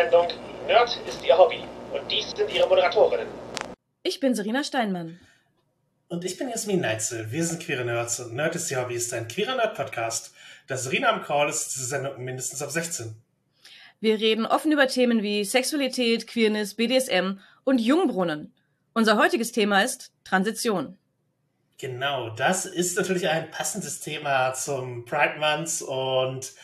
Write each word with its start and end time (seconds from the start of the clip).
Sendung 0.00 0.28
Nerd 0.66 0.98
ist 1.06 1.22
Ihr 1.26 1.36
Hobby 1.36 1.62
und 1.92 2.10
dies 2.10 2.30
sind 2.30 2.50
Ihre 2.50 2.66
Moderatorinnen. 2.66 3.26
Ich 4.02 4.18
bin 4.18 4.34
Serena 4.34 4.64
Steinmann. 4.64 5.20
Und 6.08 6.24
ich 6.24 6.38
bin 6.38 6.48
Jasmin 6.48 6.80
Neitzel. 6.80 7.30
Wir 7.30 7.44
sind 7.44 7.60
Queere 7.60 7.84
Nerds 7.84 8.18
und 8.18 8.32
Nerd 8.32 8.56
ist 8.56 8.70
Ihr 8.70 8.80
Hobby 8.80 8.94
ist 8.94 9.12
ein 9.12 9.28
queerer 9.28 9.56
Nerd-Podcast. 9.56 10.32
Das 10.68 10.84
Serena 10.84 11.10
am 11.10 11.22
Call 11.22 11.50
ist 11.50 11.74
diese 11.74 11.84
Sendung 11.84 12.24
mindestens 12.24 12.62
ab 12.62 12.70
16. 12.70 13.14
Wir 14.00 14.18
reden 14.18 14.46
offen 14.46 14.72
über 14.72 14.88
Themen 14.88 15.22
wie 15.22 15.44
Sexualität, 15.44 16.26
Queerness, 16.26 16.72
BDSM 16.76 17.38
und 17.64 17.78
Jungbrunnen. 17.78 18.54
Unser 18.94 19.18
heutiges 19.18 19.52
Thema 19.52 19.82
ist 19.82 20.12
Transition. 20.24 20.96
Genau, 21.76 22.30
das 22.30 22.64
ist 22.64 22.96
natürlich 22.96 23.28
ein 23.28 23.50
passendes 23.50 24.00
Thema 24.00 24.54
zum 24.54 25.04
Pride 25.04 25.38
Month 25.38 25.82
und 25.82 26.54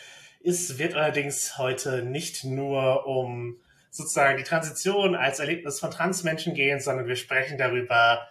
es 0.47 0.79
wird 0.79 0.95
allerdings 0.95 1.59
heute 1.59 2.05
nicht 2.05 2.45
nur 2.45 3.05
um 3.07 3.61
sozusagen 3.91 4.37
die 4.37 4.45
Transition 4.45 5.17
als 5.17 5.41
Erlebnis 5.41 5.81
von 5.81 5.91
Transmenschen 5.91 6.55
gehen, 6.55 6.79
sondern 6.79 7.09
wir 7.09 7.17
sprechen 7.17 7.59
darüber, 7.59 8.29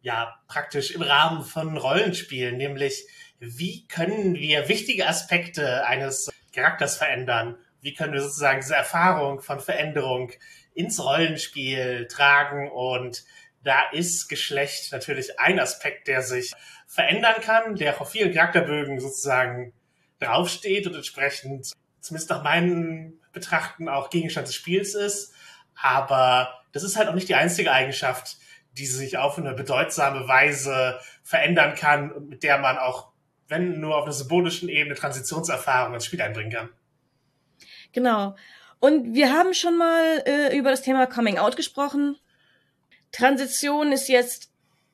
ja, 0.00 0.40
praktisch 0.48 0.92
im 0.92 1.02
Rahmen 1.02 1.44
von 1.44 1.76
Rollenspielen, 1.76 2.56
nämlich 2.56 3.06
wie 3.40 3.86
können 3.88 4.36
wir 4.36 4.68
wichtige 4.68 5.06
Aspekte 5.06 5.84
eines 5.84 6.30
Charakters 6.54 6.96
verändern? 6.96 7.56
Wie 7.82 7.92
können 7.92 8.14
wir 8.14 8.22
sozusagen 8.22 8.60
diese 8.60 8.76
Erfahrung 8.76 9.42
von 9.42 9.60
Veränderung 9.60 10.32
ins 10.74 11.02
Rollenspiel 11.04 12.06
tragen? 12.08 12.70
Und 12.70 13.24
da 13.64 13.90
ist 13.92 14.28
Geschlecht 14.28 14.92
natürlich 14.92 15.38
ein 15.38 15.60
Aspekt, 15.60 16.08
der 16.08 16.22
sich 16.22 16.52
verändern 16.86 17.40
kann, 17.42 17.76
der 17.76 18.00
auf 18.00 18.10
vielen 18.10 18.32
Charakterbögen 18.32 18.98
sozusagen 18.98 19.74
draufsteht 20.20 20.86
und 20.86 20.94
entsprechend, 20.94 21.72
zumindest 22.00 22.30
nach 22.30 22.42
meinen 22.42 23.20
Betrachten, 23.32 23.88
auch 23.88 24.10
Gegenstand 24.10 24.48
des 24.48 24.54
Spiels 24.54 24.94
ist. 24.94 25.34
Aber 25.80 26.62
das 26.72 26.82
ist 26.82 26.96
halt 26.96 27.08
auch 27.08 27.14
nicht 27.14 27.28
die 27.28 27.34
einzige 27.34 27.72
Eigenschaft, 27.72 28.36
die 28.72 28.86
sich 28.86 29.18
auf 29.18 29.38
eine 29.38 29.54
bedeutsame 29.54 30.28
Weise 30.28 31.00
verändern 31.22 31.74
kann 31.74 32.12
und 32.12 32.28
mit 32.28 32.42
der 32.42 32.58
man 32.58 32.78
auch, 32.78 33.10
wenn 33.48 33.80
nur 33.80 33.96
auf 33.96 34.04
einer 34.04 34.12
symbolischen 34.12 34.68
Ebene, 34.68 34.94
Transitionserfahrung 34.94 35.94
ins 35.94 36.04
Spiel 36.04 36.22
einbringen 36.22 36.52
kann. 36.52 36.68
Genau. 37.92 38.36
Und 38.78 39.14
wir 39.14 39.32
haben 39.32 39.52
schon 39.54 39.76
mal 39.76 40.22
äh, 40.24 40.56
über 40.56 40.70
das 40.70 40.82
Thema 40.82 41.06
Coming 41.06 41.38
Out 41.38 41.56
gesprochen. 41.56 42.16
Transition 43.12 43.92
ist 43.92 44.08
jetzt 44.08 44.52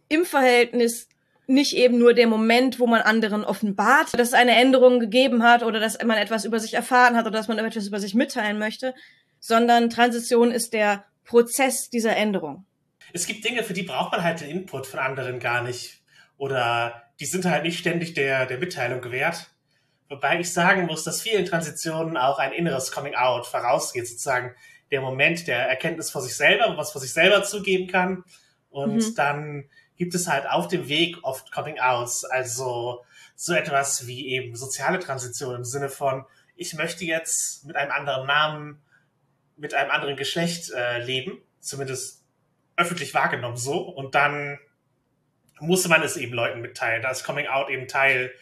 im 0.08 0.24
Verhältnis 0.24 1.08
nicht 1.46 1.76
eben 1.76 1.98
nur 1.98 2.14
der 2.14 2.26
Moment, 2.26 2.80
wo 2.80 2.86
man 2.86 3.02
anderen 3.02 3.44
offenbart, 3.44 4.14
dass 4.14 4.28
es 4.28 4.34
eine 4.34 4.56
Änderung 4.56 4.98
gegeben 4.98 5.42
hat 5.42 5.62
oder 5.62 5.80
dass 5.80 6.02
man 6.02 6.18
etwas 6.18 6.44
über 6.44 6.58
sich 6.58 6.74
erfahren 6.74 7.16
hat 7.16 7.26
oder 7.26 7.36
dass 7.36 7.48
man 7.48 7.58
etwas 7.58 7.86
über 7.86 8.00
sich 8.00 8.14
mitteilen 8.14 8.58
möchte, 8.58 8.94
sondern 9.38 9.90
Transition 9.90 10.50
ist 10.50 10.72
der 10.72 11.04
Prozess 11.24 11.90
dieser 11.90 12.16
Änderung. 12.16 12.64
Es 13.12 13.26
gibt 13.26 13.44
Dinge, 13.44 13.62
für 13.62 13.72
die 13.72 13.82
braucht 13.82 14.12
man 14.12 14.22
halt 14.22 14.40
den 14.40 14.50
Input 14.50 14.86
von 14.86 15.00
anderen 15.00 15.38
gar 15.38 15.62
nicht. 15.62 16.02
Oder 16.36 17.02
die 17.20 17.26
sind 17.26 17.44
halt 17.44 17.62
nicht 17.62 17.78
ständig 17.78 18.14
der, 18.14 18.46
der 18.46 18.58
Mitteilung 18.58 19.00
gewährt. 19.00 19.50
Wobei 20.08 20.40
ich 20.40 20.52
sagen 20.52 20.86
muss, 20.86 21.04
dass 21.04 21.22
vielen 21.22 21.46
Transitionen 21.46 22.16
auch 22.16 22.38
ein 22.38 22.52
inneres 22.52 22.92
Coming 22.92 23.14
Out 23.14 23.46
vorausgeht, 23.46 24.06
sozusagen 24.06 24.54
der 24.90 25.00
Moment 25.00 25.46
der 25.48 25.68
Erkenntnis 25.68 26.10
vor 26.10 26.22
sich 26.22 26.36
selber, 26.36 26.76
es 26.78 26.92
vor 26.92 27.00
sich 27.00 27.12
selber 27.12 27.42
zugeben 27.42 27.88
kann. 27.88 28.24
Und 28.70 28.96
mhm. 28.96 29.14
dann 29.16 29.64
gibt 29.96 30.14
es 30.14 30.28
halt 30.28 30.46
auf 30.48 30.68
dem 30.68 30.88
Weg 30.88 31.18
oft 31.22 31.52
Coming 31.52 31.78
Outs, 31.78 32.24
also 32.24 33.04
so 33.34 33.54
etwas 33.54 34.06
wie 34.06 34.28
eben 34.28 34.56
soziale 34.56 34.98
Transition 34.98 35.54
im 35.56 35.64
Sinne 35.64 35.88
von, 35.88 36.24
ich 36.54 36.74
möchte 36.74 37.04
jetzt 37.04 37.64
mit 37.66 37.76
einem 37.76 37.92
anderen 37.92 38.26
Namen, 38.26 38.82
mit 39.56 39.74
einem 39.74 39.90
anderen 39.90 40.16
Geschlecht 40.16 40.70
äh, 40.70 41.02
leben, 41.02 41.38
zumindest 41.60 42.22
öffentlich 42.76 43.14
wahrgenommen 43.14 43.56
so, 43.56 43.78
und 43.80 44.14
dann 44.14 44.58
musste 45.60 45.88
man 45.88 46.02
es 46.02 46.16
eben 46.16 46.34
Leuten 46.34 46.60
mitteilen. 46.60 47.02
Da 47.02 47.10
ist 47.10 47.24
Coming 47.24 47.46
Out 47.46 47.70
eben 47.70 47.88
Teil 47.88 48.32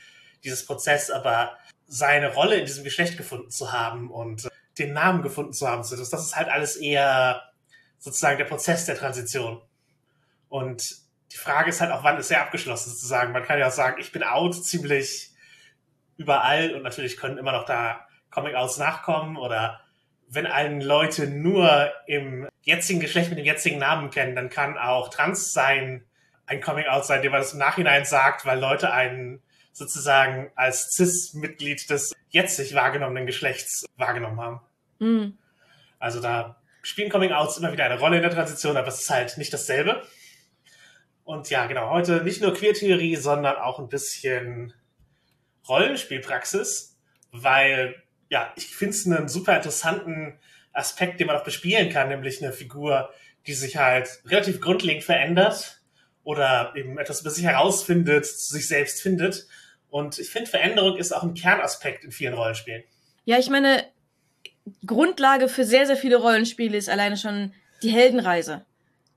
dieses 0.42 0.66
Prozess, 0.66 1.10
aber 1.10 1.56
seine 1.86 2.32
Rolle 2.34 2.56
in 2.56 2.66
diesem 2.66 2.84
Geschlecht 2.84 3.16
gefunden 3.16 3.50
zu 3.50 3.72
haben 3.72 4.10
und 4.10 4.48
den 4.78 4.92
Namen 4.92 5.22
gefunden 5.22 5.52
zu 5.52 5.68
haben, 5.68 5.82
das 5.82 5.92
ist 5.92 6.36
halt 6.36 6.48
alles 6.48 6.76
eher 6.76 7.42
sozusagen 7.98 8.38
der 8.38 8.44
Prozess 8.44 8.86
der 8.86 8.96
Transition. 8.96 9.62
Und 10.48 11.03
die 11.34 11.38
Frage 11.38 11.70
ist 11.70 11.80
halt 11.80 11.90
auch, 11.90 12.04
wann 12.04 12.16
ist 12.16 12.30
er 12.30 12.42
abgeschlossen 12.42 12.90
sozusagen. 12.90 13.32
Man 13.32 13.42
kann 13.42 13.58
ja 13.58 13.66
auch 13.66 13.72
sagen, 13.72 14.00
ich 14.00 14.12
bin 14.12 14.22
out 14.22 14.54
ziemlich 14.54 15.30
überall 16.16 16.74
und 16.74 16.82
natürlich 16.82 17.16
können 17.16 17.38
immer 17.38 17.50
noch 17.50 17.64
da 17.64 18.06
Coming-Outs 18.30 18.78
nachkommen 18.78 19.36
oder 19.36 19.80
wenn 20.28 20.46
einen 20.46 20.80
Leute 20.80 21.26
nur 21.26 21.92
im 22.06 22.48
jetzigen 22.62 23.00
Geschlecht 23.00 23.30
mit 23.30 23.38
dem 23.38 23.44
jetzigen 23.44 23.78
Namen 23.78 24.10
kennen, 24.10 24.36
dann 24.36 24.48
kann 24.48 24.78
auch 24.78 25.08
Trans 25.10 25.52
sein 25.52 26.04
ein 26.46 26.60
Coming-Out 26.60 27.04
sein, 27.04 27.22
dem 27.22 27.32
man 27.32 27.40
das 27.40 27.52
im 27.52 27.58
Nachhinein 27.58 28.04
sagt, 28.04 28.46
weil 28.46 28.60
Leute 28.60 28.92
einen 28.92 29.42
sozusagen 29.72 30.52
als 30.54 30.92
Cis-Mitglied 30.92 31.90
des 31.90 32.14
jetzig 32.28 32.74
wahrgenommenen 32.74 33.26
Geschlechts 33.26 33.86
wahrgenommen 33.96 34.40
haben. 34.40 34.60
Mhm. 35.00 35.38
Also 35.98 36.20
da 36.20 36.60
spielen 36.82 37.10
Coming-Outs 37.10 37.58
immer 37.58 37.72
wieder 37.72 37.86
eine 37.86 37.98
Rolle 37.98 38.16
in 38.16 38.22
der 38.22 38.30
Transition, 38.30 38.76
aber 38.76 38.88
es 38.88 39.00
ist 39.00 39.10
halt 39.10 39.36
nicht 39.36 39.52
dasselbe. 39.52 40.02
Und 41.24 41.48
ja, 41.50 41.66
genau, 41.66 41.90
heute 41.90 42.22
nicht 42.22 42.42
nur 42.42 42.54
Queertheorie, 42.54 43.16
sondern 43.16 43.56
auch 43.56 43.78
ein 43.78 43.88
bisschen 43.88 44.74
Rollenspielpraxis, 45.66 46.98
weil 47.32 47.96
ja, 48.28 48.52
ich 48.56 48.66
finde 48.66 48.94
es 48.94 49.06
einen 49.06 49.28
super 49.28 49.56
interessanten 49.56 50.38
Aspekt, 50.72 51.20
den 51.20 51.26
man 51.26 51.36
auch 51.36 51.44
bespielen 51.44 51.88
kann, 51.90 52.08
nämlich 52.08 52.42
eine 52.42 52.52
Figur, 52.52 53.10
die 53.46 53.54
sich 53.54 53.76
halt 53.76 54.20
relativ 54.26 54.60
grundlegend 54.60 55.04
verändert 55.04 55.80
oder 56.24 56.72
eben 56.76 56.98
etwas 56.98 57.20
über 57.20 57.30
sich 57.30 57.44
herausfindet, 57.44 58.26
sich 58.26 58.68
selbst 58.68 59.00
findet. 59.00 59.46
Und 59.88 60.18
ich 60.18 60.30
finde, 60.30 60.50
Veränderung 60.50 60.96
ist 60.96 61.12
auch 61.12 61.22
ein 61.22 61.34
Kernaspekt 61.34 62.04
in 62.04 62.10
vielen 62.10 62.34
Rollenspielen. 62.34 62.82
Ja, 63.24 63.38
ich 63.38 63.48
meine, 63.48 63.84
Grundlage 64.86 65.48
für 65.48 65.64
sehr, 65.64 65.86
sehr 65.86 65.96
viele 65.96 66.16
Rollenspiele 66.16 66.76
ist 66.76 66.88
alleine 66.88 67.16
schon 67.16 67.52
die 67.82 67.90
Heldenreise. 67.90 68.64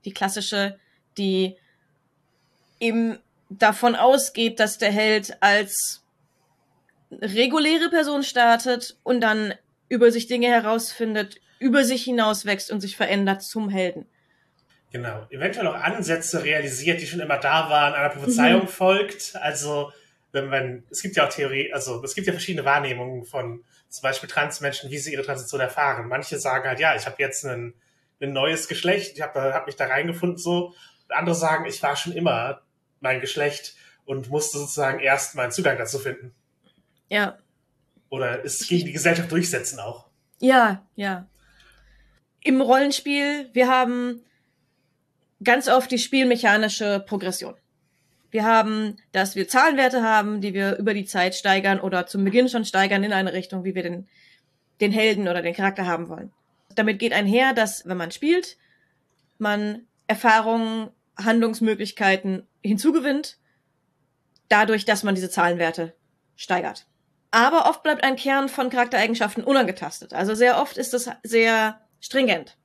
Die 0.04 0.12
klassische, 0.12 0.78
die 1.16 1.56
eben 2.80 3.18
davon 3.50 3.94
ausgeht, 3.96 4.60
dass 4.60 4.78
der 4.78 4.90
Held 4.90 5.36
als 5.42 6.02
reguläre 7.10 7.88
Person 7.88 8.22
startet 8.22 8.96
und 9.02 9.20
dann 9.20 9.54
über 9.88 10.12
sich 10.12 10.26
Dinge 10.26 10.48
herausfindet, 10.48 11.40
über 11.58 11.84
sich 11.84 12.04
hinauswächst 12.04 12.70
und 12.70 12.80
sich 12.80 12.96
verändert 12.96 13.42
zum 13.42 13.68
Helden. 13.68 14.06
Genau. 14.90 15.26
Eventuell 15.30 15.66
auch 15.66 15.74
Ansätze 15.74 16.44
realisiert, 16.44 17.00
die 17.00 17.06
schon 17.06 17.20
immer 17.20 17.38
da 17.38 17.68
waren, 17.68 17.94
einer 17.94 18.08
Prophezeiung 18.08 18.62
mhm. 18.62 18.68
folgt. 18.68 19.36
Also, 19.36 19.92
wenn 20.32 20.48
man, 20.48 20.84
es 20.90 21.02
gibt 21.02 21.16
ja 21.16 21.26
auch 21.26 21.32
Theorie, 21.32 21.72
also 21.72 22.02
es 22.02 22.14
gibt 22.14 22.26
ja 22.26 22.32
verschiedene 22.32 22.64
Wahrnehmungen 22.64 23.24
von 23.24 23.64
zum 23.88 24.02
Beispiel 24.02 24.28
Transmenschen, 24.28 24.90
wie 24.90 24.98
sie 24.98 25.12
ihre 25.12 25.24
Transition 25.24 25.60
erfahren. 25.60 26.08
Manche 26.08 26.38
sagen 26.38 26.68
halt, 26.68 26.80
ja, 26.80 26.94
ich 26.94 27.06
habe 27.06 27.16
jetzt 27.18 27.44
ein, 27.44 27.74
ein 28.20 28.32
neues 28.32 28.68
Geschlecht, 28.68 29.16
ich 29.16 29.22
habe 29.22 29.54
hab 29.54 29.66
mich 29.66 29.76
da 29.76 29.86
reingefunden 29.86 30.38
so. 30.38 30.74
andere 31.08 31.34
sagen, 31.34 31.64
ich 31.66 31.82
war 31.82 31.96
schon 31.96 32.12
immer 32.12 32.62
mein 33.00 33.20
Geschlecht 33.20 33.74
und 34.04 34.30
musste 34.30 34.58
sozusagen 34.58 35.00
erst 35.00 35.34
meinen 35.34 35.52
Zugang 35.52 35.76
dazu 35.78 35.98
finden. 35.98 36.34
Ja. 37.08 37.38
Oder 38.10 38.44
es 38.44 38.66
gegen 38.66 38.86
die 38.86 38.92
Gesellschaft 38.92 39.30
durchsetzen 39.30 39.80
auch. 39.80 40.06
Ja, 40.40 40.86
ja. 40.94 41.26
Im 42.42 42.60
Rollenspiel, 42.60 43.50
wir 43.52 43.68
haben 43.68 44.22
ganz 45.42 45.68
oft 45.68 45.90
die 45.90 45.98
spielmechanische 45.98 47.04
Progression. 47.06 47.54
Wir 48.30 48.44
haben, 48.44 48.96
dass 49.12 49.36
wir 49.36 49.48
Zahlenwerte 49.48 50.02
haben, 50.02 50.40
die 50.40 50.52
wir 50.52 50.76
über 50.76 50.94
die 50.94 51.06
Zeit 51.06 51.34
steigern 51.34 51.80
oder 51.80 52.06
zum 52.06 52.24
Beginn 52.24 52.48
schon 52.48 52.64
steigern 52.64 53.02
in 53.02 53.12
eine 53.12 53.32
Richtung, 53.32 53.64
wie 53.64 53.74
wir 53.74 53.82
den, 53.82 54.06
den 54.80 54.92
Helden 54.92 55.28
oder 55.28 55.42
den 55.42 55.54
Charakter 55.54 55.86
haben 55.86 56.08
wollen. 56.08 56.32
Damit 56.74 56.98
geht 56.98 57.12
einher, 57.12 57.54
dass 57.54 57.86
wenn 57.86 57.96
man 57.96 58.10
spielt, 58.10 58.58
man 59.38 59.86
Erfahrungen, 60.06 60.90
Handlungsmöglichkeiten 61.18 62.46
hinzugewinnt, 62.62 63.38
dadurch, 64.48 64.84
dass 64.84 65.02
man 65.02 65.14
diese 65.14 65.30
Zahlenwerte 65.30 65.94
steigert. 66.36 66.86
Aber 67.30 67.68
oft 67.68 67.82
bleibt 67.82 68.04
ein 68.04 68.16
Kern 68.16 68.48
von 68.48 68.70
Charaktereigenschaften 68.70 69.44
unangetastet. 69.44 70.14
Also 70.14 70.34
sehr 70.34 70.60
oft 70.60 70.78
ist 70.78 70.94
das 70.94 71.10
sehr 71.22 71.80
stringent. 72.00 72.56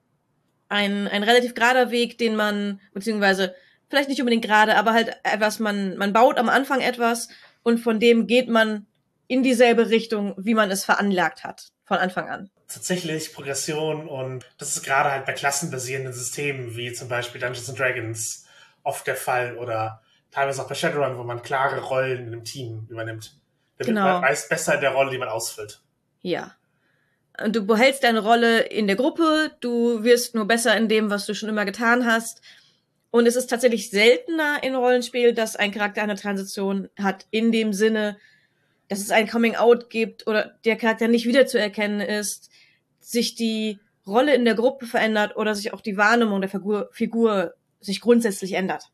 Ein, 0.69 1.07
ein 1.07 1.23
relativ 1.23 1.53
gerader 1.53 1.91
Weg, 1.91 2.17
den 2.17 2.35
man, 2.35 2.79
beziehungsweise 2.94 3.55
vielleicht 3.89 4.09
nicht 4.09 4.21
unbedingt 4.21 4.45
gerade, 4.45 4.75
aber 4.75 4.94
halt 4.94 5.15
etwas, 5.23 5.59
man, 5.59 5.97
man 5.97 6.13
baut 6.13 6.38
am 6.38 6.49
Anfang 6.49 6.81
etwas 6.81 7.27
und 7.61 7.79
von 7.79 7.99
dem 7.99 8.25
geht 8.25 8.49
man 8.49 8.88
in 9.27 9.44
dieselbe 9.44 9.89
Richtung, 9.89 10.33
wie 10.38 10.53
man 10.53 10.71
es 10.71 10.85
veranlagt 10.85 11.44
hat, 11.44 11.71
von 11.83 11.97
Anfang 11.97 12.29
an. 12.29 12.49
Tatsächlich 12.67 13.33
Progression 13.33 14.07
und 14.07 14.45
das 14.57 14.75
ist 14.75 14.83
gerade 14.83 15.11
halt 15.11 15.25
bei 15.25 15.33
klassenbasierenden 15.33 16.13
Systemen, 16.13 16.75
wie 16.75 16.91
zum 16.94 17.07
Beispiel 17.07 17.39
Dungeons 17.39 17.69
and 17.69 17.77
Dragons, 17.77 18.43
oft 18.83 19.07
der 19.07 19.15
Fall 19.15 19.57
oder 19.57 20.01
teilweise 20.31 20.62
auch 20.62 20.68
bei 20.68 20.75
Shadowrun, 20.75 21.18
wo 21.18 21.24
man 21.24 21.41
klare 21.41 21.81
Rollen 21.81 22.27
in 22.27 22.27
einem 22.27 22.44
Team 22.44 22.88
übernimmt. 22.89 23.38
Damit 23.77 23.88
genau. 23.88 24.03
man 24.03 24.21
meist 24.21 24.50
besser 24.50 24.75
in 24.75 24.81
der 24.81 24.91
Rolle, 24.91 25.12
die 25.12 25.18
man 25.18 25.30
ausfüllt. 25.30 25.81
Ja. 26.21 26.56
Du 27.50 27.65
behältst 27.65 28.03
deine 28.03 28.19
Rolle 28.19 28.62
in 28.62 28.85
der 28.85 28.95
Gruppe, 28.95 29.51
du 29.59 30.03
wirst 30.03 30.35
nur 30.35 30.45
besser 30.45 30.77
in 30.77 30.88
dem, 30.88 31.09
was 31.09 31.25
du 31.25 31.33
schon 31.33 31.50
immer 31.50 31.65
getan 31.65 32.06
hast. 32.06 32.41
Und 33.09 33.25
es 33.27 33.35
ist 33.35 33.47
tatsächlich 33.47 33.89
seltener 33.89 34.63
in 34.63 34.75
Rollenspiel, 34.75 35.33
dass 35.33 35.56
ein 35.56 35.71
Charakter 35.71 36.01
eine 36.03 36.15
Transition 36.15 36.89
hat, 37.00 37.25
in 37.31 37.51
dem 37.51 37.74
Sinne, 37.74 38.18
dass 38.88 39.00
es 39.00 39.12
ein 39.12 39.27
Coming-out 39.27 39.89
gibt 39.89 40.27
oder 40.27 40.56
der 40.65 40.77
Charakter 40.77 41.07
nicht 41.07 41.25
wiederzuerkennen 41.25 42.01
ist, 42.01 42.50
sich 43.00 43.35
die 43.35 43.80
Rolle 44.06 44.35
in 44.35 44.45
der 44.45 44.56
Gruppe 44.56 44.85
verändert 44.85 45.35
oder 45.35 45.56
sich 45.56 45.74
auch 45.74 45.81
die 45.81 45.97
Wahrnehmung 45.97 46.41
der 46.41 46.50
Figur, 46.50 46.89
Figur 46.91 47.53
sich 47.85 48.01
grundsätzlich 48.01 48.53
ändert. 48.53 48.91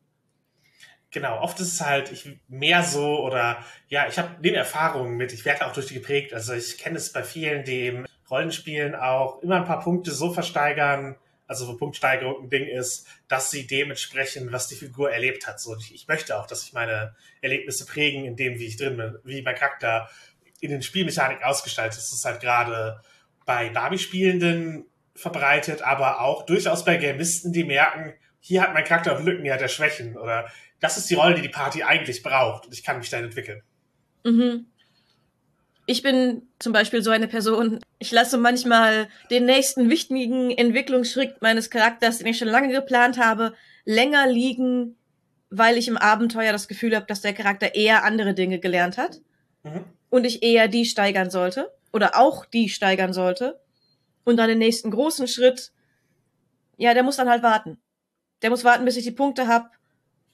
Genau, 1.11 1.41
oft 1.41 1.59
ist 1.59 1.73
es 1.73 1.81
halt 1.81 2.11
ich, 2.11 2.39
mehr 2.47 2.83
so 2.83 3.19
oder 3.23 3.63
ja, 3.87 4.07
ich 4.07 4.19
habe 4.19 4.35
neben 4.41 4.55
Erfahrungen 4.55 5.17
mit, 5.17 5.33
ich 5.33 5.43
werde 5.43 5.65
auch 5.65 5.73
durch 5.73 5.87
die 5.87 5.95
geprägt. 5.95 6.33
Also 6.33 6.53
ich 6.53 6.77
kenne 6.77 6.97
es 6.97 7.11
bei 7.11 7.23
vielen, 7.23 7.63
die 7.63 7.87
im 7.87 8.05
Rollenspielen 8.29 8.93
auch 8.93 9.41
immer 9.41 9.55
ein 9.55 9.65
paar 9.65 9.79
Punkte 9.79 10.11
so 10.11 10.31
versteigern, 10.31 11.15
also 11.47 11.67
wo 11.67 11.73
Punktsteigerung 11.73 12.43
ein 12.43 12.49
Ding 12.51 12.67
ist, 12.67 13.07
dass 13.27 13.49
sie 13.49 13.65
dementsprechend, 13.65 14.51
was 14.51 14.67
die 14.67 14.75
Figur 14.75 15.11
erlebt 15.11 15.47
hat. 15.47 15.59
So, 15.59 15.75
ich, 15.77 15.95
ich 15.95 16.07
möchte 16.07 16.37
auch, 16.37 16.45
dass 16.45 16.61
sich 16.61 16.73
meine 16.73 17.15
Erlebnisse 17.41 17.87
prägen, 17.87 18.25
in 18.25 18.35
dem, 18.35 18.59
wie 18.59 18.67
ich 18.67 18.77
drin 18.77 18.97
bin, 18.97 19.17
wie 19.23 19.41
mein 19.41 19.55
Charakter 19.55 20.11
in 20.61 20.69
den 20.69 20.83
Spielmechanik 20.83 21.43
ausgestaltet 21.43 21.97
ist. 21.97 22.11
Das 22.11 22.19
ist 22.19 22.25
halt 22.25 22.39
gerade 22.39 23.01
bei 23.47 23.69
Barbie-Spielenden 23.69 24.85
verbreitet, 25.15 25.81
aber 25.81 26.21
auch 26.21 26.45
durchaus 26.45 26.85
bei 26.85 26.97
Gamisten, 26.97 27.51
die 27.51 27.63
merken, 27.63 28.13
hier 28.39 28.61
hat 28.61 28.73
mein 28.73 28.83
Charakter 28.83 29.15
auch 29.15 29.23
Lücken, 29.23 29.43
hier 29.43 29.53
hat 29.53 29.61
er 29.61 29.67
Schwächen 29.67 30.17
oder 30.17 30.49
das 30.79 30.97
ist 30.97 31.09
die 31.09 31.15
Rolle, 31.15 31.35
die 31.35 31.41
die 31.41 31.49
Party 31.49 31.83
eigentlich 31.83 32.23
braucht 32.23 32.65
und 32.65 32.73
ich 32.73 32.83
kann 32.83 32.97
mich 32.97 33.09
dann 33.09 33.23
entwickeln. 33.23 33.61
Mhm. 34.23 34.65
Ich 35.85 36.03
bin 36.03 36.43
zum 36.59 36.71
Beispiel 36.71 37.01
so 37.01 37.09
eine 37.09 37.27
Person, 37.27 37.79
ich 37.97 38.11
lasse 38.11 38.37
manchmal 38.37 39.09
den 39.31 39.45
nächsten 39.45 39.89
wichtigen 39.89 40.51
Entwicklungsschritt 40.51 41.41
meines 41.41 41.71
Charakters, 41.71 42.19
den 42.19 42.27
ich 42.27 42.37
schon 42.37 42.47
lange 42.47 42.71
geplant 42.71 43.17
habe, 43.17 43.53
länger 43.85 44.27
liegen, 44.27 44.95
weil 45.49 45.77
ich 45.77 45.87
im 45.87 45.97
Abenteuer 45.97 46.51
das 46.51 46.67
Gefühl 46.67 46.95
habe, 46.95 47.07
dass 47.07 47.21
der 47.21 47.33
Charakter 47.33 47.73
eher 47.73 48.03
andere 48.03 48.35
Dinge 48.35 48.59
gelernt 48.59 48.97
hat 48.97 49.19
mhm. 49.63 49.83
und 50.11 50.25
ich 50.25 50.43
eher 50.43 50.67
die 50.67 50.85
steigern 50.85 51.31
sollte 51.31 51.71
oder 51.91 52.17
auch 52.17 52.45
die 52.45 52.69
steigern 52.69 53.13
sollte 53.13 53.59
und 54.25 54.37
dann 54.37 54.47
den 54.47 54.59
nächsten 54.59 54.91
großen 54.91 55.27
Schritt, 55.27 55.71
ja, 56.77 56.93
der 56.93 57.03
muss 57.03 57.17
dann 57.17 57.29
halt 57.29 57.41
warten. 57.41 57.79
Der 58.41 58.49
muss 58.49 58.63
warten, 58.63 58.85
bis 58.85 58.97
ich 58.97 59.03
die 59.03 59.11
Punkte 59.11 59.47
habe 59.47 59.69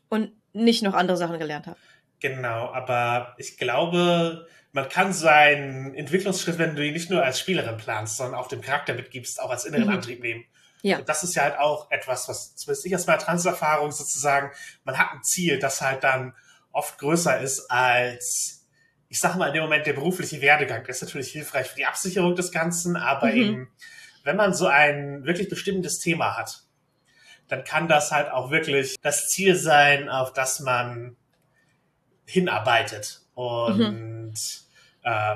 und 0.10 0.32
nicht 0.54 0.84
noch 0.84 0.94
andere 0.94 1.18
Sachen 1.18 1.40
gelernt 1.40 1.68
habe. 1.68 1.78
Genau, 2.20 2.72
aber 2.72 3.36
ich 3.38 3.58
glaube, 3.58 4.48
man 4.72 4.90
kann 4.90 5.14
seinen 5.14 5.94
Entwicklungsschritt, 5.96 6.58
wenn 6.58 6.76
du 6.76 6.86
ihn 6.86 6.94
nicht 6.94 7.10
nur 7.10 7.24
als 7.24 7.40
Spielerin 7.40 7.78
planst, 7.78 8.18
sondern 8.18 8.40
auch 8.40 8.48
dem 8.48 8.62
Charakter 8.62 8.94
mitgibst, 8.94 9.42
auch 9.42 9.50
als 9.50 9.66
inneren 9.66 9.86
mhm. 9.86 9.96
Antrieb 9.96 10.22
nehmen. 10.22 10.46
Ja. 10.82 11.00
Und 11.00 11.10
das 11.10 11.24
ist 11.24 11.34
ja 11.34 11.44
halt 11.44 11.58
auch 11.58 11.90
etwas, 11.92 12.28
was 12.30 12.56
zumindest 12.56 12.86
ich 12.86 12.96
aus 12.96 13.08
meiner 13.08 13.20
Transerfahrung 13.20 13.92
sozusagen, 13.92 14.52
man 14.84 14.98
hat 14.98 15.14
ein 15.14 15.24
Ziel, 15.24 15.60
das 15.60 15.82
halt 15.82 16.04
dann 16.04 16.36
oft 16.72 16.98
größer 17.00 17.40
ist 17.40 17.72
als, 17.72 18.68
ich 19.08 19.20
sag 19.20 19.36
mal, 19.36 19.48
in 19.48 19.54
dem 19.54 19.64
Moment 19.64 19.88
der 19.88 19.94
berufliche 19.94 20.42
Werdegang. 20.42 20.84
Das 20.86 20.98
ist 20.98 21.04
natürlich 21.04 21.32
hilfreich 21.32 21.68
für 21.68 21.78
die 21.78 21.86
Absicherung 21.86 22.36
des 22.36 22.52
Ganzen, 22.52 22.98
aber 22.98 23.28
mhm. 23.28 23.38
eben, 23.38 23.72
wenn 24.24 24.36
man 24.36 24.54
so 24.54 24.68
ein 24.68 25.26
wirklich 25.26 25.50
bestimmendes 25.50 26.00
Thema 26.00 26.38
hat, 26.38 26.65
dann 27.48 27.64
kann 27.64 27.88
das 27.88 28.12
halt 28.12 28.32
auch 28.32 28.52
wirklich 28.52 28.96
das 29.02 29.30
Ziel 29.30 29.56
sein, 29.56 30.10
auf 30.10 30.34
das 30.34 30.60
man 30.60 31.16
hinarbeitet. 32.26 33.22
Und 33.34 33.78
mhm. 33.78 34.34
äh, 35.04 35.36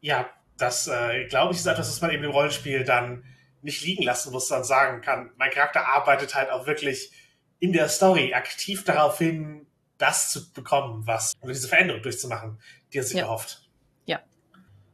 ja, 0.00 0.30
das, 0.56 0.88
äh, 0.88 1.26
glaube 1.26 1.52
ich, 1.52 1.60
ist 1.60 1.66
etwas, 1.66 1.88
was 1.88 2.00
man 2.00 2.10
eben 2.10 2.24
im 2.24 2.30
Rollenspiel 2.30 2.84
dann 2.84 3.24
nicht 3.62 3.82
liegen 3.82 4.02
lassen 4.02 4.32
muss, 4.32 4.48
sondern 4.48 4.64
sagen 4.64 5.00
kann, 5.02 5.30
mein 5.36 5.50
Charakter 5.50 5.86
arbeitet 5.86 6.34
halt 6.34 6.50
auch 6.50 6.66
wirklich 6.66 7.12
in 7.58 7.72
der 7.72 7.88
Story 7.88 8.32
aktiv 8.34 8.84
darauf 8.84 9.18
hin, 9.18 9.66
das 9.98 10.30
zu 10.30 10.52
bekommen, 10.52 11.06
was, 11.06 11.34
oder 11.40 11.52
diese 11.52 11.68
Veränderung 11.68 12.02
durchzumachen, 12.02 12.60
die 12.92 12.98
er 12.98 13.04
sich 13.04 13.16
ja. 13.16 13.24
erhofft. 13.24 13.68
Ja. 14.04 14.20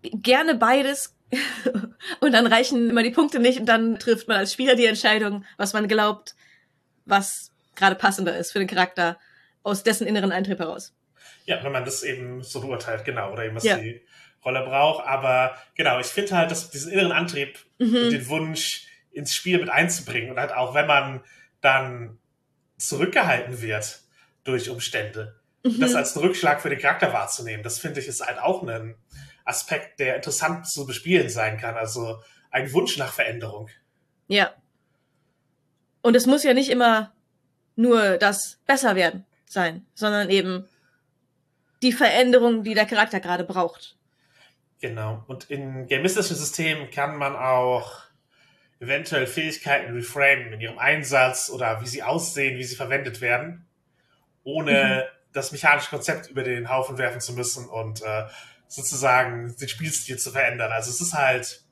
Gerne 0.03 0.55
beides. 0.55 1.15
und 2.21 2.33
dann 2.33 2.47
reichen 2.47 2.91
immer 2.91 3.03
die 3.03 3.11
Punkte 3.11 3.39
nicht 3.39 3.61
und 3.61 3.67
dann 3.67 3.99
trifft 3.99 4.29
man 4.29 4.39
als 4.39 4.53
Spieler 4.53 4.75
die 4.75 4.87
Entscheidung, 4.87 5.45
was 5.57 5.73
man 5.73 5.89
glaubt, 5.89 6.35
was 7.05 7.53
gerade 7.75 7.97
passender 7.97 8.37
ist 8.37 8.53
für 8.53 8.59
den 8.59 8.69
Charakter 8.69 9.19
aus 9.63 9.83
dessen 9.83 10.07
inneren 10.07 10.33
Eintrieb 10.33 10.59
heraus. 10.59 10.95
Ja, 11.47 11.63
wenn 11.65 11.73
man 11.73 11.85
das 11.85 12.03
eben 12.03 12.43
so 12.43 12.61
beurteilt, 12.61 13.05
genau, 13.05 13.33
oder 13.33 13.45
eben 13.45 13.57
was 13.57 13.65
ja. 13.65 13.77
die 13.77 14.03
Rolle 14.45 14.63
braucht. 14.63 15.07
Aber 15.07 15.57
genau, 15.75 15.99
ich 16.01 16.07
finde 16.07 16.37
halt, 16.37 16.51
dass 16.51 16.71
diesen 16.71 16.93
inneren 16.93 17.13
Antrieb 17.13 17.59
mhm. 17.79 17.97
und 17.97 18.11
den 18.11 18.29
Wunsch 18.29 18.87
ins 19.13 19.35
Spiel 19.35 19.59
mit 19.59 19.71
einzubringen 19.71 20.31
und 20.31 20.39
halt 20.39 20.53
auch, 20.53 20.75
wenn 20.75 20.87
man 20.87 21.23
dann 21.61 22.19
zurückgehalten 22.77 23.61
wird 23.61 24.01
durch 24.45 24.71
Umstände, 24.71 25.37
mhm. 25.65 25.81
das 25.81 25.95
als 25.95 26.17
Rückschlag 26.17 26.61
für 26.61 26.71
den 26.71 26.79
Charakter 26.79 27.13
wahrzunehmen, 27.13 27.63
das 27.63 27.79
finde 27.79 28.01
ich 28.01 28.09
ist 28.09 28.25
halt 28.27 28.39
auch 28.39 28.67
ein 28.67 28.95
Aspekt, 29.45 30.01
der 30.01 30.17
interessant 30.17 30.69
zu 30.69 30.87
bespielen 30.87 31.29
sein 31.29 31.59
kann. 31.59 31.77
Also 31.77 32.23
ein 32.51 32.73
Wunsch 32.73 32.97
nach 32.99 33.13
Veränderung. 33.13 33.69
Ja. 34.29 34.53
Und 36.03 36.17
es 36.17 36.27
muss 36.27 36.43
ja 36.43 36.55
nicht 36.55 36.71
immer 36.71 37.13
nur 37.77 38.19
das 38.19 38.61
besser 38.67 38.97
werden 38.97 39.25
sein, 39.47 39.87
sondern 39.95 40.31
eben 40.31 40.69
die 41.83 41.93
Veränderung, 41.93 42.63
die 42.63 42.75
der 42.75 42.87
Charakter 42.87 43.21
gerade 43.21 43.45
braucht. 43.45 43.97
Genau. 44.81 45.25
Und 45.29 45.51
in 45.51 45.87
gamistischen 45.87 46.37
Systemen 46.37 46.91
kann 46.91 47.17
man 47.17 47.37
auch 47.37 48.03
eventuell 48.81 49.29
Fähigkeiten 49.29 49.95
reframen 49.95 50.53
in 50.55 50.61
ihrem 50.61 50.79
Einsatz 50.79 51.51
oder 51.51 51.81
wie 51.81 51.87
sie 51.87 52.03
aussehen, 52.03 52.59
wie 52.59 52.65
sie 52.65 52.75
verwendet 52.75 53.21
werden, 53.21 53.65
ohne 54.43 55.07
mhm. 55.07 55.33
das 55.33 55.53
mechanische 55.53 55.89
Konzept 55.89 56.29
über 56.29 56.43
den 56.43 56.69
Haufen 56.69 56.99
werfen 56.99 57.21
zu 57.21 57.33
müssen 57.33 57.69
und 57.69 58.03
äh, 58.03 58.25
sozusagen 58.73 59.55
den 59.61 59.69
Spielstil 59.69 60.19
zu 60.19 60.31
verändern. 60.31 60.73
Also 60.73 60.91
es 60.91 61.03
ist 61.03 61.13
halt, 61.13 61.63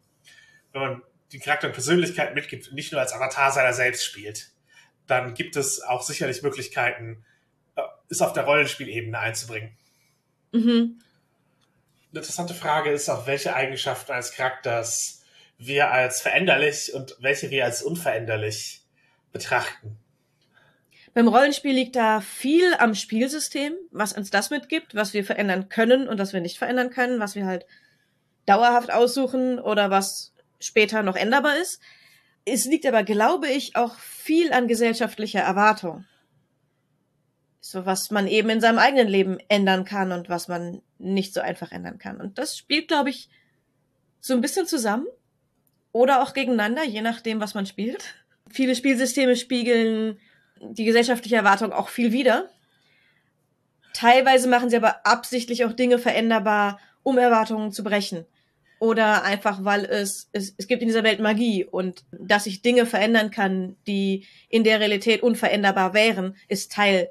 wenn 0.72 0.82
man 0.82 1.02
die 1.32 1.38
Charakter 1.38 1.66
und 1.66 1.72
Persönlichkeit 1.72 2.34
mitgibt 2.34 2.68
und 2.68 2.74
nicht 2.74 2.92
nur 2.92 3.00
als 3.00 3.14
Avatar 3.14 3.50
seiner 3.52 3.72
selbst 3.72 4.04
spielt, 4.04 4.50
dann 5.06 5.32
gibt 5.32 5.56
es 5.56 5.80
auch 5.80 6.02
sicherlich 6.02 6.42
Möglichkeiten, 6.42 7.24
äh, 7.76 7.82
es 8.10 8.20
auf 8.20 8.34
der 8.34 8.44
Rollenspielebene 8.44 9.18
einzubringen. 9.18 9.76
Mhm. 10.52 11.00
Eine 12.10 12.20
interessante 12.20 12.52
Frage 12.52 12.90
ist 12.90 13.08
auch, 13.08 13.26
welche 13.26 13.54
Eigenschaften 13.54 14.12
eines 14.12 14.32
Charakters 14.32 15.24
wir 15.56 15.90
als 15.90 16.20
veränderlich 16.20 16.92
und 16.92 17.16
welche 17.20 17.50
wir 17.50 17.64
als 17.64 17.82
unveränderlich 17.82 18.82
betrachten. 19.32 19.98
Beim 21.14 21.28
Rollenspiel 21.28 21.72
liegt 21.72 21.96
da 21.96 22.20
viel 22.20 22.74
am 22.78 22.94
Spielsystem, 22.94 23.74
was 23.90 24.12
uns 24.12 24.30
das 24.30 24.50
mitgibt, 24.50 24.94
was 24.94 25.12
wir 25.12 25.24
verändern 25.24 25.68
können 25.68 26.08
und 26.08 26.18
was 26.18 26.32
wir 26.32 26.40
nicht 26.40 26.58
verändern 26.58 26.90
können, 26.90 27.20
was 27.20 27.34
wir 27.34 27.46
halt 27.46 27.66
dauerhaft 28.46 28.92
aussuchen 28.92 29.58
oder 29.58 29.90
was 29.90 30.32
später 30.60 31.02
noch 31.02 31.16
änderbar 31.16 31.56
ist. 31.56 31.80
Es 32.44 32.64
liegt 32.64 32.86
aber, 32.86 33.02
glaube 33.02 33.48
ich, 33.48 33.76
auch 33.76 33.98
viel 33.98 34.52
an 34.52 34.68
gesellschaftlicher 34.68 35.40
Erwartung 35.40 36.04
so 37.60 37.86
was 37.86 38.10
man 38.10 38.26
eben 38.26 38.50
in 38.50 38.60
seinem 38.60 38.78
eigenen 38.78 39.08
Leben 39.08 39.38
ändern 39.48 39.84
kann 39.84 40.12
und 40.12 40.28
was 40.28 40.48
man 40.48 40.82
nicht 40.98 41.34
so 41.34 41.40
einfach 41.40 41.72
ändern 41.72 41.98
kann. 41.98 42.20
Und 42.20 42.38
das 42.38 42.56
spielt, 42.56 42.88
glaube 42.88 43.10
ich, 43.10 43.28
so 44.20 44.34
ein 44.34 44.40
bisschen 44.40 44.66
zusammen 44.66 45.06
oder 45.92 46.22
auch 46.22 46.32
gegeneinander, 46.32 46.84
je 46.84 47.02
nachdem, 47.02 47.40
was 47.40 47.54
man 47.54 47.66
spielt. 47.66 48.14
Viele 48.48 48.74
Spielsysteme 48.74 49.36
spiegeln 49.36 50.18
die 50.60 50.84
gesellschaftliche 50.84 51.36
Erwartung 51.36 51.72
auch 51.72 51.88
viel 51.88 52.12
wider. 52.12 52.48
Teilweise 53.92 54.48
machen 54.48 54.70
sie 54.70 54.76
aber 54.76 55.04
absichtlich 55.04 55.64
auch 55.64 55.72
Dinge 55.72 55.98
veränderbar, 55.98 56.78
um 57.02 57.18
Erwartungen 57.18 57.72
zu 57.72 57.82
brechen. 57.82 58.26
Oder 58.78 59.24
einfach, 59.24 59.64
weil 59.64 59.84
es, 59.84 60.30
es, 60.32 60.54
es 60.56 60.66
gibt 60.66 60.80
in 60.80 60.88
dieser 60.88 61.04
Welt 61.04 61.20
Magie 61.20 61.64
und 61.64 62.04
dass 62.12 62.44
sich 62.44 62.62
Dinge 62.62 62.86
verändern 62.86 63.30
kann, 63.30 63.76
die 63.86 64.26
in 64.48 64.64
der 64.64 64.80
Realität 64.80 65.22
unveränderbar 65.22 65.92
wären, 65.92 66.36
ist 66.48 66.72
Teil 66.72 67.10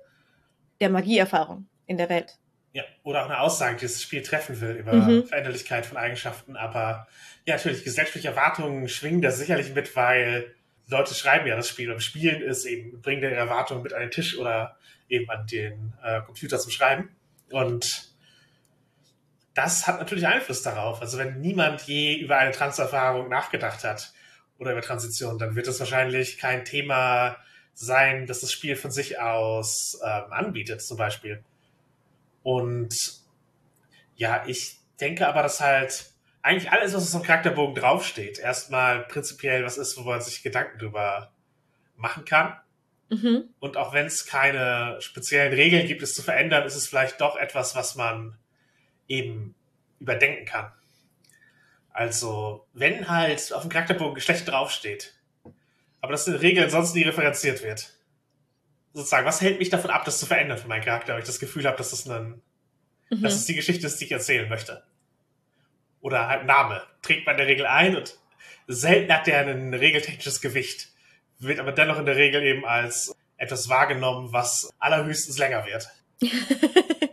der 0.80 0.90
Magieerfahrung 0.90 1.68
in 1.86 1.98
der 1.98 2.10
Welt. 2.10 2.40
Ja, 2.72 2.84
oder 3.04 3.22
auch 3.22 3.30
eine 3.30 3.40
Aussage, 3.40 3.78
die 3.78 3.86
das 3.86 4.02
Spiel 4.02 4.22
treffen 4.22 4.62
will 4.62 4.76
über 4.76 4.94
mhm. 4.94 5.26
Veränderlichkeit 5.26 5.86
von 5.86 5.98
Eigenschaften. 5.98 6.56
Aber 6.56 7.08
ja, 7.46 7.56
natürlich, 7.56 7.84
gesellschaftliche 7.84 8.30
Erwartungen 8.30 8.88
schwingen 8.88 9.22
da 9.22 9.32
sicherlich 9.32 9.74
mit, 9.74 9.96
weil 9.96 10.56
Leute 10.90 11.14
schreiben 11.14 11.48
ja 11.48 11.56
das 11.56 11.70
Spiel 11.70 11.92
und 11.92 12.02
Spielen 12.02 12.42
ist 12.42 12.66
eben, 12.66 13.02
bringen 13.02 13.22
ihre 13.22 13.36
Erwartungen 13.36 13.84
mit 13.84 13.94
an 13.94 14.02
den 14.02 14.12
Tisch 14.12 14.38
oder 14.38 14.78
eben 15.08 15.30
an 15.30 15.46
den 15.48 15.94
äh, 16.04 16.22
Computer 16.22 16.60
zum 16.60 16.72
Schreiben. 16.72 17.10
Und 17.52 18.10
das 19.54 19.88
hat 19.88 20.00
natürlich 20.00 20.28
Einfluss 20.28 20.62
darauf. 20.62 21.02
Also 21.02 21.18
wenn 21.18 21.42
niemand 21.42 21.82
je 21.84 22.16
über 22.16 22.38
eine 22.38 22.52
Transerfahrung 22.52 23.30
nachgedacht 23.30 23.84
hat 23.84 24.14
oder 24.58 24.72
über 24.72 24.82
Transition, 24.82 25.38
dann 25.38 25.56
wird 25.56 25.68
es 25.68 25.80
wahrscheinlich 25.80 26.38
kein 26.38 26.66
Thema 26.66 27.38
sein, 27.74 28.26
dass 28.26 28.42
das 28.42 28.52
Spiel 28.52 28.76
von 28.76 28.92
sich 28.92 29.20
aus 29.20 30.00
ähm, 30.04 30.32
anbietet, 30.32 30.82
zum 30.82 30.98
Beispiel. 30.98 31.44
Und 32.44 32.94
ja, 34.16 34.44
ich 34.48 34.78
denke 35.00 35.28
aber, 35.28 35.44
dass 35.44 35.62
halt 35.62 36.12
eigentlich 36.42 36.72
alles, 36.72 36.94
was 36.94 37.14
auf 37.14 37.22
dem 37.22 37.28
Charakterbogen 37.28 37.76
draufsteht, 37.76 38.40
erstmal 38.40 39.02
prinzipiell 39.04 39.64
was 39.66 39.78
ist, 39.78 39.98
wo 39.98 40.02
man 40.02 40.22
sich 40.22 40.44
Gedanken 40.44 40.80
drüber 40.80 41.34
machen 41.96 42.26
kann. 42.26 42.54
Mhm. 43.10 43.50
Und 43.60 43.78
auch 43.78 43.94
wenn 43.94 44.06
es 44.06 44.26
keine 44.26 44.98
speziellen 45.02 45.54
Regeln 45.54 45.88
gibt, 45.88 46.02
es 46.02 46.14
zu 46.14 46.22
verändern, 46.22 46.66
ist 46.66 46.76
es 46.76 46.88
vielleicht 46.88 47.20
doch 47.20 47.36
etwas, 47.36 47.76
was 47.76 47.96
man 47.96 48.38
eben 49.08 49.56
überdenken 50.00 50.46
kann. 50.46 50.72
Also, 51.92 52.68
wenn 52.74 53.10
halt 53.10 53.52
auf 53.52 53.64
dem 53.64 53.72
Charakterbogen 53.72 54.16
Geschlecht 54.16 54.48
draufsteht, 54.48 55.16
aber 56.02 56.14
das 56.14 56.28
in 56.28 56.36
Regeln 56.36 56.70
sonst 56.70 56.96
nie 56.96 57.04
referenziert 57.04 57.64
wird, 57.64 57.98
sozusagen, 58.94 59.26
was 59.26 59.42
hält 59.42 59.60
mich 59.60 59.70
davon 59.70 59.92
ab, 59.92 60.06
das 60.06 60.20
zu 60.20 60.26
verändern 60.26 60.58
für 60.58 60.68
meinen 60.68 60.84
Charakter, 60.84 61.14
weil 61.14 61.20
ich 61.20 61.26
das 61.26 61.40
Gefühl 61.40 61.66
habe, 61.66 61.78
dass 61.78 61.90
das 61.90 62.08
ein, 62.08 62.42
Mhm. 63.10 63.22
dass 63.22 63.36
es 63.36 63.46
die 63.46 63.56
Geschichte 63.56 63.88
ist, 63.88 64.00
die 64.00 64.06
ich 64.06 64.12
erzählen 64.12 64.48
möchte. 64.48 64.84
Oder 66.02 66.28
halt 66.28 66.46
Name. 66.46 66.82
Trägt 67.02 67.26
man 67.26 67.36
in 67.36 67.40
der 67.40 67.48
Regel 67.48 67.66
ein 67.66 67.96
und 67.96 68.18
selten 68.68 69.14
hat 69.14 69.28
der 69.28 69.48
ein 69.48 69.74
regeltechnisches 69.74 70.42
Gewicht. 70.42 70.90
Wird 71.40 71.60
aber 71.60 71.72
dennoch 71.72 72.00
in 72.00 72.06
der 72.06 72.16
Regel 72.16 72.44
eben 72.44 72.66
als 72.66 73.16
etwas 73.38 73.70
wahrgenommen, 73.70 74.32
was 74.32 74.70
allerhöchstens 74.80 75.38
länger 75.38 75.66
wird. 75.66 75.90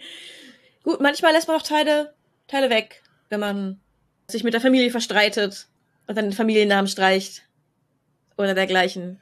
Gut, 0.82 1.00
manchmal 1.00 1.32
lässt 1.32 1.48
man 1.48 1.56
auch 1.56 1.62
Teile, 1.62 2.14
Teile 2.48 2.70
weg, 2.70 3.02
wenn 3.28 3.40
man 3.40 3.80
sich 4.28 4.44
mit 4.44 4.54
der 4.54 4.60
Familie 4.60 4.90
verstreitet 4.90 5.68
und 6.06 6.16
dann 6.16 6.26
den 6.26 6.32
Familiennamen 6.32 6.88
streicht. 6.88 7.42
Oder 8.36 8.54
dergleichen. 8.54 9.20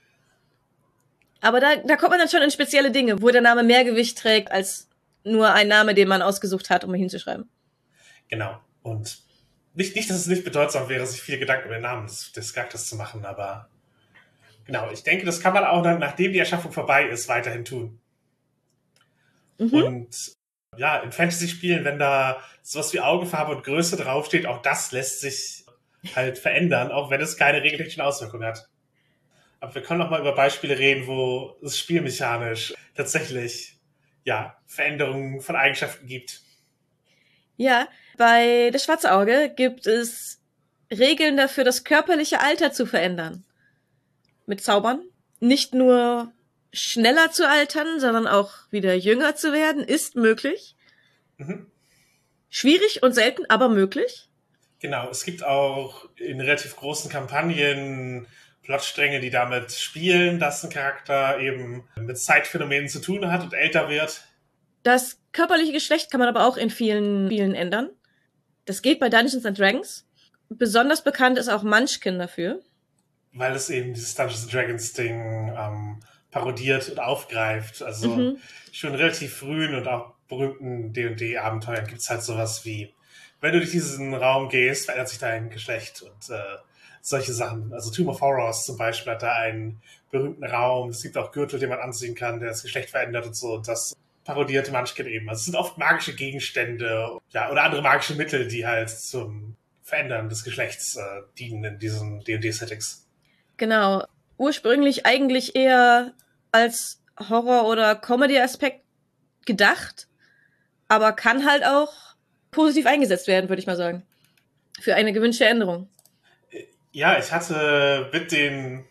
Aber 1.40 1.61
da, 1.61 1.76
da 1.76 1.97
kommt 1.97 2.11
man 2.11 2.18
dann 2.18 2.28
schon 2.28 2.42
in 2.42 2.50
spezielle 2.50 2.90
Dinge, 2.90 3.23
wo 3.23 3.28
der 3.28 3.42
Name 3.42 3.62
mehr 3.62 3.85
Gewicht 3.85 4.18
trägt 4.18 4.50
als 4.50 4.88
nur 5.25 5.52
ein 5.52 5.68
Name, 5.68 5.94
den 5.94 6.09
man 6.09 6.23
ausgesucht 6.23 6.71
hat, 6.71 6.85
um 6.85 6.94
ihn 6.94 7.00
hinzuschreiben. 7.00 7.49
Genau. 8.28 8.59
Und 8.83 9.18
nicht, 9.75 9.97
nicht, 9.97 10.09
dass 10.09 10.19
es 10.19 10.26
nicht 10.26 10.45
bedeutsam 10.45 10.88
wäre, 10.88 11.07
sich 11.07 11.21
viele 11.21 11.38
Gedanken 11.38 11.66
über 11.66 11.76
den 11.76 11.83
Namen 11.83 12.07
des, 12.07 12.33
des 12.33 12.52
Charakters 12.52 12.87
zu 12.87 12.97
machen, 12.97 13.25
aber 13.25 13.69
genau, 14.64 14.90
ich 14.90 15.02
denke, 15.02 15.26
das 15.26 15.40
kann 15.40 15.54
man 15.54 15.64
auch 15.64 15.83
dann, 15.83 15.99
nachdem 15.99 16.33
die 16.33 16.38
Erschaffung 16.38 16.73
vorbei 16.73 17.07
ist, 17.07 17.28
weiterhin 17.28 17.64
tun. 17.64 18.00
Mhm. 19.59 19.73
Und 19.73 20.35
ja, 20.76 20.99
in 20.99 21.12
Fantasy-Spielen, 21.12 21.85
wenn 21.85 21.99
da 21.99 22.43
sowas 22.62 22.93
wie 22.93 23.00
Augenfarbe 23.00 23.54
und 23.54 23.64
Größe 23.64 23.97
draufsteht, 23.97 24.47
auch 24.47 24.62
das 24.62 24.93
lässt 24.93 25.21
sich 25.21 25.64
halt 26.14 26.38
verändern, 26.38 26.90
auch 26.90 27.11
wenn 27.11 27.21
es 27.21 27.37
keine 27.37 27.62
regeltechnischen 27.62 28.02
Auswirkungen 28.02 28.45
hat. 28.45 28.69
Aber 29.61 29.75
wir 29.75 29.83
können 29.83 30.00
noch 30.00 30.11
mal 30.11 30.21
über 30.21 30.35
Beispiele 30.35 30.78
reden, 30.78 31.07
wo 31.07 31.57
es 31.62 31.78
spielmechanisch 31.78 32.75
tatsächlich 32.95 33.78
ja 34.25 34.57
Veränderungen 34.66 35.40
von 35.40 35.57
Eigenschaften 35.57 36.07
gibt. 36.07 36.43
Ja, 37.57 37.89
bei 38.17 38.71
Das 38.73 38.85
Schwarze 38.85 39.13
Auge 39.13 39.53
gibt 39.55 39.87
es 39.87 40.41
Regeln 40.91 41.37
dafür, 41.37 41.65
das 41.65 41.85
körperliche 41.85 42.41
Alter 42.41 42.73
zu 42.73 42.87
verändern. 42.87 43.45
Mit 44.47 44.63
Zaubern. 44.63 45.03
Nicht 45.41 45.75
nur 45.75 46.33
schneller 46.73 47.31
zu 47.31 47.49
altern, 47.49 48.01
sondern 48.01 48.27
auch 48.27 48.53
wieder 48.71 48.95
jünger 48.95 49.37
zu 49.37 49.53
werden, 49.53 49.83
ist 49.83 50.17
möglich. 50.17 50.77
Mhm. 51.37 51.67
Schwierig 52.49 53.03
und 53.03 53.13
selten, 53.13 53.45
aber 53.49 53.69
möglich. 53.69 54.29
Genau, 54.81 55.09
es 55.09 55.25
gibt 55.25 55.45
auch 55.45 56.09
in 56.17 56.41
relativ 56.41 56.77
großen 56.77 57.11
Kampagnen 57.11 58.27
Plotstränge, 58.63 59.21
die 59.21 59.31
damit 59.31 59.73
spielen, 59.73 60.39
dass 60.39 60.65
ein 60.65 60.71
Charakter 60.71 61.39
eben 61.39 61.85
mit 61.97 62.19
Zeitphänomenen 62.19 62.89
zu 62.89 63.01
tun 63.01 63.31
hat 63.31 63.43
und 63.43 63.55
älter 63.55 63.89
wird. 63.89 64.27
Das 64.83 65.19
körperliche 65.35 65.73
Geschlecht 65.73 66.11
kann 66.11 66.21
man 66.21 66.29
aber 66.31 66.47
auch 66.47 66.57
in 66.57 66.71
vielen 66.71 67.26
Spielen 67.26 67.55
ändern. 67.55 67.91
Das 68.64 68.81
geht 68.81 68.99
bei 69.00 69.11
Dungeons 69.11 69.45
and 69.45 69.59
Dragons. 69.59 70.07
Besonders 70.49 71.05
bekannt 71.05 71.37
ist 71.37 71.49
auch 71.49 71.62
Munchkin 71.62 72.19
dafür. 72.19 72.61
weil 73.37 73.53
es 73.57 73.69
eben 73.69 73.93
dieses 73.95 74.14
Dungeons 74.14 74.45
and 74.45 74.53
Dragons 74.55 74.93
Ding 74.93 75.53
ähm, 75.59 76.00
parodiert 76.31 76.88
und 76.88 77.00
aufgreift. 77.00 77.83
Also 77.83 78.09
Mhm. 78.09 78.37
schon 78.73 78.95
relativ 78.95 79.35
frühen 79.38 79.75
und 79.75 79.88
auch 79.88 80.14
berühmten 80.29 80.93
D&D-Abenteuern 80.93 81.87
gibt 81.88 82.00
es 82.00 82.09
halt 82.09 82.23
sowas 82.23 82.64
wie, 82.64 82.95
wenn 83.41 83.53
du 83.53 83.59
durch 83.59 83.73
diesen 83.73 84.14
Raum 84.14 84.49
gehst, 84.49 84.85
verändert 84.85 85.09
sich 85.09 85.19
dein 85.19 85.50
Geschlecht 85.50 86.03
und 86.03 86.31
äh, 86.33 86.38
solche 87.03 87.33
Sachen. 87.33 87.73
Also 87.73 87.91
Tomb 87.91 88.09
of 88.09 88.21
Horrors 88.21 88.64
zum 88.64 88.79
Beispiel 88.79 89.12
hat 89.14 89.23
da 89.23 89.33
einen 89.33 89.83
berühmten 90.12 90.45
Raum. 90.45 90.91
Es 90.91 91.03
gibt 91.03 91.17
auch 91.19 91.33
Gürtel, 91.33 91.59
den 91.59 91.69
man 91.71 91.81
anziehen 91.81 92.14
kann, 92.14 92.38
der 92.38 92.50
das 92.50 92.62
Geschlecht 92.62 92.91
verändert 92.91 93.26
und 93.26 93.35
so. 93.37 93.55
Und 93.55 93.67
das 93.67 93.95
parodiert 94.25 94.71
Munchkin 94.73 95.07
eben. 95.07 95.28
Also 95.28 95.40
es 95.40 95.45
sind 95.47 95.57
oft 95.57 95.78
magische 95.78 96.14
Gegenstände 96.14 97.19
ja, 97.31 97.50
oder 97.50 97.62
andere 97.62 97.83
magische 97.83 98.14
Mittel, 98.14 98.49
die 98.49 98.66
halt 98.66 98.90
zum 98.90 99.57
Verändern 99.83 100.28
des 100.28 100.45
Geschlechts 100.45 100.97
äh, 100.97 101.02
dienen 101.38 101.64
in 101.64 101.78
diesen 101.78 102.21
D&D-Settings. 102.21 103.07
Genau. 103.57 104.04
Ursprünglich 104.38 105.07
eigentlich 105.07 105.54
eher 105.54 106.12
als 106.50 107.02
Horror- 107.19 107.69
oder 107.69 107.95
Comedy-Aspekt 107.95 108.81
gedacht, 109.47 110.09
aber 110.88 111.12
kann 111.12 111.47
halt 111.47 111.64
auch 111.64 111.93
positiv 112.50 112.87
eingesetzt 112.87 113.28
werden, 113.28 113.49
würde 113.49 113.61
ich 113.61 113.66
mal 113.66 113.76
sagen. 113.76 114.04
Für 114.81 114.95
eine 114.95 115.12
gewünschte 115.12 115.45
Änderung. 115.45 115.88
Ja, 116.93 117.19
ich 117.19 117.31
hatte 117.31 118.09
mit 118.12 118.33
den 118.33 118.85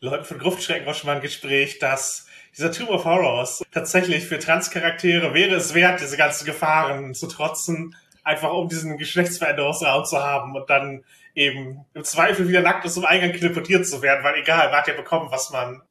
Leuten 0.00 0.24
von 0.24 0.38
Gruftschrecken 0.38 0.86
auch 0.88 0.94
schon 0.94 1.08
mal 1.08 1.16
ein 1.16 1.22
Gespräch, 1.22 1.78
dass 1.78 2.25
dieser 2.56 2.72
Tomb 2.72 2.90
of 2.90 3.04
Horrors 3.04 3.62
tatsächlich 3.70 4.26
für 4.26 4.38
Transcharaktere 4.38 5.34
wäre 5.34 5.54
es 5.56 5.74
wert, 5.74 6.00
diese 6.00 6.16
ganzen 6.16 6.46
Gefahren 6.46 7.14
zu 7.14 7.26
trotzen, 7.26 7.94
einfach 8.24 8.52
um 8.52 8.68
diesen 8.68 8.96
Geschlechtsveränderungsraum 8.96 10.04
zu 10.04 10.22
haben 10.22 10.56
und 10.56 10.70
dann 10.70 11.04
eben 11.34 11.84
im 11.92 12.04
Zweifel 12.04 12.48
wieder 12.48 12.62
nackt 12.62 12.86
aus 12.86 12.94
dem 12.94 13.04
Eingang 13.04 13.32
teleportiert 13.32 13.86
zu 13.86 14.00
werden, 14.00 14.24
weil 14.24 14.40
egal, 14.40 14.70
man 14.70 14.78
hat 14.78 14.88
ja 14.88 14.94
bekommen, 14.94 15.30
was 15.30 15.50
man. 15.50 15.82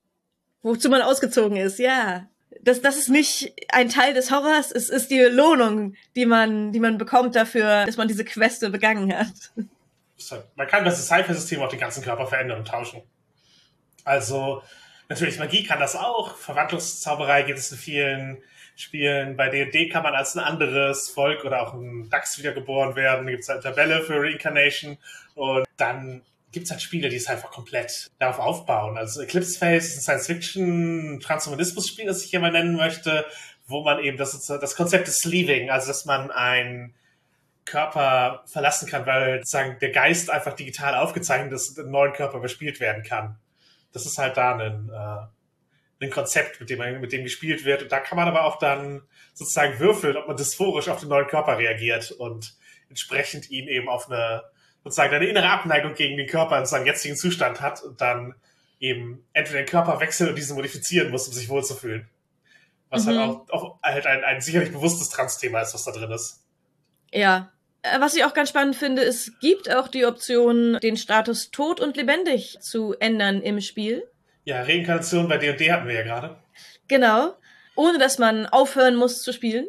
Wozu 0.64 0.90
man 0.90 1.04
ausgezogen 1.04 1.58
ist, 1.58 1.78
ja. 1.78 2.28
Das, 2.62 2.82
das 2.82 2.98
ist 2.98 3.10
nicht 3.10 3.54
ein 3.70 3.90
Teil 3.90 4.16
des 4.16 4.32
Horrors, 4.32 4.72
es 4.72 4.90
ist 4.90 5.12
die 5.12 5.20
Belohnung, 5.20 5.94
die 6.16 6.26
man, 6.26 6.72
die 6.72 6.80
man 6.80 6.98
bekommt 6.98 7.36
dafür, 7.36 7.86
dass 7.86 7.98
man 7.98 8.08
diese 8.08 8.26
Queste 8.26 8.72
begangen 8.72 9.16
hat. 9.16 9.52
Man 10.56 10.68
kann 10.68 10.84
das 10.84 11.06
Cypher-System 11.08 11.62
auf 11.62 11.70
den 11.70 11.80
ganzen 11.80 12.04
Körper 12.04 12.26
verändern 12.26 12.60
und 12.60 12.68
tauschen. 12.68 13.04
Also, 14.04 14.64
natürlich, 15.10 15.40
Magie 15.40 15.64
kann 15.64 15.80
das 15.80 15.96
auch. 15.96 16.38
Verwandlungszauberei 16.38 17.44
gibt 17.44 17.60
es 17.60 17.72
in 17.72 17.78
vielen 17.78 18.38
Spielen. 18.76 19.38
Bei 19.38 19.50
D&D 19.50 19.90
kann 19.90 20.04
man 20.04 20.16
als 20.16 20.36
ein 20.36 20.44
anderes 20.44 21.10
Volk 21.10 21.46
oder 21.46 21.62
auch 21.62 21.74
ein 21.74 22.10
Dachs 22.10 22.38
wiedergeboren 22.38 22.96
werden. 22.96 23.26
Da 23.26 23.32
gibt 23.32 23.44
es 23.44 23.50
eine 23.50 23.62
Tabelle 23.62 24.04
für 24.04 24.22
Reincarnation. 24.22 24.98
Und 25.36 25.66
dann 25.78 26.22
gibt 26.52 26.66
es 26.66 26.72
halt 26.72 26.82
Spiele, 26.82 27.10
die 27.10 27.18
es 27.18 27.28
einfach 27.28 27.52
komplett 27.52 28.10
darauf 28.20 28.40
aufbauen. 28.40 28.98
Also 28.98 29.22
Eclipse 29.22 29.60
Phase 29.60 29.88
ist 29.88 29.98
ein 29.98 30.02
Science-Fiction-Transhumanismus-Spiel, 30.02 32.06
das 32.06 32.24
ich 32.24 32.30
hier 32.30 32.40
mal 32.40 32.52
nennen 32.52 32.76
möchte, 32.76 33.26
wo 33.68 33.84
man 33.84 34.00
eben 34.00 34.18
das, 34.18 34.46
das 34.46 34.76
Konzept 34.76 35.08
des 35.08 35.20
Sleeving, 35.20 35.70
also 35.70 35.88
dass 35.88 36.06
man 36.06 36.32
ein 36.32 36.94
Körper 37.66 38.44
verlassen 38.46 38.88
kann, 38.88 39.06
weil 39.06 39.40
sozusagen 39.40 39.80
der 39.80 39.92
Geist 39.92 40.30
einfach 40.30 40.54
digital 40.54 40.96
aufgezeichnet 40.96 41.52
ist 41.52 41.78
und 41.78 41.86
im 41.86 41.92
neuen 41.92 42.14
Körper 42.14 42.38
überspielt 42.38 42.80
werden 42.80 43.04
kann. 43.04 43.38
Das 43.96 44.06
ist 44.06 44.18
halt 44.18 44.36
da 44.38 44.56
ein, 44.58 44.90
äh, 44.90 46.06
ein 46.06 46.12
Konzept, 46.12 46.60
mit 46.60 46.70
dem, 46.70 46.80
man, 46.80 47.00
mit 47.00 47.14
dem 47.14 47.24
gespielt 47.24 47.64
wird. 47.64 47.84
Und 47.84 47.92
da 47.92 48.00
kann 48.02 48.18
man 48.18 48.28
aber 48.28 48.44
auch 48.44 48.60
dann 48.60 49.02
sozusagen 49.34 49.80
würfeln, 49.80 50.18
ob 50.18 50.28
man 50.28 50.38
dysphorisch 50.38 50.90
auf 50.90 51.00
den 51.00 51.10
neuen 51.10 51.28
Körper 51.28 51.58
reagiert 51.58 52.12
und 52.12 52.56
entsprechend 52.90 53.50
ihn 53.50 53.68
eben 53.68 53.90
auf 53.90 54.12
eine 54.12 54.44
sozusagen 54.84 55.16
eine 55.16 55.26
innere 55.26 55.50
Abneigung 55.50 55.96
gegen 55.96 56.18
den 56.18 56.28
Körper 56.28 56.60
in 56.60 56.66
seinem 56.66 56.86
jetzigen 56.86 57.16
Zustand 57.16 57.60
hat 57.62 57.82
und 57.82 58.02
dann 58.02 58.36
eben 58.80 59.26
entweder 59.34 59.60
den 59.64 59.68
Körper 59.68 60.00
wechseln 60.00 60.30
und 60.30 60.36
diesen 60.36 60.56
modifizieren 60.56 61.10
muss, 61.10 61.28
um 61.28 61.34
sich 61.34 61.50
wohlzufühlen. 61.50 62.08
Was 62.90 63.06
Mhm. 63.06 63.10
halt 63.10 63.20
auch, 63.20 63.50
auch 63.50 63.80
halt 63.82 64.06
ein, 64.06 64.24
ein 64.24 64.42
sicherlich 64.42 64.72
bewusstes 64.72 65.10
Trans-Thema 65.10 65.62
ist, 65.62 65.74
was 65.74 65.86
da 65.86 65.92
drin 65.92 66.12
ist. 66.12 66.44
Ja. 67.12 67.52
Äh, 67.92 68.00
Was 68.00 68.16
ich 68.16 68.24
auch 68.24 68.34
ganz 68.34 68.50
spannend 68.50 68.76
finde, 68.76 69.04
es 69.04 69.32
gibt 69.40 69.74
auch 69.74 69.88
die 69.88 70.06
Option, 70.06 70.78
den 70.82 70.98
Status 70.98 71.52
tot 71.52 71.80
und 71.80 71.98
lebendig 71.98 72.58
zu 72.62 72.96
ändern 73.00 73.42
im 73.42 73.62
Spiel. 73.62 74.04
Ja, 74.44 74.62
Reinkarnation 74.62 75.28
bei 75.28 75.38
D&D 75.38 75.72
hatten 75.72 75.88
wir 75.88 75.96
ja 75.96 76.04
gerade. 76.04 76.38
Genau. 76.88 77.36
Ohne 77.76 77.98
dass 77.98 78.20
man 78.20 78.46
aufhören 78.46 78.96
muss 78.96 79.22
zu 79.22 79.34
spielen. 79.34 79.68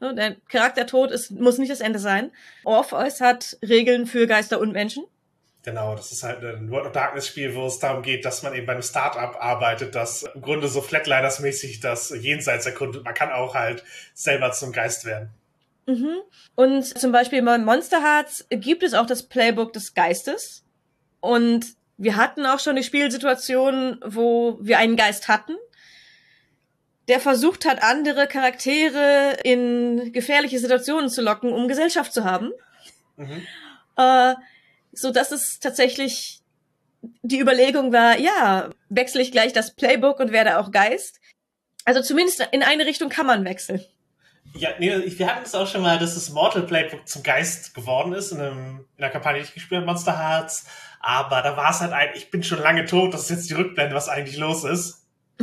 Der 0.00 0.36
Charaktertod 0.50 1.10
ist, 1.10 1.30
muss 1.30 1.56
nicht 1.56 1.72
das 1.72 1.80
Ende 1.80 1.98
sein. 1.98 2.30
Orpheus 2.64 3.20
hat 3.20 3.56
Regeln 3.66 4.06
für 4.06 4.26
Geister 4.26 4.60
und 4.60 4.72
Menschen. 4.72 5.04
Genau, 5.62 5.96
das 5.96 6.12
ist 6.12 6.22
halt 6.22 6.44
ein 6.44 6.70
World 6.70 6.86
of 6.86 6.92
Darkness 6.92 7.26
Spiel, 7.26 7.54
wo 7.54 7.66
es 7.66 7.78
darum 7.78 8.02
geht, 8.02 8.24
dass 8.24 8.42
man 8.42 8.54
eben 8.54 8.66
bei 8.66 8.74
einem 8.74 8.82
Startup 8.82 9.34
arbeitet, 9.42 9.94
das 9.94 10.24
im 10.34 10.42
Grunde 10.42 10.68
so 10.68 10.80
Flatliners-mäßig 10.80 11.80
das 11.80 12.10
Jenseits 12.10 12.66
erkundet. 12.66 13.04
Man 13.04 13.14
kann 13.14 13.32
auch 13.32 13.54
halt 13.54 13.82
selber 14.14 14.52
zum 14.52 14.72
Geist 14.72 15.06
werden. 15.06 15.30
Mhm. 15.86 16.18
Und 16.54 16.84
zum 16.98 17.12
Beispiel 17.12 17.42
bei 17.42 17.58
Monster 17.58 18.02
Hearts 18.02 18.46
gibt 18.50 18.82
es 18.82 18.94
auch 18.94 19.06
das 19.06 19.22
Playbook 19.24 19.72
des 19.72 19.94
Geistes. 19.94 20.64
Und 21.20 21.66
wir 21.96 22.16
hatten 22.16 22.44
auch 22.44 22.60
schon 22.60 22.76
die 22.76 22.82
Spielsituation, 22.82 24.00
wo 24.04 24.58
wir 24.60 24.78
einen 24.78 24.96
Geist 24.96 25.28
hatten, 25.28 25.56
der 27.08 27.20
versucht 27.20 27.64
hat, 27.64 27.82
andere 27.82 28.26
Charaktere 28.26 29.38
in 29.44 30.12
gefährliche 30.12 30.58
Situationen 30.58 31.08
zu 31.08 31.22
locken, 31.22 31.52
um 31.52 31.68
Gesellschaft 31.68 32.12
zu 32.12 32.24
haben. 32.24 32.50
Mhm. 33.16 33.46
Äh, 33.96 34.34
so 34.92 35.10
dass 35.12 35.30
es 35.30 35.60
tatsächlich 35.60 36.40
die 37.22 37.38
Überlegung 37.38 37.92
war, 37.92 38.18
ja, 38.18 38.70
wechsle 38.88 39.22
ich 39.22 39.30
gleich 39.30 39.52
das 39.52 39.74
Playbook 39.74 40.18
und 40.18 40.32
werde 40.32 40.58
auch 40.58 40.72
Geist. 40.72 41.20
Also 41.84 42.02
zumindest 42.02 42.48
in 42.50 42.62
eine 42.62 42.86
Richtung 42.86 43.08
kann 43.08 43.26
man 43.26 43.44
wechseln. 43.44 43.84
Ja, 44.54 44.70
nee, 44.78 44.90
wir 45.04 45.26
hatten 45.26 45.44
es 45.44 45.54
auch 45.54 45.66
schon 45.66 45.82
mal, 45.82 45.98
dass 45.98 46.14
das 46.14 46.30
Mortal 46.30 46.62
Playbook 46.62 47.06
zum 47.06 47.22
Geist 47.22 47.74
geworden 47.74 48.12
ist 48.12 48.32
in, 48.32 48.40
einem, 48.40 48.86
in 48.96 49.04
einer 49.04 49.12
Kampagne, 49.12 49.40
die 49.40 49.48
ich 49.48 49.54
gespielt 49.54 49.78
habe, 49.80 49.86
Monster 49.86 50.18
Hearts. 50.18 50.66
Aber 51.00 51.42
da 51.42 51.56
war 51.56 51.70
es 51.70 51.80
halt 51.80 51.92
ein, 51.92 52.10
ich 52.14 52.30
bin 52.30 52.42
schon 52.42 52.60
lange 52.60 52.84
tot, 52.84 53.12
das 53.12 53.22
ist 53.22 53.30
jetzt 53.30 53.50
die 53.50 53.54
Rückblende, 53.54 53.94
was 53.94 54.08
eigentlich 54.08 54.38
los 54.38 54.64
ist. 54.64 55.06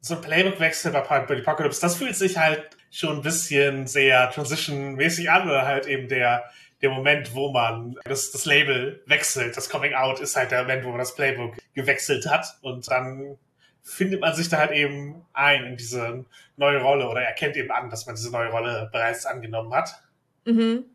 so 0.00 0.14
ein 0.14 0.20
Playbook-Wechsel 0.20 0.92
bei 0.92 1.00
Apocalypse, 1.00 1.80
das 1.80 1.96
fühlt 1.96 2.16
sich 2.16 2.36
halt 2.36 2.76
schon 2.90 3.16
ein 3.16 3.22
bisschen 3.22 3.86
sehr 3.86 4.30
Transition-mäßig 4.30 5.30
an, 5.30 5.48
oder 5.48 5.66
halt 5.66 5.86
eben 5.86 6.08
der, 6.08 6.44
der 6.82 6.90
Moment, 6.90 7.34
wo 7.34 7.50
man 7.50 7.96
das, 8.04 8.30
das 8.30 8.44
Label 8.44 9.02
wechselt, 9.06 9.56
das 9.56 9.68
Coming 9.68 9.94
Out 9.94 10.20
ist 10.20 10.36
halt 10.36 10.50
der 10.50 10.62
Moment, 10.62 10.84
wo 10.84 10.90
man 10.90 10.98
das 10.98 11.14
Playbook 11.14 11.56
gewechselt 11.74 12.26
hat 12.28 12.58
und 12.62 12.90
dann 12.90 13.38
findet 13.84 14.22
man 14.22 14.34
sich 14.34 14.48
da 14.48 14.58
halt 14.58 14.72
eben 14.72 15.24
ein 15.34 15.64
in 15.64 15.76
diese 15.76 16.24
neue 16.56 16.80
Rolle 16.80 17.06
oder 17.08 17.20
erkennt 17.20 17.56
eben 17.56 17.70
an, 17.70 17.90
dass 17.90 18.06
man 18.06 18.16
diese 18.16 18.30
neue 18.30 18.48
Rolle 18.48 18.88
bereits 18.90 19.26
angenommen 19.26 19.72
hat. 19.74 20.02
Mhm. 20.46 20.86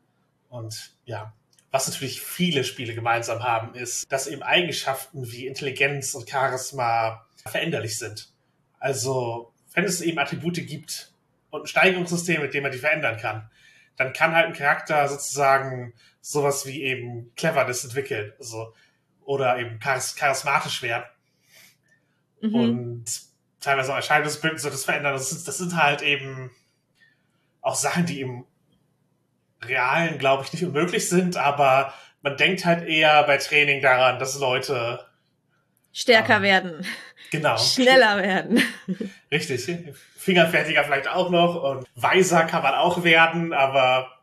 Und 0.50 0.96
ja, 1.06 1.32
was 1.72 1.88
natürlich 1.88 2.20
viele 2.20 2.64
Spiele 2.64 2.96
gemeinsam 2.96 3.44
haben, 3.44 3.76
ist, 3.76 4.12
dass 4.12 4.26
eben 4.26 4.42
Eigenschaften 4.42 5.32
wie 5.32 5.46
Intelligenz 5.46 6.16
und 6.16 6.28
Charisma 6.28 7.28
veränderlich 7.46 8.00
sind. 8.00 8.34
Also, 8.80 9.54
wenn 9.74 9.86
es 9.86 10.02
eben 10.02 10.18
Attribute 10.18 10.66
gibt 10.66 11.14
und 11.52 11.62
ein 11.62 11.68
Steigerungssystem, 11.68 12.42
mit 12.42 12.56
dem 12.56 12.64
man 12.64 12.72
die 12.72 12.80
verändern 12.80 13.18
kann, 13.18 13.52
dann 13.98 14.14
kann 14.14 14.34
halt 14.34 14.48
ein 14.48 14.54
Charakter 14.54 15.08
sozusagen 15.08 15.94
sowas 16.22 16.66
wie 16.66 16.82
eben 16.84 17.32
Cleverness 17.36 17.84
entwickeln. 17.84 18.34
Also, 18.40 18.74
oder 19.26 19.60
eben 19.60 19.80
charismatisch 19.80 20.82
werden. 20.82 21.06
Mhm. 22.42 22.56
Und 22.56 23.06
teilweise 23.60 23.92
auch 23.92 23.98
Erscheinungsbild 23.98 24.60
so 24.60 24.70
das 24.70 24.86
verändern. 24.86 25.14
Das, 25.14 25.32
ist, 25.32 25.48
das 25.48 25.58
sind 25.58 25.76
halt 25.76 26.02
eben 26.02 26.52
auch 27.62 27.76
Sachen, 27.76 28.06
die 28.06 28.22
im 28.22 28.46
Realen, 29.64 30.18
glaube 30.18 30.44
ich, 30.44 30.54
nicht 30.54 30.64
unmöglich 30.64 31.10
sind, 31.10 31.38
aber 31.38 31.94
man 32.22 32.38
denkt 32.38 32.66
halt 32.66 32.88
eher 32.88 33.24
bei 33.24 33.38
Training 33.38 33.82
daran, 33.82 34.20
dass 34.20 34.40
Leute 34.40 35.06
stärker 35.92 36.38
ähm, 36.38 36.44
werden. 36.44 36.86
Genau. 37.32 37.58
Schneller 37.58 38.22
werden. 38.22 38.62
Richtig. 39.32 39.68
Fingerfertiger 40.18 40.84
vielleicht 40.84 41.10
auch 41.10 41.30
noch 41.30 41.62
und 41.62 41.88
weiser 41.96 42.44
kann 42.46 42.64
man 42.64 42.74
auch 42.74 43.04
werden, 43.04 43.54
aber 43.54 44.20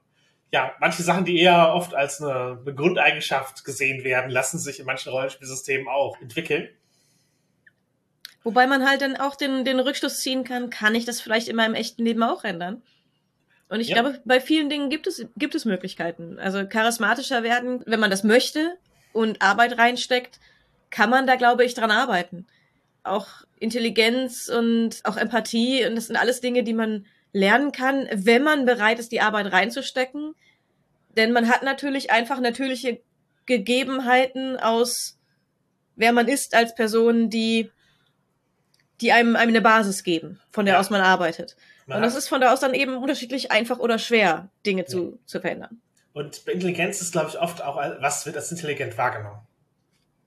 ja, 0.53 0.75
manche 0.81 1.03
Sachen, 1.03 1.25
die 1.25 1.41
eher 1.41 1.75
oft 1.75 1.95
als 1.95 2.21
eine, 2.21 2.59
eine 2.63 2.75
Grundeigenschaft 2.75 3.65
gesehen 3.65 4.05
werden, 4.05 4.31
lassen 4.31 4.59
sich 4.59 4.79
in 4.81 4.87
manchen 4.87 5.11
Rollenspielsystemen 5.11 5.89
auch 5.89 6.21
entwickeln. 6.21 6.69
Wobei 8.47 8.69
man 8.69 8.89
halt 8.89 9.03
dann 9.03 9.17
auch 9.17 9.35
den, 9.35 9.65
den 9.65 9.81
Rückschluss 9.81 10.21
ziehen 10.21 10.45
kann, 10.45 10.71
kann 10.71 10.95
ich 10.95 11.05
das 11.05 11.21
vielleicht 11.21 11.49
in 11.49 11.57
meinem 11.57 11.75
echten 11.75 12.05
Leben 12.05 12.23
auch 12.23 12.45
ändern? 12.45 12.81
Und 13.69 13.81
ich 13.81 13.89
ja. 13.89 13.95
glaube, 13.95 14.21
bei 14.25 14.41
vielen 14.41 14.71
Dingen 14.71 14.89
gibt 14.89 15.09
es, 15.09 15.27
gibt 15.37 15.57
es 15.57 15.65
Möglichkeiten. 15.65 16.39
Also 16.39 16.65
charismatischer 16.65 17.43
werden, 17.43 17.83
wenn 17.87 17.99
man 17.99 18.09
das 18.09 18.23
möchte 18.23 18.79
und 19.13 19.43
Arbeit 19.43 19.79
reinsteckt, 19.79 20.39
kann 20.91 21.11
man 21.11 21.27
da, 21.27 21.35
glaube 21.35 21.65
ich, 21.65 21.75
dran 21.75 21.91
arbeiten. 21.91 22.47
Auch 23.03 23.27
Intelligenz 23.59 24.49
und 24.49 25.01
auch 25.03 25.17
Empathie, 25.17 25.85
und 25.85 25.97
das 25.97 26.07
sind 26.07 26.15
alles 26.15 26.41
Dinge, 26.41 26.63
die 26.63 26.75
man 26.75 27.05
lernen 27.33 27.73
kann, 27.73 28.09
wenn 28.13 28.45
man 28.45 28.65
bereit 28.65 29.01
ist, 29.01 29.11
die 29.11 29.23
Arbeit 29.23 29.51
reinzustecken. 29.51 30.37
Denn 31.17 31.33
man 31.33 31.49
hat 31.49 31.65
natürlich 31.65 32.13
einfach 32.13 32.39
natürliche 32.39 33.01
Gegebenheiten 33.45 34.57
aus, 34.57 35.19
wer 35.97 36.13
man 36.13 36.29
ist 36.29 36.55
als 36.55 36.77
Person, 36.77 37.29
die 37.29 37.73
die 39.01 39.13
einem, 39.13 39.37
einem 39.37 39.51
eine 39.51 39.61
Basis 39.61 40.03
geben, 40.03 40.41
von 40.51 40.65
der 40.65 40.75
ja. 40.75 40.81
aus 40.81 40.91
man 40.91 41.01
arbeitet. 41.01 41.57
Man 41.87 41.99
und 41.99 42.03
das 42.03 42.17
ist 42.17 42.29
von 42.29 42.41
da 42.41 42.53
aus 42.53 42.61
dann 42.61 42.75
eben 42.75 42.97
unterschiedlich 42.97 43.51
einfach 43.51 43.79
oder 43.79 43.99
schwer, 43.99 44.49
Dinge 44.65 44.83
ja. 44.83 44.87
zu, 44.87 45.19
zu 45.27 45.41
verändern. 45.41 45.81
Und 46.13 46.45
bei 46.45 46.53
Intelligenz 46.53 47.01
ist, 47.01 47.13
glaube 47.13 47.29
ich, 47.29 47.39
oft 47.39 47.63
auch, 47.63 47.77
was 47.77 48.25
wird 48.25 48.37
als 48.37 48.51
intelligent 48.51 48.97
wahrgenommen. 48.97 49.41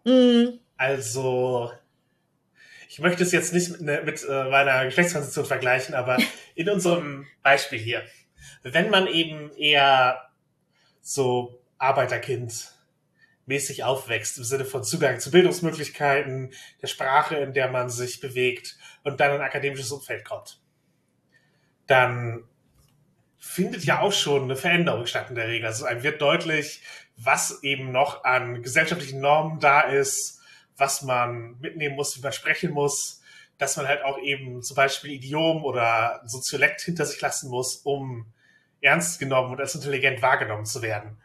Mhm. 0.06 0.60
Also, 0.78 1.72
ich 2.88 3.00
möchte 3.00 3.24
es 3.24 3.32
jetzt 3.32 3.54
nicht 3.54 3.72
mit, 3.72 3.82
ne, 3.82 4.02
mit 4.06 4.24
äh, 4.24 4.46
meiner 4.46 4.86
Geschlechtstransition 4.86 5.46
vergleichen, 5.46 5.96
aber 5.96 6.18
in 6.56 6.70
unserem 6.70 7.28
Beispiel 7.44 7.80
hier, 7.80 8.04
wenn 8.64 8.90
man 8.90 9.08
eben 9.08 9.52
eher 9.58 10.30
so 11.02 11.60
Arbeiterkind 11.78 12.72
mäßig 13.50 13.84
aufwächst, 13.84 14.38
im 14.38 14.44
Sinne 14.44 14.64
von 14.64 14.84
Zugang 14.84 15.20
zu 15.20 15.32
Bildungsmöglichkeiten, 15.32 16.54
der 16.82 16.88
Sprache, 16.88 17.36
in 17.36 17.54
der 17.54 17.70
man 17.70 17.90
sich 17.90 18.22
bewegt 18.22 18.78
und 19.04 19.20
dann 19.20 19.32
ein 19.32 19.42
akademisches 19.42 19.92
Umfeld 19.92 20.24
kommt. 20.24 20.62
Dann 21.88 22.44
findet 23.40 23.84
ja 23.84 24.02
auch 24.02 24.14
schon 24.14 24.44
eine 24.44 24.56
Veränderung 24.56 25.08
statt 25.08 25.30
in 25.30 25.36
der 25.36 25.48
Regel. 25.48 25.66
Also 25.66 25.86
einem 25.86 26.04
wird 26.04 26.22
deutlich, 26.22 26.84
was 27.18 27.64
eben 27.64 27.92
noch 27.92 28.24
an 28.24 28.62
gesellschaftlichen 28.62 29.20
Normen 29.20 29.60
da 29.60 29.82
ist, 29.82 30.40
was 30.78 31.02
man 31.02 31.60
mitnehmen 31.60 31.96
muss, 31.96 32.16
wie 32.16 32.22
man 32.22 32.32
sprechen 32.32 32.72
muss, 32.72 33.22
dass 33.58 33.78
man 33.78 33.88
halt 33.88 34.04
auch 34.04 34.20
eben 34.20 34.62
zum 34.62 34.76
Beispiel 34.76 35.12
Idiom 35.12 35.66
oder 35.66 36.22
Soziolekt 36.26 36.82
hinter 36.82 37.06
sich 37.06 37.20
lassen 37.20 37.50
muss, 37.50 37.78
um 37.78 38.32
ernst 38.80 39.20
genommen 39.20 39.52
und 39.54 39.60
als 39.60 39.74
intelligent 39.74 40.22
wahrgenommen 40.22 40.66
zu 40.66 40.84
werden. 40.84 41.18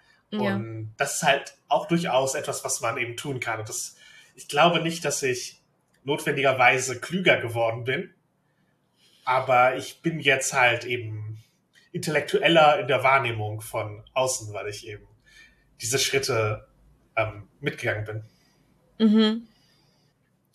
Ja. 0.43 0.57
Und 0.57 0.95
das 0.97 1.17
ist 1.17 1.23
halt 1.23 1.55
auch 1.69 1.87
durchaus 1.87 2.35
etwas, 2.35 2.65
was 2.65 2.81
man 2.81 2.99
eben 2.99 3.17
tun 3.17 3.41
kann. 3.41 3.61
Und 3.61 3.69
das, 3.69 3.97
ich 4.35 4.49
glaube 4.49 4.81
nicht, 4.81 5.05
dass 5.05 5.23
ich 5.23 5.61
notwendigerweise 6.05 7.01
klüger 7.01 7.41
geworden 7.41 7.85
bin, 7.85 8.13
aber 9.25 9.77
ich 9.77 10.03
bin 10.03 10.21
jetzt 10.21 10.53
halt 10.53 10.85
eben 10.85 11.43
intellektueller 11.93 12.81
in 12.81 12.89
der 12.89 13.03
Wahrnehmung 13.03 13.61
von 13.61 14.05
außen, 14.13 14.53
weil 14.53 14.69
ich 14.69 14.87
eben 14.87 15.07
diese 15.81 15.99
Schritte 15.99 16.67
ähm, 17.17 17.49
mitgegangen 17.61 18.05
bin. 18.05 19.09
Mhm. 19.09 19.49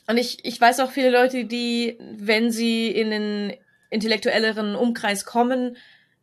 Und 0.07 0.17
ich, 0.17 0.43
ich 0.43 0.59
weiß 0.59 0.79
auch 0.79 0.91
viele 0.91 1.11
Leute, 1.11 1.45
die, 1.45 1.97
wenn 2.17 2.51
sie 2.51 2.89
in 2.89 3.11
den 3.11 3.53
intellektuelleren 3.89 4.75
Umkreis 4.75 5.25
kommen, 5.25 5.77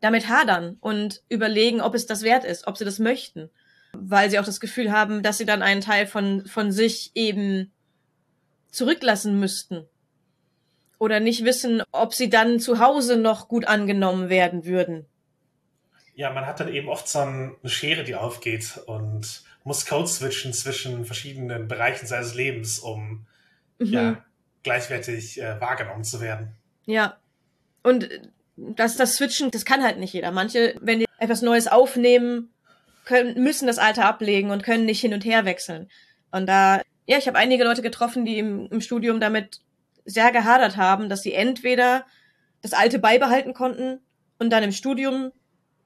damit 0.06 0.28
hadern 0.28 0.76
und 0.80 1.22
überlegen, 1.28 1.80
ob 1.80 1.94
es 1.94 2.06
das 2.06 2.22
wert 2.22 2.44
ist, 2.44 2.66
ob 2.66 2.78
sie 2.78 2.84
das 2.84 2.98
möchten. 2.98 3.50
Weil 3.92 4.30
sie 4.30 4.38
auch 4.38 4.44
das 4.44 4.60
Gefühl 4.60 4.92
haben, 4.92 5.22
dass 5.22 5.38
sie 5.38 5.46
dann 5.46 5.62
einen 5.62 5.80
Teil 5.80 6.06
von, 6.06 6.46
von 6.46 6.70
sich 6.70 7.10
eben 7.14 7.72
zurücklassen 8.70 9.40
müssten. 9.40 9.86
Oder 10.98 11.20
nicht 11.20 11.44
wissen, 11.44 11.82
ob 11.92 12.14
sie 12.14 12.30
dann 12.30 12.60
zu 12.60 12.78
Hause 12.78 13.16
noch 13.16 13.48
gut 13.48 13.66
angenommen 13.66 14.28
werden 14.28 14.64
würden. 14.64 15.06
Ja, 16.14 16.32
man 16.32 16.46
hat 16.46 16.60
dann 16.60 16.72
eben 16.72 16.88
oft 16.88 17.08
so 17.08 17.18
eine 17.18 17.56
Schere, 17.64 18.04
die 18.04 18.14
aufgeht 18.14 18.80
und 18.86 19.42
muss 19.64 19.84
Code 19.84 20.06
switchen 20.06 20.52
zwischen 20.52 21.04
verschiedenen 21.04 21.68
Bereichen 21.68 22.06
seines 22.06 22.34
Lebens, 22.34 22.78
um 22.78 23.26
mhm. 23.78 23.86
ja, 23.86 24.24
gleichwertig 24.62 25.40
äh, 25.40 25.60
wahrgenommen 25.60 26.04
zu 26.04 26.20
werden. 26.20 26.54
Ja. 26.86 27.18
Und 27.82 28.08
das, 28.56 28.96
das 28.96 29.14
Switchen, 29.14 29.50
das 29.50 29.64
kann 29.64 29.82
halt 29.82 29.98
nicht 29.98 30.12
jeder. 30.12 30.30
Manche, 30.30 30.74
wenn 30.80 31.00
die 31.00 31.06
etwas 31.18 31.42
Neues 31.42 31.68
aufnehmen, 31.68 32.50
können, 33.04 33.42
müssen 33.42 33.66
das 33.66 33.78
Alte 33.78 34.04
ablegen 34.04 34.50
und 34.50 34.62
können 34.62 34.84
nicht 34.84 35.00
hin 35.00 35.14
und 35.14 35.24
her 35.24 35.44
wechseln. 35.44 35.88
Und 36.32 36.46
da, 36.46 36.82
ja, 37.06 37.18
ich 37.18 37.28
habe 37.28 37.38
einige 37.38 37.64
Leute 37.64 37.82
getroffen, 37.82 38.24
die 38.24 38.38
im, 38.38 38.66
im 38.66 38.80
Studium 38.80 39.20
damit 39.20 39.60
sehr 40.04 40.32
gehadert 40.32 40.76
haben, 40.76 41.08
dass 41.08 41.22
sie 41.22 41.32
entweder 41.32 42.04
das 42.62 42.72
Alte 42.72 42.98
beibehalten 42.98 43.54
konnten 43.54 44.00
und 44.38 44.50
dann 44.50 44.62
im 44.62 44.72
Studium 44.72 45.32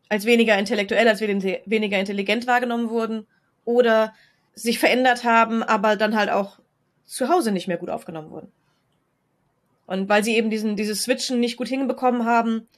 als 0.09 0.25
weniger 0.25 0.59
intellektuell, 0.59 1.09
als 1.09 1.21
weniger 1.21 1.99
intelligent 1.99 2.47
wahrgenommen 2.47 2.91
wurden 2.91 3.27
oder 3.65 4.15
sich 4.55 4.79
verändert 4.79 5.25
haben, 5.25 5.63
aber 5.63 5.97
dann 5.97 6.17
halt 6.17 6.31
auch 6.31 6.59
zu 7.05 7.29
Hause 7.29 7.53
nicht 7.53 7.69
mehr 7.69 7.77
gut 7.77 7.91
aufgenommen 7.91 8.31
wurden. 8.31 8.53
Und 9.91 10.09
weil 10.09 10.23
sie 10.23 10.37
eben 10.37 10.51
diesen, 10.51 10.77
dieses 10.77 11.03
Switchen 11.03 11.41
nicht 11.41 11.57
gut 11.57 11.67
hinbekommen 11.67 12.25
haben, 12.25 12.69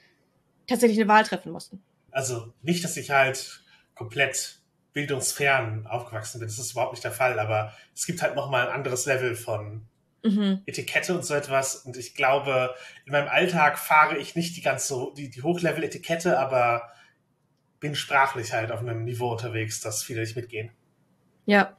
tatsächlich 0.66 0.98
eine 0.98 1.08
Wahl 1.08 1.24
treffen 1.24 1.52
mussten. 1.52 1.82
Also 2.10 2.54
nicht, 2.62 2.82
dass 2.82 2.96
ich 2.96 3.10
halt 3.10 3.60
komplett 3.94 4.60
bildungsfern 4.94 5.86
aufgewachsen 5.86 6.38
bin. 6.38 6.48
Das 6.48 6.58
ist 6.58 6.72
überhaupt 6.72 6.94
nicht 6.94 7.04
der 7.04 7.12
Fall, 7.12 7.38
aber 7.38 7.74
es 7.94 8.06
gibt 8.06 8.22
halt 8.22 8.34
nochmal 8.34 8.66
ein 8.66 8.72
anderes 8.72 9.04
Level 9.04 9.34
von 9.34 9.82
mhm. 10.22 10.62
Etikette 10.64 11.14
und 11.14 11.22
so 11.22 11.34
etwas. 11.34 11.76
Und 11.76 11.98
ich 11.98 12.14
glaube, 12.14 12.74
in 13.04 13.12
meinem 13.12 13.28
Alltag 13.28 13.78
fahre 13.78 14.16
ich 14.16 14.34
nicht 14.34 14.56
die 14.56 14.62
ganz 14.62 14.88
so, 14.88 15.12
die, 15.14 15.28
die 15.28 15.42
Hochlevel-Etikette, 15.42 16.38
aber 16.38 16.88
bin 17.78 17.94
sprachlich 17.94 18.54
halt 18.54 18.72
auf 18.72 18.80
einem 18.80 19.04
Niveau 19.04 19.32
unterwegs, 19.32 19.82
dass 19.82 20.02
viele 20.02 20.22
nicht 20.22 20.34
mitgehen. 20.34 20.70
Ja. 21.44 21.76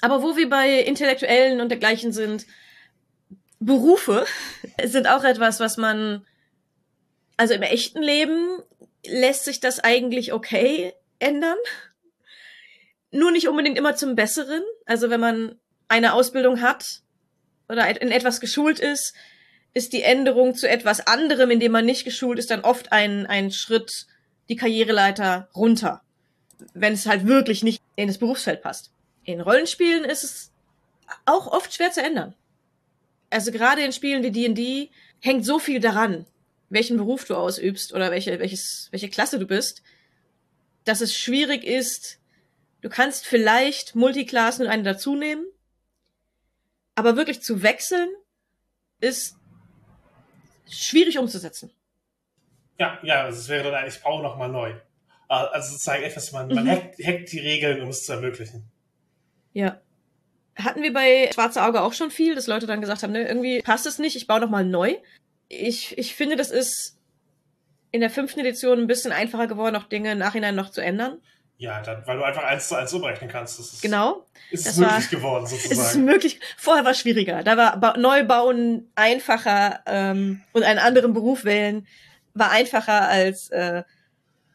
Aber 0.00 0.20
wo 0.20 0.36
wir 0.36 0.50
bei 0.50 0.80
Intellektuellen 0.80 1.60
und 1.60 1.68
dergleichen 1.68 2.12
sind, 2.12 2.44
Berufe 3.64 4.26
sind 4.84 5.06
auch 5.06 5.24
etwas, 5.24 5.60
was 5.60 5.76
man, 5.76 6.26
also 7.36 7.54
im 7.54 7.62
echten 7.62 8.02
Leben 8.02 8.60
lässt 9.06 9.44
sich 9.44 9.60
das 9.60 9.80
eigentlich 9.80 10.32
okay 10.32 10.92
ändern. 11.18 11.58
nur 13.12 13.30
nicht 13.30 13.48
unbedingt 13.48 13.78
immer 13.78 13.94
zum 13.94 14.16
Besseren. 14.16 14.62
Also 14.86 15.10
wenn 15.10 15.20
man 15.20 15.60
eine 15.88 16.14
Ausbildung 16.14 16.60
hat 16.60 17.02
oder 17.68 17.88
in 18.00 18.10
etwas 18.10 18.40
geschult 18.40 18.80
ist, 18.80 19.14
ist 19.74 19.92
die 19.92 20.02
Änderung 20.02 20.54
zu 20.54 20.68
etwas 20.68 21.06
anderem, 21.06 21.50
in 21.50 21.60
dem 21.60 21.72
man 21.72 21.84
nicht 21.84 22.04
geschult 22.04 22.38
ist, 22.38 22.50
dann 22.50 22.60
oft 22.62 22.92
ein, 22.92 23.26
ein 23.26 23.50
Schritt 23.50 24.06
die 24.48 24.56
Karriereleiter 24.56 25.48
runter. 25.54 26.02
Wenn 26.74 26.92
es 26.92 27.06
halt 27.06 27.26
wirklich 27.26 27.62
nicht 27.62 27.82
in 27.96 28.08
das 28.08 28.18
Berufsfeld 28.18 28.62
passt. 28.62 28.92
In 29.24 29.40
Rollenspielen 29.40 30.04
ist 30.04 30.24
es 30.24 30.52
auch 31.26 31.46
oft 31.46 31.72
schwer 31.72 31.92
zu 31.92 32.02
ändern. 32.02 32.34
Also 33.32 33.50
gerade 33.50 33.82
in 33.82 33.92
Spielen 33.92 34.22
wie 34.22 34.30
D&D 34.30 34.90
hängt 35.20 35.46
so 35.46 35.58
viel 35.58 35.80
daran, 35.80 36.26
welchen 36.68 36.98
Beruf 36.98 37.24
du 37.24 37.34
ausübst 37.34 37.94
oder 37.94 38.10
welche, 38.10 38.38
welches, 38.38 38.88
welche 38.90 39.08
Klasse 39.08 39.38
du 39.38 39.46
bist, 39.46 39.82
dass 40.84 41.00
es 41.00 41.16
schwierig 41.16 41.64
ist. 41.64 42.20
Du 42.82 42.90
kannst 42.90 43.26
vielleicht 43.26 43.94
Multiklassen 43.94 44.66
und 44.66 44.70
eine 44.70 44.82
dazu 44.82 45.16
nehmen, 45.16 45.46
aber 46.94 47.16
wirklich 47.16 47.40
zu 47.42 47.62
wechseln 47.62 48.10
ist 49.00 49.36
schwierig 50.70 51.18
umzusetzen. 51.18 51.70
Ja, 52.78 52.98
ja, 53.02 53.24
also 53.24 53.38
es 53.38 53.48
wäre 53.48 53.64
dann 53.64 53.74
eigentlich 53.74 54.04
auch 54.04 54.20
nochmal 54.20 54.50
neu. 54.50 54.74
Ah, 55.28 55.44
also 55.44 55.70
sozusagen 55.70 56.02
etwas, 56.02 56.32
man, 56.32 56.48
mhm. 56.48 56.54
man 56.56 56.68
hackt, 56.68 56.98
hackt 57.02 57.32
die 57.32 57.40
Regeln, 57.40 57.80
um 57.80 57.88
es 57.88 58.04
zu 58.04 58.12
ermöglichen. 58.12 58.70
Ja. 59.54 59.80
Hatten 60.56 60.82
wir 60.82 60.92
bei 60.92 61.30
Schwarze 61.32 61.62
Auge 61.62 61.80
auch 61.80 61.92
schon 61.92 62.10
viel, 62.10 62.34
dass 62.34 62.46
Leute 62.46 62.66
dann 62.66 62.80
gesagt 62.80 63.02
haben, 63.02 63.12
ne, 63.12 63.26
irgendwie 63.26 63.62
passt 63.62 63.86
es 63.86 63.98
nicht, 63.98 64.16
ich 64.16 64.26
baue 64.26 64.40
nochmal 64.40 64.64
neu. 64.64 64.96
Ich, 65.48 65.96
ich 65.98 66.14
finde, 66.14 66.36
das 66.36 66.50
ist 66.50 66.98
in 67.90 68.00
der 68.00 68.10
fünften 68.10 68.40
Edition 68.40 68.78
ein 68.78 68.86
bisschen 68.86 69.12
einfacher 69.12 69.46
geworden, 69.46 69.76
auch 69.76 69.84
Dinge 69.84 70.12
im 70.12 70.18
Nachhinein 70.18 70.54
noch 70.54 70.70
zu 70.70 70.82
ändern. 70.82 71.20
Ja, 71.58 71.80
dann, 71.80 72.04
weil 72.06 72.16
du 72.16 72.24
einfach 72.24 72.42
eins 72.42 72.68
zu 72.68 72.74
eins 72.74 72.92
umrechnen 72.92 73.30
kannst. 73.30 73.58
Das 73.58 73.72
ist, 73.72 73.82
genau. 73.82 74.26
Ist 74.50 74.66
es 74.66 74.78
möglich 74.78 75.12
war, 75.12 75.18
geworden, 75.18 75.46
sozusagen. 75.46 75.80
Ist 75.80 75.90
es 75.90 75.96
möglich. 75.96 76.40
Vorher 76.56 76.84
war 76.84 76.90
es 76.90 76.98
schwieriger. 76.98 77.44
Da 77.44 77.56
war 77.56 77.78
ba 77.78 77.96
Neubauen 77.96 78.90
einfacher 78.96 79.80
ähm, 79.86 80.42
und 80.52 80.64
einen 80.64 80.80
anderen 80.80 81.12
Beruf 81.12 81.44
wählen 81.44 81.86
war 82.34 82.50
einfacher 82.50 83.08
als 83.08 83.50
äh, 83.50 83.84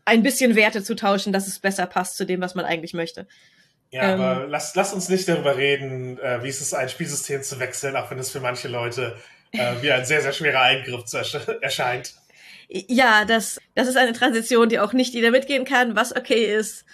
ein 0.03 0.23
bisschen 0.23 0.55
Werte 0.55 0.83
zu 0.83 0.95
tauschen, 0.95 1.31
dass 1.31 1.47
es 1.47 1.59
besser 1.59 1.85
passt 1.85 2.17
zu 2.17 2.25
dem, 2.25 2.41
was 2.41 2.55
man 2.55 2.65
eigentlich 2.65 2.93
möchte. 2.93 3.27
Ja, 3.91 4.13
ähm, 4.13 4.21
aber 4.21 4.47
lass, 4.47 4.75
lass 4.75 4.93
uns 4.93 5.09
nicht 5.09 5.27
darüber 5.27 5.55
reden, 5.57 6.19
äh, 6.19 6.43
wie 6.43 6.49
es 6.49 6.61
ist, 6.61 6.73
ein 6.73 6.89
Spielsystem 6.89 7.41
zu 7.41 7.59
wechseln, 7.59 7.95
auch 7.95 8.11
wenn 8.11 8.19
es 8.19 8.31
für 8.31 8.39
manche 8.39 8.67
Leute 8.67 9.17
äh, 9.53 9.81
wie 9.81 9.91
ein 9.91 10.05
sehr, 10.05 10.21
sehr 10.21 10.33
schwerer 10.33 10.61
Eingriff 10.61 11.05
erscheint. 11.61 12.13
Ja, 12.69 13.23
das, 13.23 13.59
das 13.75 13.87
ist 13.87 13.95
eine 13.95 14.11
Transition, 14.11 14.67
die 14.67 14.79
auch 14.79 14.91
nicht 14.91 15.13
jeder 15.13 15.31
mitgehen 15.31 15.63
kann, 15.63 15.95
was 15.95 16.15
okay 16.15 16.53
ist. 16.53 16.85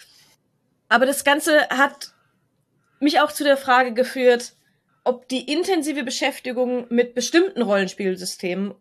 Aber 0.88 1.08
das 1.08 1.23
Ganze 1.23 1.67
hat 1.69 2.13
mich 2.99 3.19
auch 3.19 3.32
zu 3.32 3.43
der 3.43 3.58
Frage 3.58 3.93
geführt, 3.93 4.53
ob 5.03 5.27
die 5.27 5.51
intensive 5.51 6.03
Beschäftigung 6.03 6.86
mit 6.89 7.15
bestimmten 7.15 7.63
Rollenspielsystemen 7.63 8.75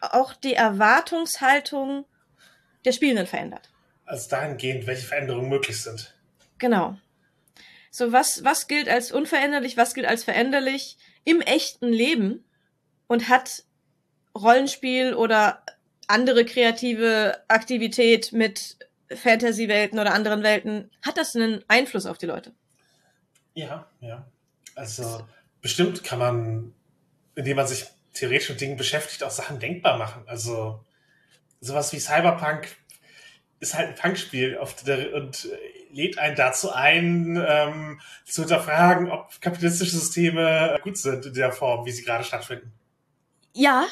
auch 0.00 0.34
die 0.34 0.54
Erwartungshaltung 0.54 2.06
der 2.84 2.92
Spielenden 2.92 3.26
verändert. 3.26 3.70
Also 4.04 4.30
dahingehend, 4.30 4.86
welche 4.86 5.06
Veränderungen 5.06 5.48
möglich 5.48 5.80
sind. 5.82 6.14
Genau. 6.62 6.96
So, 7.90 8.12
was, 8.12 8.44
was 8.44 8.68
gilt 8.68 8.88
als 8.88 9.10
unveränderlich, 9.10 9.76
was 9.76 9.94
gilt 9.94 10.06
als 10.06 10.22
veränderlich 10.22 10.96
im 11.24 11.40
echten 11.40 11.88
Leben 11.88 12.44
und 13.08 13.28
hat 13.28 13.64
Rollenspiel 14.38 15.14
oder 15.14 15.64
andere 16.06 16.44
kreative 16.44 17.36
Aktivität 17.48 18.32
mit 18.32 18.76
Fantasy-Welten 19.12 19.98
oder 19.98 20.14
anderen 20.14 20.44
Welten, 20.44 20.88
hat 21.04 21.18
das 21.18 21.34
einen 21.34 21.64
Einfluss 21.66 22.06
auf 22.06 22.16
die 22.16 22.26
Leute? 22.26 22.54
Ja, 23.54 23.90
ja. 24.00 24.24
Also 24.76 25.26
bestimmt 25.62 26.04
kann 26.04 26.20
man, 26.20 26.74
indem 27.34 27.56
man 27.56 27.66
sich 27.66 27.86
theoretisch 28.14 28.50
mit 28.50 28.60
Dingen 28.60 28.76
beschäftigt, 28.76 29.24
auch 29.24 29.32
Sachen 29.32 29.58
denkbar 29.58 29.98
machen. 29.98 30.22
Also 30.26 30.84
sowas 31.60 31.92
wie 31.92 31.98
Cyberpunk 31.98 32.68
ist 33.58 33.74
halt 33.74 33.88
ein 33.88 33.94
Punkspiel 33.96 34.56
und 34.56 35.48
lädt 35.92 36.18
einen 36.18 36.36
dazu 36.36 36.72
ein, 36.72 37.42
ähm, 37.46 38.00
zu 38.24 38.42
hinterfragen, 38.42 39.10
ob 39.10 39.40
kapitalistische 39.40 39.96
Systeme 39.96 40.78
gut 40.82 40.96
sind 40.96 41.26
in 41.26 41.34
der 41.34 41.52
Form, 41.52 41.86
wie 41.86 41.92
sie 41.92 42.02
gerade 42.02 42.24
stattfinden. 42.24 42.72
Ja. 43.54 43.86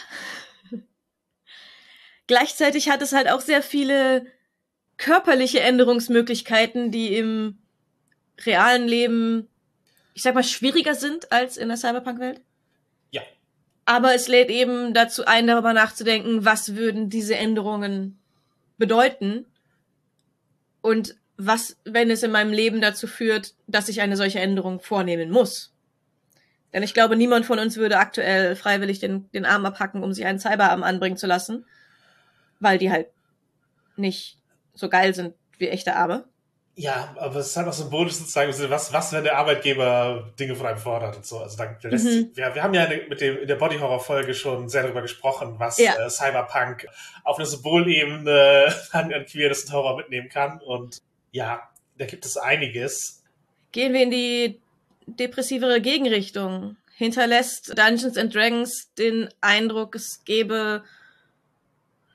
Gleichzeitig 2.27 2.89
hat 2.89 3.03
es 3.03 3.13
halt 3.13 3.29
auch 3.29 3.41
sehr 3.41 3.63
viele 3.63 4.27
körperliche 4.97 5.61
Änderungsmöglichkeiten, 5.61 6.91
die 6.91 7.17
im 7.17 7.59
realen 8.45 8.87
Leben, 8.87 9.49
ich 10.15 10.23
sag 10.23 10.35
mal, 10.35 10.45
schwieriger 10.45 10.95
sind 10.95 11.33
als 11.33 11.57
in 11.57 11.69
der 11.69 11.77
Cyberpunk-Welt. 11.77 12.41
Ja. 13.11 13.23
Aber 13.85 14.15
es 14.15 14.29
lädt 14.29 14.51
eben 14.51 14.95
dazu 14.95 15.25
ein, 15.25 15.47
darüber 15.47 15.73
nachzudenken, 15.73 16.45
was 16.45 16.77
würden 16.77 17.11
diese 17.11 17.37
Änderungen 17.37 18.19
bedeuten 18.79 19.47
und 20.81 21.17
was, 21.47 21.77
wenn 21.85 22.11
es 22.11 22.23
in 22.23 22.31
meinem 22.31 22.53
Leben 22.53 22.81
dazu 22.81 23.07
führt, 23.07 23.55
dass 23.67 23.89
ich 23.89 24.01
eine 24.01 24.17
solche 24.17 24.41
Änderung 24.41 24.81
vornehmen 24.81 25.31
muss. 25.31 25.73
Denn 26.73 26.83
ich 26.83 26.95
glaube, 26.95 27.17
niemand 27.17 27.47
von 27.47 27.59
uns 27.59 27.77
würde 27.77 27.99
aktuell 27.99 28.55
freiwillig 28.55 29.01
den, 29.01 29.31
den 29.33 29.47
Arm 29.47 29.65
abhacken, 29.65 30.05
um 30.05 30.13
sich 30.13 30.27
einen 30.27 30.39
Cyberarm 30.39 30.83
anbringen 30.83 31.17
zu 31.17 31.27
lassen, 31.27 31.65
weil 32.61 32.79
die 32.79 32.91
halt 32.91 33.09
nicht 33.97 34.39
so 34.75 34.89
geil 34.89 35.15
sind 35.15 35.35
wie 35.59 35.69
echte 35.69 35.97
Arme. 35.97 36.25
Ja, 36.77 37.15
aber 37.19 37.37
es 37.37 37.49
ist 37.49 37.57
halt 37.57 37.69
auch 37.69 37.73
symbolisch 37.73 38.15
sozusagen, 38.15 38.53
was, 38.71 38.93
was, 38.93 39.13
wenn 39.13 39.25
der 39.25 39.37
Arbeitgeber 39.37 40.33
Dinge 40.39 40.55
von 40.55 40.67
einem 40.67 40.79
fordert 40.79 41.17
und 41.17 41.27
so. 41.27 41.39
Also 41.39 41.57
da, 41.57 41.77
lässt, 41.89 42.07
mhm. 42.07 42.31
wir, 42.35 42.55
wir 42.55 42.63
haben 42.63 42.73
ja 42.75 42.87
mit 43.09 43.21
dem, 43.21 43.39
in 43.39 43.49
der 43.49 43.57
Body 43.57 43.79
Horror 43.79 44.01
Folge 44.01 44.35
schon 44.35 44.69
sehr 44.69 44.85
darüber 44.85 45.03
gesprochen, 45.03 45.57
was 45.59 45.79
ja. 45.79 45.95
äh, 45.97 46.09
Cyberpunk 46.09 46.87
auf 47.25 47.39
einer 47.39 47.47
Symbolebene 47.47 48.73
an, 48.93 49.13
an 49.13 49.27
Queerness 49.27 49.65
und 49.65 49.73
Horror 49.73 49.97
mitnehmen 49.97 50.29
kann. 50.29 50.61
Und 50.61 51.03
ja, 51.33 51.69
da 51.99 52.07
gibt 52.07 52.25
es 52.25 52.37
einiges. 52.37 53.23
Gehen 53.73 53.93
wir 53.93 54.03
in 54.03 54.11
die 54.11 54.61
depressivere 55.07 55.81
Gegenrichtung. 55.81 56.77
Hinterlässt 56.97 57.79
Dungeons 57.79 58.17
and 58.17 58.35
Dragons 58.35 58.93
den 58.99 59.29
Eindruck, 59.41 59.95
es 59.95 60.23
gäbe 60.25 60.85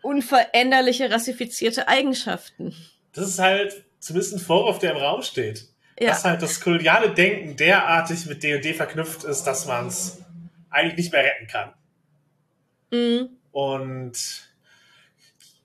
unveränderliche 0.02 1.10
rassifizierte 1.10 1.88
Eigenschaften. 1.88 2.76
Das 3.14 3.28
ist 3.28 3.40
halt 3.40 3.84
zumindest 4.00 4.34
ein 4.34 4.40
Vorwurf, 4.40 4.80
der 4.80 4.92
im 4.92 4.98
Raum 4.98 5.24
steht. 5.24 5.66
Ja. 6.00 6.10
Dass 6.10 6.26
halt 6.26 6.42
das 6.42 6.60
koloniale 6.60 7.14
Denken 7.14 7.56
derartig 7.56 8.26
mit 8.26 8.44
D&D 8.44 8.74
verknüpft 8.74 9.24
ist, 9.24 9.44
dass 9.44 9.66
man 9.66 9.88
es 9.88 10.22
eigentlich 10.70 10.98
nicht 10.98 11.14
mehr 11.14 11.24
retten 11.24 11.48
kann. 11.48 11.74
Mhm. 12.92 13.30
Und 13.52 14.45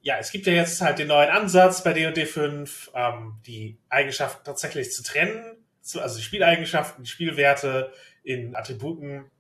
ja, 0.03 0.19
es 0.19 0.33
gibt 0.33 0.47
ja 0.47 0.53
jetzt 0.53 0.81
halt 0.81 0.99
den 0.99 1.09
neuen 1.09 1.31
Ansatz 1.31 1.85
bei 1.85 1.93
D&D 1.93 2.27
5, 2.27 2.93
ähm, 2.95 3.41
die 3.47 3.79
Eigenschaften 3.89 4.45
tatsächlich 4.45 4.93
zu 4.93 5.03
trennen, 5.03 5.57
also 5.95 6.17
die 6.17 6.25
Spieleigenschaften, 6.25 7.05
die 7.05 7.11
Spielwerte 7.11 7.93
in 8.23 8.55
Attributen 8.55 9.31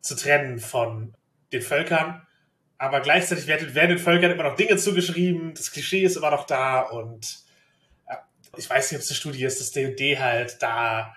zu 0.00 0.16
trennen 0.16 0.58
von 0.58 1.14
den 1.52 1.62
Völkern 1.62 2.26
aber 2.80 3.02
gleichzeitig 3.02 3.46
werden, 3.46 3.74
werden 3.74 3.90
den 3.90 3.98
Völkern 3.98 4.30
immer 4.30 4.44
noch 4.44 4.56
Dinge 4.56 4.78
zugeschrieben, 4.78 5.52
das 5.52 5.70
Klischee 5.70 6.02
ist 6.02 6.16
immer 6.16 6.30
noch 6.30 6.46
da 6.46 6.80
und 6.80 7.40
ja, 8.08 8.26
ich 8.56 8.70
weiß 8.70 8.90
nicht, 8.90 8.98
ob 8.98 9.02
es 9.02 9.10
eine 9.10 9.16
Studie 9.16 9.44
ist, 9.44 9.60
dass 9.60 9.72
D&D 9.72 10.18
halt 10.18 10.62
da 10.62 11.14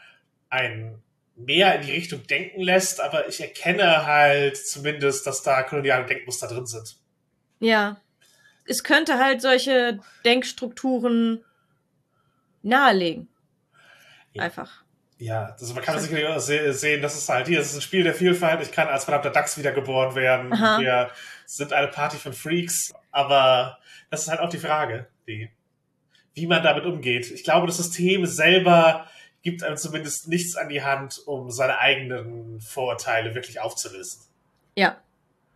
ein 0.50 1.02
mehr 1.38 1.74
in 1.76 1.84
die 1.84 1.94
Richtung 1.94 2.28
denken 2.28 2.60
lässt, 2.60 3.00
aber 3.00 3.30
ich 3.30 3.40
erkenne 3.40 4.06
halt 4.06 4.58
zumindest, 4.58 5.26
dass 5.26 5.42
da 5.42 5.64
koloniale 5.64 6.06
Denkmuster 6.06 6.50
drin 6.50 6.66
sind. 6.66 6.98
Ja. 7.62 7.96
Es 8.66 8.84
könnte 8.84 9.20
halt 9.20 9.42
solche 9.42 10.00
Denkstrukturen 10.26 11.44
nahelegen. 12.62 13.28
Einfach. 14.38 14.84
Ja, 15.20 15.56
das, 15.60 15.74
man 15.74 15.84
kann 15.84 16.00
sicherlich 16.00 16.26
auch 16.26 16.40
sehen, 16.40 17.02
das 17.02 17.16
ist 17.16 17.30
halt 17.30 17.48
hier, 17.48 17.60
es 17.60 17.70
ist 17.70 17.76
ein 17.76 17.82
Spiel 17.82 18.04
der 18.04 18.14
Vielfalt, 18.14 18.62
ich 18.62 18.72
kann 18.72 18.88
als 18.88 19.06
verdammter 19.06 19.30
Dachs 19.30 19.58
wiedergeboren 19.58 20.16
werden. 20.16 20.52
Aha. 20.52 20.80
Wir 20.80 21.12
sind 21.46 21.72
eine 21.72 21.88
Party 21.88 22.18
von 22.18 22.34
Freaks, 22.34 22.94
aber 23.12 23.78
das 24.10 24.24
ist 24.24 24.28
halt 24.30 24.40
auch 24.40 24.50
die 24.50 24.58
Frage, 24.58 25.08
wie, 25.26 25.50
wie 26.34 26.48
man 26.48 26.64
damit 26.64 26.86
umgeht. 26.86 27.32
Ich 27.32 27.44
glaube, 27.44 27.68
das 27.68 27.78
System 27.78 28.26
selber 28.26 29.08
gibt 29.44 29.64
einem 29.64 29.78
zumindest 29.78 30.28
nichts 30.28 30.56
an 30.56 30.70
die 30.70 30.84
Hand, 30.84 31.22
um 31.26 31.52
seine 31.52 31.80
eigenen 31.80 32.60
Vorurteile 32.60 33.36
wirklich 33.36 33.60
aufzulösen. 33.60 34.24
Ja. 34.76 34.98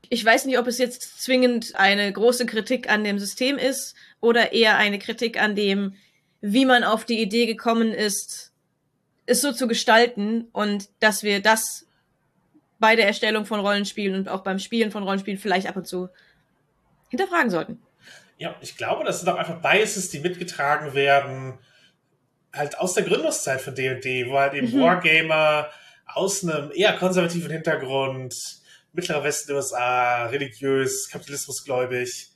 Ich 0.09 0.23
weiß 0.23 0.45
nicht, 0.45 0.57
ob 0.57 0.67
es 0.67 0.77
jetzt 0.77 1.21
zwingend 1.23 1.75
eine 1.75 2.11
große 2.11 2.45
Kritik 2.45 2.89
an 2.89 3.03
dem 3.03 3.19
System 3.19 3.57
ist 3.57 3.95
oder 4.21 4.53
eher 4.53 4.77
eine 4.77 4.99
Kritik 4.99 5.41
an 5.41 5.55
dem, 5.55 5.95
wie 6.41 6.65
man 6.65 6.83
auf 6.83 7.05
die 7.05 7.21
Idee 7.21 7.45
gekommen 7.45 7.91
ist, 7.91 8.53
es 9.25 9.41
so 9.41 9.51
zu 9.51 9.67
gestalten 9.67 10.47
und 10.53 10.89
dass 10.99 11.23
wir 11.23 11.41
das 11.41 11.85
bei 12.79 12.95
der 12.95 13.07
Erstellung 13.07 13.45
von 13.45 13.59
Rollenspielen 13.59 14.15
und 14.15 14.29
auch 14.29 14.43
beim 14.43 14.59
Spielen 14.59 14.91
von 14.91 15.03
Rollenspielen 15.03 15.39
vielleicht 15.39 15.67
ab 15.67 15.75
und 15.75 15.87
zu 15.87 16.09
hinterfragen 17.09 17.49
sollten. 17.49 17.81
Ja, 18.37 18.55
ich 18.61 18.77
glaube, 18.77 19.03
das 19.03 19.19
sind 19.19 19.29
auch 19.29 19.37
einfach 19.37 19.61
Biases, 19.61 20.09
die 20.09 20.19
mitgetragen 20.19 20.93
werden. 20.93 21.57
halt 22.53 22.77
aus 22.79 22.93
der 22.93 23.03
Gründungszeit 23.03 23.61
von 23.61 23.75
D&D, 23.75 24.29
wo 24.29 24.37
halt 24.37 24.53
eben 24.53 24.71
mhm. 24.71 24.81
Wargamer 24.81 25.69
aus 26.05 26.43
einem 26.43 26.71
eher 26.73 26.93
konservativen 26.93 27.51
Hintergrund, 27.51 28.35
mittlerer 28.93 29.23
Westen 29.23 29.53
USA, 29.53 30.25
religiös, 30.27 31.09
kapitalismusgläubig 31.09 32.31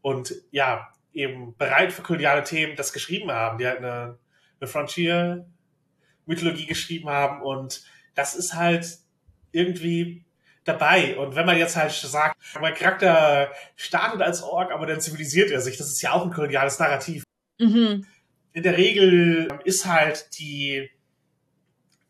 und 0.00 0.34
ja, 0.50 0.88
eben 1.12 1.56
bereit 1.56 1.92
für 1.92 2.02
koloniale 2.02 2.44
Themen 2.44 2.76
das 2.76 2.92
geschrieben 2.92 3.30
haben, 3.30 3.58
die 3.58 3.66
halt 3.66 3.78
eine, 3.78 4.18
eine 4.60 4.68
Frontier-Mythologie 4.68 6.66
geschrieben 6.66 7.08
haben 7.10 7.42
und 7.42 7.84
das 8.14 8.34
ist 8.34 8.54
halt 8.54 8.98
irgendwie 9.52 10.24
dabei. 10.64 11.16
Und 11.16 11.34
wenn 11.34 11.46
man 11.46 11.58
jetzt 11.58 11.76
halt 11.76 11.92
sagt, 11.92 12.36
mein 12.60 12.74
Charakter 12.74 13.52
startet 13.76 14.22
als 14.22 14.42
Ork, 14.42 14.70
aber 14.70 14.86
dann 14.86 15.00
zivilisiert 15.00 15.50
er 15.50 15.60
sich, 15.60 15.76
das 15.76 15.88
ist 15.88 16.02
ja 16.02 16.12
auch 16.12 16.24
ein 16.24 16.32
koloniales 16.32 16.78
Narrativ. 16.78 17.24
Mhm. 17.58 18.06
In 18.52 18.62
der 18.62 18.76
Regel 18.76 19.48
ist 19.64 19.86
halt 19.86 20.38
die 20.38 20.90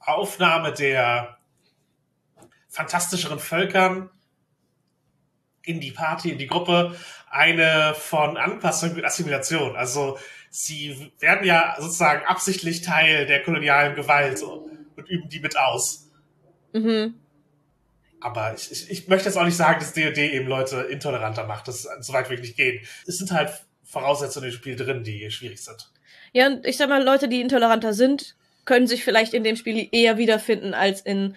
Aufnahme 0.00 0.72
der 0.72 1.37
fantastischeren 2.68 3.38
Völkern 3.38 4.10
in 5.62 5.80
die 5.80 5.90
Party, 5.90 6.30
in 6.30 6.38
die 6.38 6.46
Gruppe, 6.46 6.96
eine 7.30 7.94
von 7.94 8.36
Anpassung 8.36 8.94
mit 8.94 9.04
Assimilation. 9.04 9.76
Also 9.76 10.18
sie 10.50 11.12
werden 11.18 11.46
ja 11.46 11.76
sozusagen 11.78 12.24
absichtlich 12.24 12.82
Teil 12.82 13.26
der 13.26 13.42
kolonialen 13.42 13.94
Gewalt 13.94 14.42
und 14.42 15.08
üben 15.08 15.28
die 15.28 15.40
mit 15.40 15.58
aus. 15.58 16.08
Mhm. 16.72 17.14
Aber 18.20 18.54
ich, 18.54 18.72
ich, 18.72 18.90
ich 18.90 19.08
möchte 19.08 19.28
jetzt 19.28 19.36
auch 19.36 19.44
nicht 19.44 19.56
sagen, 19.56 19.78
dass 19.78 19.92
DOD 19.92 20.18
eben 20.18 20.48
Leute 20.48 20.80
intoleranter 20.80 21.46
macht. 21.46 21.68
Das 21.68 21.84
ist 21.84 21.88
so 22.00 22.12
weit 22.12 22.30
wirklich 22.30 22.56
gehen. 22.56 22.80
Es 23.06 23.18
sind 23.18 23.30
halt 23.30 23.50
Voraussetzungen 23.84 24.46
im 24.46 24.52
Spiel 24.52 24.76
drin, 24.76 25.04
die 25.04 25.30
schwierig 25.30 25.62
sind. 25.62 25.90
Ja, 26.32 26.48
und 26.48 26.66
ich 26.66 26.76
sag 26.76 26.88
mal, 26.88 27.02
Leute, 27.02 27.28
die 27.28 27.40
intoleranter 27.40 27.94
sind, 27.94 28.36
können 28.64 28.86
sich 28.86 29.04
vielleicht 29.04 29.34
in 29.34 29.44
dem 29.44 29.56
Spiel 29.56 29.88
eher 29.92 30.18
wiederfinden 30.18 30.74
als 30.74 31.00
in 31.00 31.36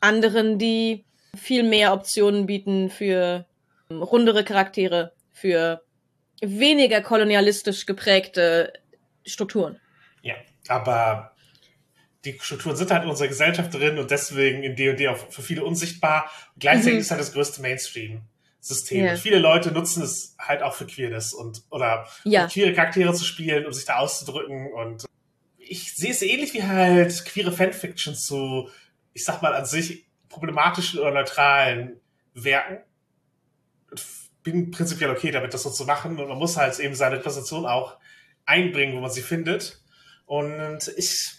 anderen, 0.00 0.58
die 0.58 1.04
viel 1.36 1.62
mehr 1.62 1.92
Optionen 1.92 2.46
bieten 2.46 2.90
für 2.90 3.46
rundere 3.90 4.44
Charaktere, 4.44 5.12
für 5.32 5.82
weniger 6.40 7.00
kolonialistisch 7.00 7.86
geprägte 7.86 8.72
Strukturen. 9.26 9.80
Ja, 10.22 10.34
aber 10.68 11.32
die 12.24 12.38
Strukturen 12.40 12.76
sind 12.76 12.90
halt 12.90 13.04
in 13.04 13.10
unserer 13.10 13.28
Gesellschaft 13.28 13.72
drin 13.72 13.98
und 13.98 14.10
deswegen 14.10 14.62
in 14.62 14.76
D&D 14.76 15.08
auch 15.08 15.16
für 15.30 15.42
viele 15.42 15.64
unsichtbar. 15.64 16.30
Und 16.54 16.60
gleichzeitig 16.60 16.94
mhm. 16.94 17.00
ist 17.00 17.10
halt 17.10 17.20
das 17.20 17.32
größte 17.32 17.62
Mainstream-System. 17.62 19.04
Ja. 19.04 19.12
Und 19.12 19.18
viele 19.18 19.38
Leute 19.38 19.72
nutzen 19.72 20.02
es 20.02 20.34
halt 20.38 20.62
auch 20.62 20.74
für 20.74 20.86
Queerness 20.86 21.32
und 21.32 21.62
oder 21.70 22.06
ja. 22.24 22.44
um 22.44 22.50
queere 22.50 22.72
Charaktere 22.72 23.14
zu 23.14 23.24
spielen, 23.24 23.66
um 23.66 23.72
sich 23.72 23.84
da 23.84 23.96
auszudrücken. 23.96 24.72
Und 24.72 25.04
ich 25.58 25.94
sehe 25.94 26.10
es 26.10 26.22
ähnlich 26.22 26.54
wie 26.54 26.64
halt 26.64 27.24
queere 27.24 27.52
Fanfiction 27.52 28.14
zu, 28.14 28.68
ich 29.18 29.24
sag 29.24 29.42
mal, 29.42 29.52
an 29.52 29.66
sich 29.66 30.06
problematischen 30.28 31.00
oder 31.00 31.10
neutralen 31.10 32.00
Werken. 32.34 32.84
Bin 34.44 34.70
prinzipiell 34.70 35.10
okay 35.10 35.32
damit, 35.32 35.52
das 35.52 35.64
so 35.64 35.70
zu 35.70 35.84
machen. 35.84 36.18
Und 36.20 36.28
man 36.28 36.38
muss 36.38 36.56
halt 36.56 36.78
eben 36.78 36.94
seine 36.94 37.18
Präsentation 37.18 37.66
auch 37.66 37.98
einbringen, 38.46 38.94
wo 38.94 39.00
man 39.00 39.10
sie 39.10 39.22
findet. 39.22 39.82
Und 40.24 40.86
ich 40.96 41.32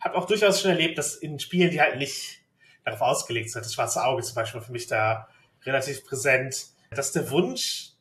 habe 0.00 0.14
auch 0.16 0.26
durchaus 0.26 0.60
schon 0.60 0.70
erlebt, 0.70 0.96
dass 0.96 1.16
in 1.16 1.40
Spielen, 1.40 1.72
die 1.72 1.80
halt 1.80 1.98
nicht 1.98 2.38
darauf 2.84 3.00
ausgelegt 3.00 3.50
sind, 3.50 3.64
das 3.64 3.74
schwarze 3.74 4.04
Auge 4.04 4.22
zum 4.22 4.36
Beispiel 4.36 4.60
für 4.60 4.70
mich 4.70 4.86
da 4.86 5.28
relativ 5.64 6.04
präsent, 6.04 6.66
dass 6.92 7.10
der 7.10 7.30
Wunsch, 7.30 7.94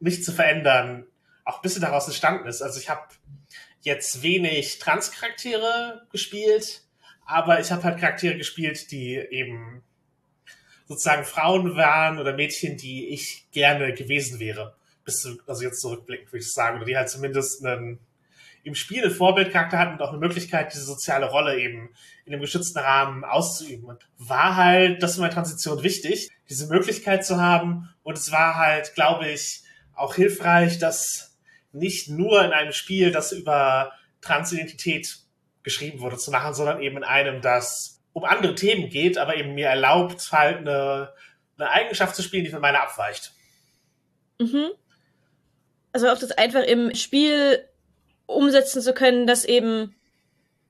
mich 0.00 0.24
zu 0.24 0.32
verändern, 0.32 1.06
auch 1.44 1.58
ein 1.58 1.62
bisschen 1.62 1.82
daraus 1.82 2.08
entstanden 2.08 2.48
ist. 2.48 2.62
Also 2.62 2.80
ich 2.80 2.90
habe 2.90 3.06
jetzt 3.82 4.22
wenig 4.22 4.80
Trans-Charaktere 4.80 6.08
gespielt, 6.10 6.82
aber 7.32 7.60
ich 7.60 7.70
habe 7.70 7.82
halt 7.82 7.98
Charaktere 7.98 8.36
gespielt, 8.36 8.90
die 8.90 9.16
eben 9.16 9.82
sozusagen 10.86 11.24
Frauen 11.24 11.76
waren 11.76 12.18
oder 12.18 12.34
Mädchen, 12.34 12.76
die 12.76 13.08
ich 13.08 13.48
gerne 13.52 13.94
gewesen 13.94 14.38
wäre. 14.38 14.74
Bis 15.04 15.20
zu, 15.20 15.38
also 15.46 15.62
jetzt 15.62 15.80
zurückblickend 15.80 16.32
würde 16.32 16.44
ich 16.44 16.52
sagen, 16.52 16.76
oder 16.76 16.84
die 16.84 16.96
halt 16.96 17.08
zumindest 17.08 17.64
einen 17.64 17.98
im 18.64 18.74
Spiel 18.76 19.02
einen 19.02 19.12
Vorbildcharakter 19.12 19.78
hat 19.78 19.92
und 19.92 20.02
auch 20.02 20.10
eine 20.10 20.18
Möglichkeit, 20.18 20.72
diese 20.72 20.84
soziale 20.84 21.26
Rolle 21.26 21.58
eben 21.58 21.90
in 22.24 22.32
einem 22.32 22.42
geschützten 22.42 22.78
Rahmen 22.78 23.24
auszuüben. 23.24 23.86
Und 23.86 24.06
war 24.18 24.54
halt, 24.54 25.02
das 25.02 25.16
war 25.16 25.22
meine 25.22 25.34
Transition 25.34 25.82
wichtig, 25.82 26.30
diese 26.48 26.68
Möglichkeit 26.68 27.26
zu 27.26 27.40
haben. 27.40 27.88
Und 28.04 28.16
es 28.16 28.30
war 28.30 28.56
halt, 28.56 28.94
glaube 28.94 29.28
ich, 29.28 29.62
auch 29.94 30.14
hilfreich, 30.14 30.78
dass 30.78 31.36
nicht 31.72 32.08
nur 32.08 32.44
in 32.44 32.52
einem 32.52 32.72
Spiel, 32.72 33.10
das 33.10 33.32
über 33.32 33.92
Transidentität 34.20 35.18
geschrieben 35.62 36.00
wurde, 36.00 36.16
zu 36.16 36.30
machen, 36.30 36.54
sondern 36.54 36.80
eben 36.80 36.98
in 36.98 37.04
einem, 37.04 37.40
das 37.40 38.00
um 38.12 38.24
andere 38.24 38.54
Themen 38.54 38.90
geht, 38.90 39.16
aber 39.18 39.36
eben 39.36 39.54
mir 39.54 39.68
erlaubt, 39.68 40.32
halt 40.32 40.58
eine, 40.58 41.12
eine 41.56 41.70
Eigenschaft 41.70 42.14
zu 42.14 42.22
spielen, 42.22 42.44
die 42.44 42.50
von 42.50 42.60
meiner 42.60 42.82
abweicht. 42.82 43.32
Mhm. 44.38 44.70
Also 45.92 46.08
auch 46.08 46.18
das 46.18 46.32
einfach 46.32 46.62
im 46.62 46.94
Spiel 46.94 47.66
umsetzen 48.26 48.82
zu 48.82 48.92
können, 48.92 49.26
dass 49.26 49.44
eben, 49.44 49.94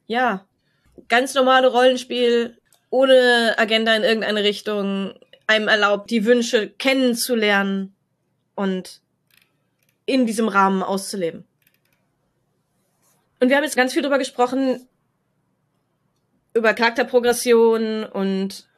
ja, 0.06 0.46
ganz 1.08 1.34
normale 1.34 1.68
Rollenspiel 1.68 2.58
ohne 2.90 3.54
Agenda 3.56 3.94
in 3.94 4.02
irgendeine 4.02 4.44
Richtung 4.44 5.14
einem 5.46 5.68
erlaubt, 5.68 6.10
die 6.10 6.24
Wünsche 6.24 6.68
kennenzulernen 6.68 7.94
und 8.54 9.00
in 10.04 10.26
diesem 10.26 10.48
Rahmen 10.48 10.82
auszuleben. 10.82 11.46
Und 13.42 13.48
wir 13.48 13.56
haben 13.56 13.64
jetzt 13.64 13.74
ganz 13.74 13.92
viel 13.92 14.02
darüber 14.02 14.18
gesprochen, 14.18 14.86
über 16.54 16.74
Charakterprogression 16.74 18.04
und 18.04 18.68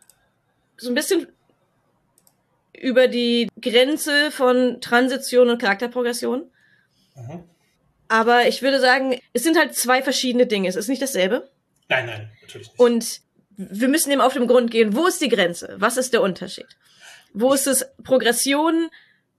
so 0.78 0.88
ein 0.88 0.94
bisschen 0.94 1.26
über 2.72 3.06
die 3.06 3.50
Grenze 3.60 4.30
von 4.30 4.80
Transition 4.80 5.50
und 5.50 5.60
Charakterprogression. 5.60 6.50
Mhm. 7.14 7.44
Aber 8.08 8.48
ich 8.48 8.62
würde 8.62 8.80
sagen, 8.80 9.20
es 9.34 9.42
sind 9.42 9.58
halt 9.58 9.74
zwei 9.74 10.02
verschiedene 10.02 10.46
Dinge. 10.46 10.66
Es 10.66 10.76
ist 10.76 10.88
nicht 10.88 11.02
dasselbe. 11.02 11.50
Nein, 11.90 12.06
nein, 12.06 12.30
natürlich 12.40 12.68
nicht. 12.68 12.80
Und 12.80 13.20
wir 13.58 13.88
müssen 13.88 14.12
eben 14.12 14.22
auf 14.22 14.32
den 14.32 14.46
Grund 14.46 14.70
gehen, 14.70 14.96
wo 14.96 15.06
ist 15.06 15.20
die 15.20 15.28
Grenze? 15.28 15.74
Was 15.76 15.98
ist 15.98 16.14
der 16.14 16.22
Unterschied? 16.22 16.68
Wo 17.34 17.52
ist 17.52 17.66
es 17.66 17.84
Progression 18.02 18.88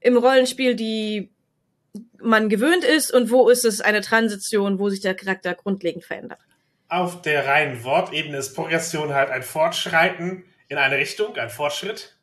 im 0.02 0.18
Rollenspiel, 0.18 0.76
die 0.76 1.32
man 2.22 2.50
gewöhnt 2.50 2.84
ist 2.84 3.12
und 3.12 3.32
wo 3.32 3.50
ist 3.50 3.66
es 3.66 3.82
eine 3.82 4.02
Transition, 4.02 4.80
wo 4.80 4.90
sich 4.90 5.02
der 5.02 5.16
Charakter 5.16 5.54
grundlegend 5.56 6.04
verändert? 6.04 6.40
Auf 6.88 7.22
der 7.22 7.46
reinen 7.46 7.84
Wortebene 7.84 8.38
ist 8.38 8.56
Progression 8.56 9.14
halt 9.14 9.30
ein 9.30 9.44
Fortschreiten 9.44 10.44
in 10.68 10.78
eine 10.78 10.98
Richtung, 10.98 11.36
ein 11.36 11.50
Fortschritt. 11.50 12.16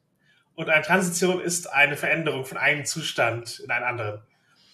Und 0.54 0.68
eine 0.68 0.84
Transition 0.84 1.40
ist 1.40 1.72
eine 1.72 1.96
Veränderung 1.96 2.44
von 2.44 2.58
einem 2.58 2.84
Zustand 2.84 3.60
in 3.60 3.70
einen 3.70 3.84
anderen. 3.84 4.22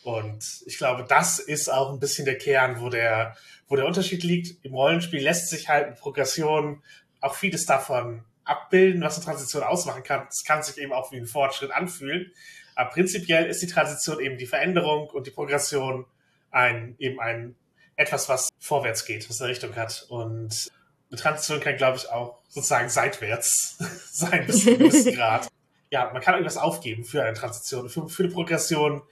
Und 0.03 0.63
ich 0.67 0.79
glaube, 0.79 1.05
das 1.09 1.39
ist 1.39 1.71
auch 1.71 1.93
ein 1.93 2.01
bisschen 2.01 2.25
der 2.25 2.39
Kern, 2.39 2.81
wo 2.81 2.89
der, 2.89 3.37
wo 3.69 3.77
der 3.77 3.87
Unterschied 3.87 4.23
liegt. 4.23 4.65
Im 4.65 4.75
Rollenspiel 4.75 5.23
lässt 5.23 5.51
sich 5.51 5.69
halt 5.69 5.91
mit 5.91 5.99
Progression 5.99 6.83
auch 7.21 7.35
vieles 7.35 7.67
davon 7.67 8.25
abbilden, 8.45 9.03
was 9.03 9.17
eine 9.17 9.25
Transition 9.25 9.63
ausmachen 9.63 10.03
kann. 10.03 10.27
Es 10.31 10.45
kann 10.45 10.63
sich 10.63 10.79
eben 10.79 10.93
auch 10.93 11.13
wie 11.13 11.19
ein 11.19 11.27
Fortschritt 11.27 11.71
anfühlen. 11.71 12.33
Aber 12.79 12.91
prinzipiell 12.91 13.47
ist 13.47 13.61
die 13.61 13.67
Transition 13.67 14.21
eben 14.21 14.39
die 14.39 14.47
Veränderung 14.47 15.11
und 15.11 15.27
die 15.27 15.33
Progression 15.33 16.07
ein, 16.53 16.95
eben 17.01 17.19
ein, 17.19 17.57
etwas, 17.97 18.29
was 18.29 18.51
vorwärts 18.61 19.05
geht, 19.05 19.29
was 19.29 19.41
eine 19.41 19.51
Richtung 19.51 19.75
hat. 19.75 20.07
Und 20.09 20.71
eine 21.11 21.21
Transition 21.21 21.59
kann, 21.59 21.77
glaube 21.77 21.97
ich, 21.97 22.09
auch 22.09 22.39
sozusagen 22.47 22.89
seitwärts 22.89 23.79
sein, 24.13 24.47
bis 24.47 24.63
zu 24.63 24.71
einem 24.71 24.79
gewissen 24.79 25.13
Grad. 25.17 25.49
Ja, 25.91 26.13
man 26.13 26.23
kann 26.23 26.35
irgendwas 26.35 26.57
aufgeben 26.57 27.03
für 27.03 27.25
eine 27.25 27.35
Transition, 27.35 27.89
für, 27.89 28.09
für 28.09 28.23
eine 28.23 28.33
Progression 28.33 29.03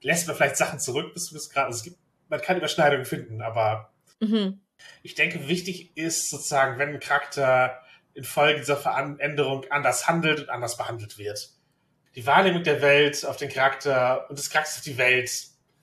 lässt 0.00 0.28
man 0.28 0.36
vielleicht 0.36 0.56
Sachen 0.56 0.78
zurück 0.78 1.12
bis 1.12 1.24
zu 1.24 1.48
Grad. 1.48 1.66
Also 1.66 1.78
es 1.78 1.82
gibt, 1.82 1.98
man 2.28 2.40
kann 2.40 2.56
Überschneidungen 2.56 3.04
finden, 3.04 3.42
aber 3.42 3.92
mhm. 4.20 4.60
ich 5.02 5.16
denke, 5.16 5.48
wichtig 5.48 5.96
ist 5.96 6.30
sozusagen, 6.30 6.78
wenn 6.78 6.90
ein 6.90 7.00
Charakter 7.00 7.80
infolge 8.12 8.60
dieser 8.60 8.76
Veränderung 8.76 9.64
anders 9.70 10.06
handelt 10.06 10.38
und 10.38 10.50
anders 10.50 10.76
behandelt 10.76 11.18
wird. 11.18 11.53
Die 12.16 12.26
Wahrnehmung 12.26 12.62
der 12.62 12.80
Welt 12.80 13.24
auf 13.24 13.36
den 13.36 13.48
Charakter 13.48 14.28
und 14.28 14.38
des 14.38 14.50
Charakters 14.50 14.76
auf 14.76 14.82
die 14.82 14.98
Welt 14.98 15.30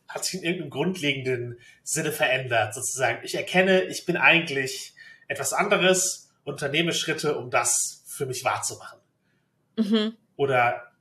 hat 0.08 0.26
sich 0.26 0.36
in 0.36 0.44
irgendeinem 0.44 0.70
grundlegenden 0.70 1.60
Sinne 1.84 2.12
verändert, 2.12 2.74
sozusagen. 2.74 3.20
Ich 3.24 3.36
erkenne, 3.36 3.84
ich 3.84 4.06
bin 4.06 4.18
eigentlich 4.18 4.94
etwas 5.28 5.54
anderes, 5.54 6.30
unternehme 6.44 6.94
Schritte, 6.94 7.38
um 7.38 7.50
das 7.50 8.04
für 8.08 8.26
mich 8.26 8.44
wahrzumachen. 8.44 9.00
Mhm. 9.78 10.18
Oder 10.36 10.92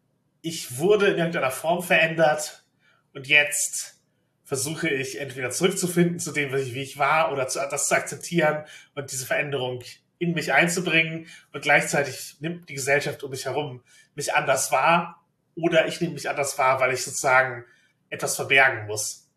ich 0.43 0.79
wurde 0.79 1.09
in 1.09 1.19
irgendeiner 1.19 1.51
Form 1.51 1.83
verändert 1.83 2.65
und 3.13 3.27
jetzt 3.27 4.01
versuche 4.45 4.89
ich 4.89 5.21
entweder 5.21 5.51
zurückzufinden 5.51 6.19
zu 6.19 6.33
dem, 6.33 6.53
wie 6.53 6.83
ich 6.83 6.99
war, 6.99 7.33
oder 7.33 7.47
zu, 7.47 7.61
das 7.71 7.87
zu 7.87 7.95
akzeptieren 7.95 8.65
und 8.95 9.13
diese 9.13 9.27
Veränderung 9.27 9.83
in 10.19 10.33
mich 10.33 10.53
einzubringen. 10.53 11.29
Und 11.53 11.63
gleichzeitig 11.63 12.37
nimmt 12.41 12.69
die 12.69 12.75
Gesellschaft 12.75 13.23
um 13.23 13.31
mich 13.31 13.45
herum 13.45 13.83
mich 14.15 14.35
anders 14.35 14.73
wahr. 14.73 15.20
Oder 15.63 15.87
ich 15.87 16.01
nehme 16.01 16.15
mich 16.15 16.29
anders 16.29 16.57
wahr, 16.59 16.81
weil 16.81 16.93
ich 16.93 17.05
sozusagen 17.05 17.65
etwas 18.09 18.37
verbergen 18.37 18.87
muss. 18.87 19.29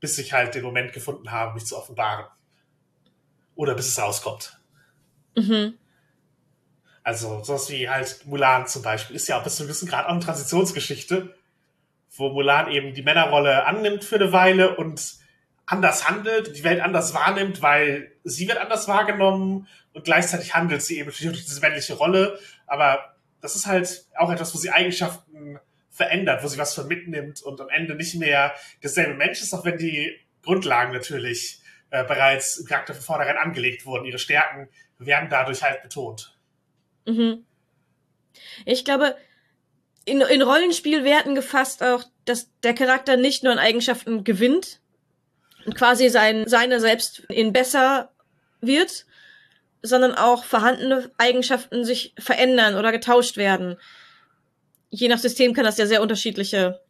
bis 0.00 0.18
ich 0.18 0.32
halt 0.32 0.54
den 0.54 0.64
Moment 0.64 0.92
gefunden 0.92 1.30
habe, 1.30 1.54
mich 1.54 1.66
zu 1.66 1.76
offenbaren. 1.76 2.26
Oder 3.54 3.74
bis 3.74 3.88
es 3.88 3.98
rauskommt. 3.98 4.58
Mhm. 5.36 5.74
Also 7.02 7.42
sowas 7.44 7.70
wie 7.70 7.88
halt 7.88 8.26
Mulan 8.26 8.66
zum 8.66 8.82
Beispiel 8.82 9.16
ist 9.16 9.28
ja 9.28 9.38
auch 9.38 9.44
bis 9.44 9.56
zu 9.56 9.62
einem 9.62 9.68
gewissen 9.68 9.88
Grad 9.88 10.06
auch 10.06 10.10
eine 10.10 10.20
Transitionsgeschichte, 10.20 11.34
wo 12.16 12.30
Mulan 12.30 12.70
eben 12.70 12.94
die 12.94 13.02
Männerrolle 13.02 13.64
annimmt 13.66 14.04
für 14.04 14.16
eine 14.16 14.32
Weile 14.32 14.76
und 14.76 15.18
anders 15.66 16.08
handelt, 16.08 16.56
die 16.56 16.64
Welt 16.64 16.80
anders 16.80 17.14
wahrnimmt, 17.14 17.62
weil 17.62 18.12
sie 18.24 18.48
wird 18.48 18.58
anders 18.58 18.88
wahrgenommen 18.88 19.68
und 19.92 20.04
gleichzeitig 20.04 20.54
handelt 20.54 20.82
sie 20.82 20.98
eben 20.98 21.10
durch 21.10 21.44
diese 21.44 21.60
männliche 21.60 21.94
Rolle. 21.94 22.38
Aber 22.66 23.14
das 23.40 23.56
ist 23.56 23.66
halt 23.66 24.06
auch 24.16 24.30
etwas, 24.30 24.54
wo 24.54 24.58
sie 24.58 24.70
Eigenschaften 24.70 25.58
verändert, 25.90 26.42
wo 26.42 26.48
sie 26.48 26.58
was 26.58 26.74
von 26.74 26.86
mitnimmt 26.86 27.42
und 27.42 27.60
am 27.60 27.68
Ende 27.68 27.94
nicht 27.94 28.14
mehr 28.14 28.54
derselbe 28.82 29.14
Mensch 29.14 29.42
ist, 29.42 29.52
auch 29.52 29.64
wenn 29.64 29.78
die 29.78 30.18
Grundlagen 30.42 30.92
natürlich 30.92 31.60
äh, 31.90 32.04
bereits 32.04 32.58
im 32.58 32.66
Charakter 32.66 32.94
von 32.94 33.02
vornherein 33.02 33.36
angelegt 33.36 33.84
wurden. 33.84 34.06
Ihre 34.06 34.18
Stärken 34.18 34.68
werden 34.98 35.28
dadurch 35.28 35.62
halt 35.62 35.82
betont. 35.82 36.36
Mhm. 37.06 37.44
Ich 38.64 38.84
glaube, 38.84 39.16
in, 40.04 40.20
in 40.20 40.42
Rollenspielwerten 40.42 41.34
gefasst 41.34 41.82
auch, 41.82 42.04
dass 42.24 42.48
der 42.62 42.74
Charakter 42.74 43.16
nicht 43.16 43.42
nur 43.42 43.52
an 43.52 43.58
Eigenschaften 43.58 44.24
gewinnt 44.24 44.80
und 45.66 45.74
quasi 45.74 46.08
sein, 46.08 46.48
seine 46.48 46.80
selbst 46.80 47.20
in 47.28 47.52
besser 47.52 48.10
wird, 48.60 49.06
sondern 49.82 50.14
auch 50.14 50.44
vorhandene 50.44 51.10
Eigenschaften 51.18 51.84
sich 51.84 52.14
verändern 52.18 52.76
oder 52.76 52.92
getauscht 52.92 53.36
werden. 53.36 53.76
Je 54.90 55.08
nach 55.08 55.18
System 55.18 55.54
kann 55.54 55.64
das 55.64 55.78
ja 55.78 55.86
sehr 55.86 56.02
unterschiedliche 56.02 56.80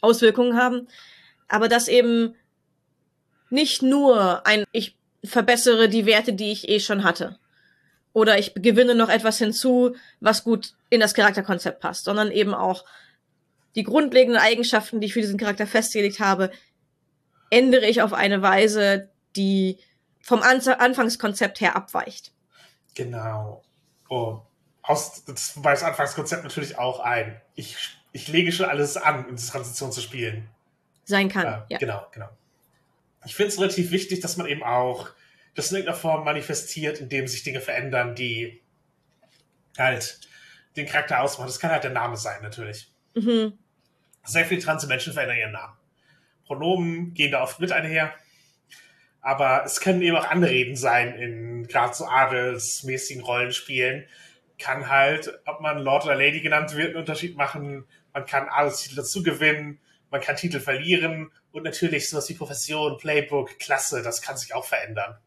Auswirkungen 0.00 0.56
haben. 0.56 0.88
Aber 1.48 1.68
dass 1.68 1.88
eben 1.88 2.34
nicht 3.50 3.82
nur 3.82 4.46
ein, 4.46 4.64
ich 4.72 4.96
verbessere 5.24 5.88
die 5.88 6.06
Werte, 6.06 6.32
die 6.32 6.52
ich 6.52 6.68
eh 6.68 6.80
schon 6.80 7.04
hatte. 7.04 7.38
Oder 8.12 8.38
ich 8.38 8.54
gewinne 8.54 8.94
noch 8.94 9.08
etwas 9.08 9.38
hinzu, 9.38 9.94
was 10.20 10.44
gut 10.44 10.74
in 10.88 11.00
das 11.00 11.14
Charakterkonzept 11.14 11.80
passt, 11.80 12.04
sondern 12.04 12.30
eben 12.30 12.54
auch 12.54 12.84
die 13.76 13.84
grundlegenden 13.84 14.40
Eigenschaften, 14.40 15.00
die 15.00 15.06
ich 15.06 15.12
für 15.12 15.20
diesen 15.20 15.38
Charakter 15.38 15.66
festgelegt 15.66 16.18
habe, 16.18 16.50
ändere 17.50 17.86
ich 17.86 18.02
auf 18.02 18.12
eine 18.12 18.42
Weise, 18.42 19.08
die 19.36 19.78
vom 20.20 20.42
An 20.42 20.60
Anfangskonzept 20.60 21.60
her 21.60 21.76
abweicht. 21.76 22.32
Genau. 22.94 23.62
Oh, 24.08 24.42
aus, 24.82 25.24
das 25.24 25.62
war 25.62 25.72
das 25.72 25.82
Anfangskonzept 25.82 26.42
natürlich 26.42 26.78
auch 26.78 27.00
ein. 27.00 27.40
Ich, 27.54 27.76
ich 28.12 28.28
lege 28.28 28.52
schon 28.52 28.66
alles 28.66 28.96
an, 28.96 29.28
in 29.28 29.36
diese 29.36 29.50
Transition 29.50 29.92
zu 29.92 30.00
spielen. 30.00 30.48
Sein 31.04 31.28
kann. 31.28 31.46
Äh, 31.46 31.60
ja. 31.68 31.78
Genau, 31.78 32.06
genau. 32.12 32.28
Ich 33.24 33.34
finde 33.34 33.48
es 33.48 33.58
relativ 33.58 33.90
wichtig, 33.90 34.20
dass 34.20 34.36
man 34.36 34.46
eben 34.46 34.62
auch 34.62 35.10
das 35.54 35.70
in 35.70 35.76
irgendeiner 35.76 35.98
Form 35.98 36.24
manifestiert, 36.24 37.00
indem 37.00 37.26
sich 37.28 37.42
Dinge 37.42 37.60
verändern, 37.60 38.14
die 38.14 38.62
halt 39.76 40.20
den 40.76 40.86
Charakter 40.86 41.20
ausmachen. 41.20 41.48
Das 41.48 41.60
kann 41.60 41.70
halt 41.70 41.84
der 41.84 41.90
Name 41.90 42.16
sein, 42.16 42.42
natürlich. 42.42 42.90
Mhm. 43.14 43.58
Sehr 44.24 44.44
viele 44.44 44.60
transe 44.60 44.86
Menschen 44.86 45.12
verändern 45.12 45.38
ihren 45.38 45.52
Namen. 45.52 45.76
Pronomen 46.46 47.14
gehen 47.14 47.32
da 47.32 47.42
oft 47.42 47.60
mit 47.60 47.72
einher. 47.72 48.12
Aber 49.20 49.64
es 49.64 49.80
können 49.80 50.02
eben 50.02 50.16
auch 50.16 50.28
Anreden 50.28 50.76
sein 50.76 51.14
in 51.14 51.66
gerade 51.66 51.94
so 51.94 52.06
adelsmäßigen 52.06 53.22
Rollenspielen. 53.22 54.06
Kann 54.58 54.88
halt, 54.88 55.40
ob 55.46 55.60
man 55.60 55.78
Lord 55.78 56.04
oder 56.04 56.16
Lady 56.16 56.40
genannt 56.40 56.74
wird, 56.74 56.88
einen 56.88 56.96
Unterschied 56.96 57.36
machen. 57.36 57.86
Man 58.12 58.26
kann 58.26 58.48
Adelstitel 58.48 58.96
dazu 58.96 59.22
gewinnen. 59.22 59.78
Man 60.10 60.20
kann 60.20 60.36
Titel 60.36 60.60
verlieren. 60.60 61.30
Und 61.52 61.64
natürlich 61.64 62.08
sowas 62.08 62.28
wie 62.28 62.34
Profession, 62.34 62.98
Playbook, 62.98 63.58
Klasse, 63.58 64.02
das 64.02 64.22
kann 64.22 64.36
sich 64.36 64.54
auch 64.54 64.64
verändern. 64.64 65.18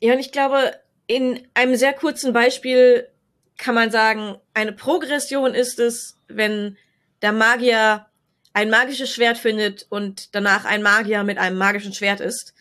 Ja, 0.00 0.12
und 0.12 0.20
ich 0.20 0.32
glaube, 0.32 0.72
in 1.06 1.46
einem 1.54 1.76
sehr 1.76 1.92
kurzen 1.92 2.32
Beispiel 2.32 3.08
kann 3.56 3.74
man 3.74 3.90
sagen, 3.90 4.36
eine 4.54 4.72
Progression 4.72 5.54
ist 5.54 5.78
es, 5.78 6.18
wenn 6.28 6.76
der 7.22 7.32
Magier 7.32 8.06
ein 8.52 8.70
magisches 8.70 9.12
Schwert 9.12 9.38
findet 9.38 9.86
und 9.88 10.34
danach 10.34 10.64
ein 10.64 10.82
Magier 10.82 11.24
mit 11.24 11.38
einem 11.38 11.58
magischen 11.58 11.92
Schwert 11.92 12.20
ist. 12.20 12.54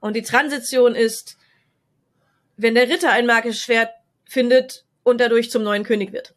Und 0.00 0.14
die 0.14 0.22
Transition 0.22 0.94
ist, 0.94 1.38
wenn 2.56 2.74
der 2.74 2.88
Ritter 2.88 3.12
ein 3.12 3.26
magisches 3.26 3.62
Schwert 3.62 3.90
findet 4.24 4.84
und 5.02 5.20
dadurch 5.20 5.50
zum 5.50 5.62
neuen 5.62 5.84
König 5.84 6.12
wird. 6.12 6.34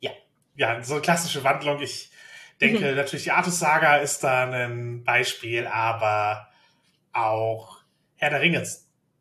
Ja, 0.00 0.10
ja, 0.56 0.82
so 0.82 0.94
eine 0.94 1.02
klassische 1.02 1.44
Wandlung. 1.44 1.80
Ich 1.80 2.10
denke 2.60 2.90
mhm. 2.90 2.96
natürlich, 2.96 3.24
die 3.24 3.30
Artus-Saga 3.30 3.96
ist 3.96 4.24
da 4.24 4.50
ein 4.50 5.04
Beispiel, 5.04 5.66
aber 5.66 6.48
auch 7.12 7.78
Herr 8.16 8.30
der 8.30 8.40
Ringe. 8.40 8.66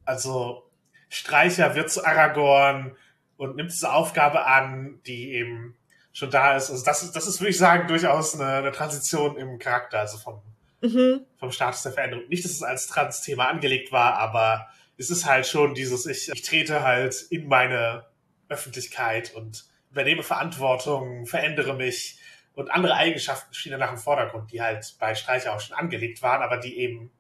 Also 0.06 0.70
Streicher 1.10 1.76
wird 1.76 1.92
zu 1.92 2.06
Aragorn 2.06 2.96
und 3.38 3.56
nimmt 3.56 3.72
diese 3.72 3.92
Aufgabe 3.92 4.46
an, 4.46 5.02
die 5.06 5.34
eben 5.34 5.76
schon 6.14 6.30
da 6.30 6.56
ist. 6.56 6.70
Also 6.70 6.86
das 6.86 7.04
ist, 7.04 7.16
das 7.16 7.28
ist, 7.28 7.42
würde 7.42 7.50
ich 7.50 7.58
sagen, 7.58 7.88
durchaus 7.88 8.40
eine, 8.40 8.58
eine 8.58 8.72
Transition 8.72 9.38
im 9.38 9.60
Charakter, 9.60 10.00
also 10.00 10.18
vom, 10.18 10.42
mhm. 10.82 11.26
vom 11.38 11.52
Status 11.52 11.84
der 11.84 11.94
Veränderung. 11.94 12.28
Nicht, 12.28 12.44
dass 12.44 12.52
es 12.52 12.64
als 12.64 12.88
Trans-Thema 12.88 13.48
angelegt 13.48 13.92
war, 13.92 14.16
aber 14.16 14.68
es 14.98 15.10
ist 15.10 15.26
halt 15.26 15.48
schon 15.48 15.74
dieses, 15.74 16.06
ich, 16.06 16.30
ich 16.32 16.42
trete 16.44 16.84
halt 16.84 17.26
in 17.30 17.48
meine 17.48 18.06
Öffentlichkeit 18.50 19.34
und 19.34 19.66
übernehme 19.92 20.24
Verantwortung, 20.24 21.26
verändere 21.26 21.74
mich 21.74 22.20
und 22.54 22.70
andere 22.70 22.96
Eigenschaften 22.96 23.54
stehen 23.54 23.72
danach 23.72 23.92
im 23.92 23.98
Vordergrund, 23.98 24.52
die 24.52 24.62
halt 24.62 24.96
bei 25.00 25.16
Streicher 25.16 25.56
auch 25.56 25.60
schon 25.60 25.78
angelegt 25.78 26.22
waren, 26.22 26.42
aber 26.42 26.58
die 26.58 26.78
eben 26.78 27.12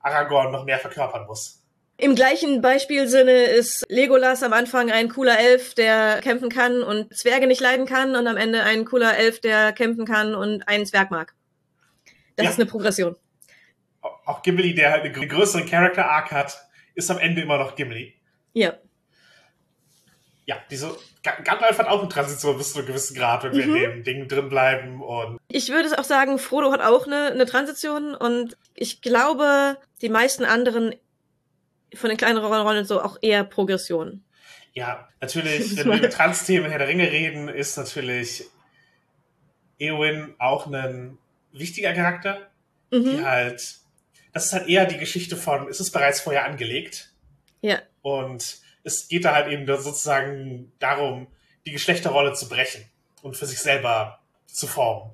Aragorn 0.00 0.50
noch 0.52 0.64
mehr 0.64 0.78
verkörpern 0.78 1.26
muss. 1.26 1.62
Im 1.98 2.14
gleichen 2.14 2.62
Beispielsinne 2.62 3.44
ist 3.44 3.84
Legolas 3.90 4.42
am 4.42 4.54
Anfang 4.54 4.90
ein 4.90 5.10
cooler 5.10 5.38
Elf, 5.38 5.74
der 5.74 6.20
kämpfen 6.22 6.48
kann 6.48 6.82
und 6.82 7.14
Zwerge 7.14 7.46
nicht 7.46 7.60
leiden 7.60 7.84
kann 7.84 8.16
und 8.16 8.26
am 8.26 8.38
Ende 8.38 8.62
ein 8.62 8.86
cooler 8.86 9.18
Elf, 9.18 9.40
der 9.40 9.74
kämpfen 9.74 10.06
kann 10.06 10.34
und 10.34 10.66
einen 10.66 10.86
Zwerg 10.86 11.10
mag. 11.10 11.34
Das 12.40 12.44
ja. 12.44 12.50
ist 12.52 12.60
eine 12.60 12.70
Progression. 12.70 13.16
Auch 14.00 14.42
Gimli, 14.42 14.74
der 14.74 14.92
halt 14.92 15.04
einen 15.04 15.28
größeren 15.28 15.66
Character 15.66 16.08
Arc 16.08 16.30
hat, 16.30 16.58
ist 16.94 17.10
am 17.10 17.18
Ende 17.18 17.42
immer 17.42 17.58
noch 17.58 17.76
Gimli. 17.76 18.14
Ja. 18.54 18.74
Ja, 20.46 20.56
diese 20.70 20.96
Gandalf 21.22 21.78
hat 21.78 21.86
auch 21.86 22.00
eine 22.00 22.08
Transition 22.08 22.56
bis 22.56 22.72
zu 22.72 22.78
einem 22.78 22.88
gewissen 22.88 23.14
Grad, 23.14 23.44
wenn 23.44 23.52
wir 23.52 23.66
mhm. 23.66 23.76
in 23.76 23.82
dem 23.82 24.04
Ding 24.04 24.28
drin 24.28 24.48
bleiben 24.48 25.02
und. 25.02 25.38
Ich 25.48 25.68
würde 25.68 25.96
auch 25.98 26.04
sagen, 26.04 26.38
Frodo 26.38 26.72
hat 26.72 26.80
auch 26.80 27.06
eine, 27.06 27.26
eine 27.26 27.46
Transition 27.46 28.14
und 28.14 28.56
ich 28.74 29.02
glaube, 29.02 29.76
die 30.00 30.08
meisten 30.08 30.44
anderen 30.44 30.94
von 31.94 32.08
den 32.08 32.16
kleineren 32.16 32.62
Rollen 32.62 32.84
so 32.84 33.02
auch 33.02 33.18
eher 33.20 33.44
Progression. 33.44 34.24
Ja, 34.72 35.08
natürlich, 35.20 35.76
wenn 35.76 35.88
wir 35.88 35.98
über 35.98 36.10
Trans-Themen 36.10 36.70
Herr 36.70 36.78
der 36.78 36.88
Ringe 36.88 37.10
reden, 37.10 37.48
ist 37.48 37.76
natürlich 37.76 38.46
Eowyn 39.78 40.34
auch 40.38 40.66
ein 40.66 41.18
wichtiger 41.52 41.92
Charakter, 41.92 42.50
mhm. 42.90 43.04
die 43.04 43.24
halt, 43.24 43.78
das 44.32 44.46
ist 44.46 44.52
halt 44.52 44.68
eher 44.68 44.86
die 44.86 44.98
Geschichte 44.98 45.36
von, 45.36 45.68
ist 45.68 45.80
es 45.80 45.90
bereits 45.90 46.20
vorher 46.20 46.44
angelegt? 46.44 47.12
Ja. 47.62 47.82
Und 48.02 48.58
es 48.84 49.08
geht 49.08 49.24
da 49.24 49.34
halt 49.34 49.48
eben 49.48 49.66
sozusagen 49.66 50.72
darum, 50.78 51.26
die 51.66 51.72
Geschlechterrolle 51.72 52.32
zu 52.32 52.48
brechen 52.48 52.84
und 53.22 53.36
für 53.36 53.46
sich 53.46 53.58
selber 53.58 54.20
zu 54.46 54.66
formen. 54.66 55.12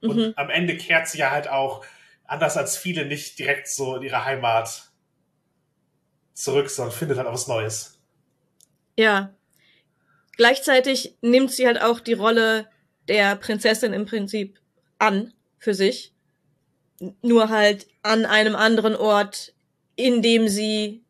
Und 0.00 0.16
mhm. 0.16 0.32
am 0.36 0.50
Ende 0.50 0.76
kehrt 0.76 1.08
sie 1.08 1.18
ja 1.18 1.30
halt 1.30 1.48
auch, 1.48 1.84
anders 2.26 2.56
als 2.56 2.76
viele, 2.76 3.06
nicht 3.06 3.38
direkt 3.38 3.68
so 3.68 3.96
in 3.96 4.02
ihre 4.02 4.24
Heimat 4.24 4.90
zurück, 6.32 6.70
sondern 6.70 6.94
findet 6.94 7.18
halt 7.18 7.26
auch 7.26 7.34
was 7.34 7.48
Neues. 7.48 7.98
Ja. 8.96 9.34
Gleichzeitig 10.36 11.16
nimmt 11.20 11.52
sie 11.52 11.66
halt 11.66 11.80
auch 11.80 12.00
die 12.00 12.12
Rolle 12.12 12.68
der 13.08 13.36
Prinzessin 13.36 13.92
im 13.92 14.06
Prinzip 14.06 14.58
an 14.98 15.32
für 15.58 15.74
sich. 15.74 16.12
Nur 17.22 17.48
halt 17.48 17.86
an 18.02 18.24
einem 18.24 18.54
anderen 18.54 18.94
Ort, 18.94 19.54
in 19.96 20.22
dem 20.22 20.48
sie 20.48 21.02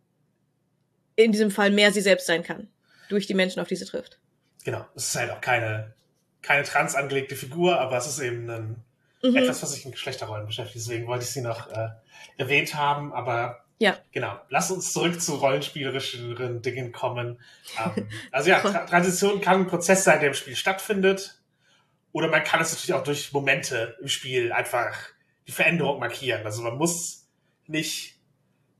in 1.17 1.33
diesem 1.33 1.51
Fall 1.51 1.71
mehr 1.71 1.93
sie 1.93 2.01
selbst 2.01 2.27
sein 2.27 2.43
kann. 2.43 2.69
Durch 3.09 3.27
die 3.27 3.35
Menschen, 3.35 3.61
auf 3.61 3.69
die 3.69 3.77
sie 3.77 3.85
trifft. 3.85 4.19
Genau. 4.65 4.85
Es 4.95 5.09
ist 5.09 5.17
halt 5.17 5.31
auch 5.31 5.41
keine, 5.41 5.95
keine 6.43 6.65
trans 6.65 6.95
angelegte 6.95 7.37
Figur, 7.37 7.79
aber 7.79 7.99
es 7.99 8.07
ist 8.07 8.19
eben 8.19 8.51
ein, 8.51 8.85
mhm. 9.23 9.37
etwas, 9.37 9.63
was 9.63 9.73
sich 9.73 9.85
mit 9.85 9.95
Geschlechterrollen 9.95 10.47
beschäftigt. 10.47 10.77
Deswegen 10.77 11.07
wollte 11.07 11.25
ich 11.25 11.31
sie 11.31 11.43
noch 11.43 11.71
äh, 11.71 11.89
erwähnt 12.39 12.75
haben, 12.75 13.13
aber 13.13 13.65
ja. 13.79 13.99
Genau. 14.13 14.39
Lass 14.49 14.71
uns 14.71 14.93
zurück 14.93 15.21
zu 15.21 15.35
rollenspielerischeren 15.35 16.63
Dingen 16.63 16.93
kommen. 16.93 17.41
Ähm, 17.85 18.09
also 18.31 18.51
ja, 18.51 18.61
Tra 18.61 18.87
Transition 18.87 19.41
kann 19.41 19.63
ein 19.63 19.67
Prozess 19.67 20.05
sein, 20.05 20.21
der 20.21 20.29
im 20.29 20.35
Spiel 20.35 20.57
stattfindet. 20.57 21.41
Oder 22.15 22.29
man 22.29 22.45
kann 22.45 22.61
es 22.61 22.71
natürlich 22.71 22.93
auch 22.93 23.03
durch 23.03 23.33
Momente 23.33 23.99
im 24.01 24.07
Spiel 24.07 24.53
einfach 24.53 24.97
die 25.49 25.53
Veränderung 25.53 25.99
markieren. 25.99 26.45
Also 26.45 26.63
man 26.63 26.79
muss 26.79 27.27
nicht 27.67 28.15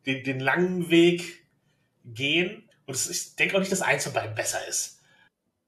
den, 0.07 0.23
den 0.23 0.39
langen 0.39 0.89
Weg 0.89 1.45
gehen. 2.05 2.71
Und 2.87 2.95
es, 2.95 3.11
ich 3.11 3.35
denke 3.35 3.57
auch 3.57 3.59
nicht, 3.59 3.73
dass 3.73 3.83
eins 3.83 4.05
von 4.05 4.13
beiden 4.13 4.37
besser 4.37 4.65
ist. 4.69 5.01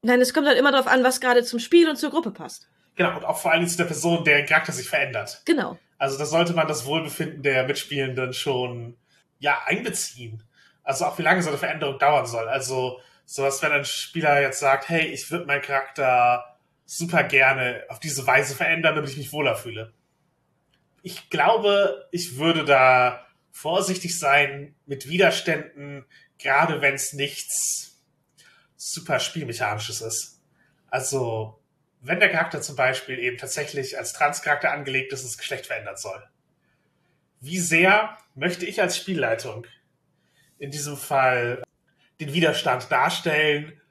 Nein, 0.01 0.21
es 0.21 0.33
kommt 0.33 0.47
halt 0.47 0.57
immer 0.57 0.71
darauf 0.71 0.87
an, 0.87 1.03
was 1.03 1.19
gerade 1.19 1.43
zum 1.43 1.59
Spiel 1.59 1.89
und 1.89 1.97
zur 1.97 2.09
Gruppe 2.09 2.31
passt. 2.31 2.69
Genau, 2.95 3.17
und 3.17 3.25
auch 3.25 3.37
vor 3.37 3.51
allem 3.51 3.67
zu 3.67 3.75
der 3.75 3.83
Person, 3.83 4.23
deren 4.23 4.45
Charakter 4.45 4.71
sich 4.71 4.87
verändert. 4.87 5.41
Genau. 5.43 5.77
Also 5.97 6.17
da 6.17 6.25
sollte 6.25 6.53
man 6.53 6.69
das 6.69 6.85
Wohlbefinden 6.85 7.43
der 7.43 7.67
Mitspielenden 7.67 8.31
schon 8.31 8.95
ja 9.39 9.61
einbeziehen. 9.65 10.41
Also 10.83 11.03
auch 11.03 11.17
wie 11.17 11.23
lange 11.23 11.41
so 11.41 11.49
eine 11.49 11.57
Veränderung 11.57 11.99
dauern 11.99 12.27
soll. 12.27 12.47
Also 12.47 13.01
sowas, 13.25 13.61
wenn 13.61 13.73
ein 13.73 13.83
Spieler 13.83 14.39
jetzt 14.39 14.61
sagt, 14.61 14.87
hey, 14.87 15.07
ich 15.07 15.29
würde 15.29 15.47
meinen 15.47 15.61
Charakter 15.61 16.46
super 16.87 17.25
gerne 17.25 17.83
auf 17.89 17.99
diese 17.99 18.25
Weise 18.25 18.55
verändern, 18.55 18.95
damit 18.95 19.11
ich 19.11 19.17
mich 19.17 19.33
wohler 19.33 19.55
fühle. 19.55 19.93
Ich 21.03 21.29
glaube, 21.29 22.07
ich 22.11 22.37
würde 22.37 22.65
da 22.65 23.27
vorsichtig 23.51 24.17
sein 24.17 24.73
mit 24.85 25.09
Widerständen, 25.09 26.05
gerade 26.39 26.81
wenn 26.81 26.95
es 26.95 27.13
nichts 27.13 28.01
super 28.77 29.19
Spielmechanisches 29.19 30.01
ist. 30.01 30.41
Also, 30.89 31.61
wenn 31.99 32.21
der 32.21 32.31
Charakter 32.31 32.61
zum 32.61 32.77
Beispiel 32.77 33.19
eben 33.19 33.37
tatsächlich 33.37 33.97
als 33.97 34.13
Transcharakter 34.13 34.71
angelegt 34.71 35.11
ist 35.11 35.21
und 35.21 35.31
das 35.31 35.37
Geschlecht 35.37 35.65
verändern 35.65 35.97
soll. 35.97 36.23
Wie 37.41 37.59
sehr 37.59 38.17
möchte 38.33 38.65
ich 38.65 38.81
als 38.81 38.97
Spielleitung 38.97 39.67
in 40.57 40.71
diesem 40.71 40.95
Fall 40.95 41.63
den 42.19 42.33
Widerstand 42.33 42.89
darstellen? 42.91 43.81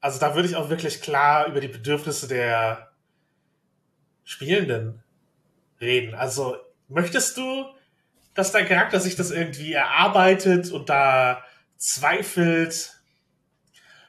Also 0.00 0.18
da 0.18 0.34
würde 0.34 0.48
ich 0.48 0.56
auch 0.56 0.70
wirklich 0.70 1.02
klar 1.02 1.46
über 1.46 1.60
die 1.60 1.68
Bedürfnisse 1.68 2.26
der 2.26 2.90
Spielenden 4.24 5.02
reden. 5.80 6.14
Also 6.14 6.56
möchtest 6.88 7.36
du, 7.36 7.66
dass 8.34 8.52
dein 8.52 8.66
Charakter 8.66 9.00
sich 9.00 9.16
das 9.16 9.30
irgendwie 9.30 9.72
erarbeitet 9.72 10.70
und 10.72 10.88
da 10.88 11.44
zweifelt? 11.76 12.96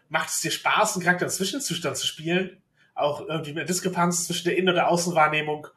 Macht 0.09 0.29
es 0.29 0.41
dir 0.41 0.51
Spaß, 0.51 0.95
einen 0.95 1.03
Charakter 1.03 1.25
im 1.25 1.31
Zwischenzustand 1.31 1.97
zu 1.97 2.07
spielen? 2.07 2.61
Auch 2.93 3.27
irgendwie 3.27 3.53
mit 3.53 3.67
Diskrepanz 3.67 4.27
zwischen 4.27 4.45
der 4.45 4.57
Innen- 4.57 4.75
der 4.75 4.89
Außenwahrnehmung? 4.89 5.67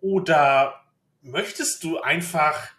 Oder 0.00 0.82
möchtest 1.20 1.84
du 1.84 2.00
einfach 2.00 2.70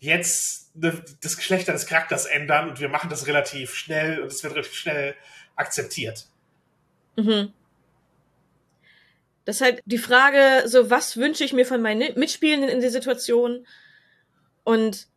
jetzt 0.00 0.70
das 0.74 1.36
Geschlecht 1.36 1.68
deines 1.68 1.86
Charakters 1.86 2.24
ändern 2.26 2.68
und 2.68 2.80
wir 2.80 2.88
machen 2.88 3.10
das 3.10 3.26
relativ 3.26 3.74
schnell 3.74 4.20
und 4.20 4.28
es 4.28 4.42
wird 4.42 4.54
relativ 4.54 4.74
schnell 4.74 5.14
akzeptiert? 5.56 6.26
Mhm. 7.16 7.52
Das 9.44 9.56
ist 9.56 9.62
halt 9.62 9.82
die 9.86 9.98
Frage, 9.98 10.68
so 10.68 10.90
was 10.90 11.16
wünsche 11.16 11.42
ich 11.42 11.52
mir 11.52 11.66
von 11.66 11.80
meinen 11.80 12.18
Mitspielenden 12.18 12.68
in 12.68 12.80
der 12.80 12.90
Situation 12.90 13.66
und 14.62 15.08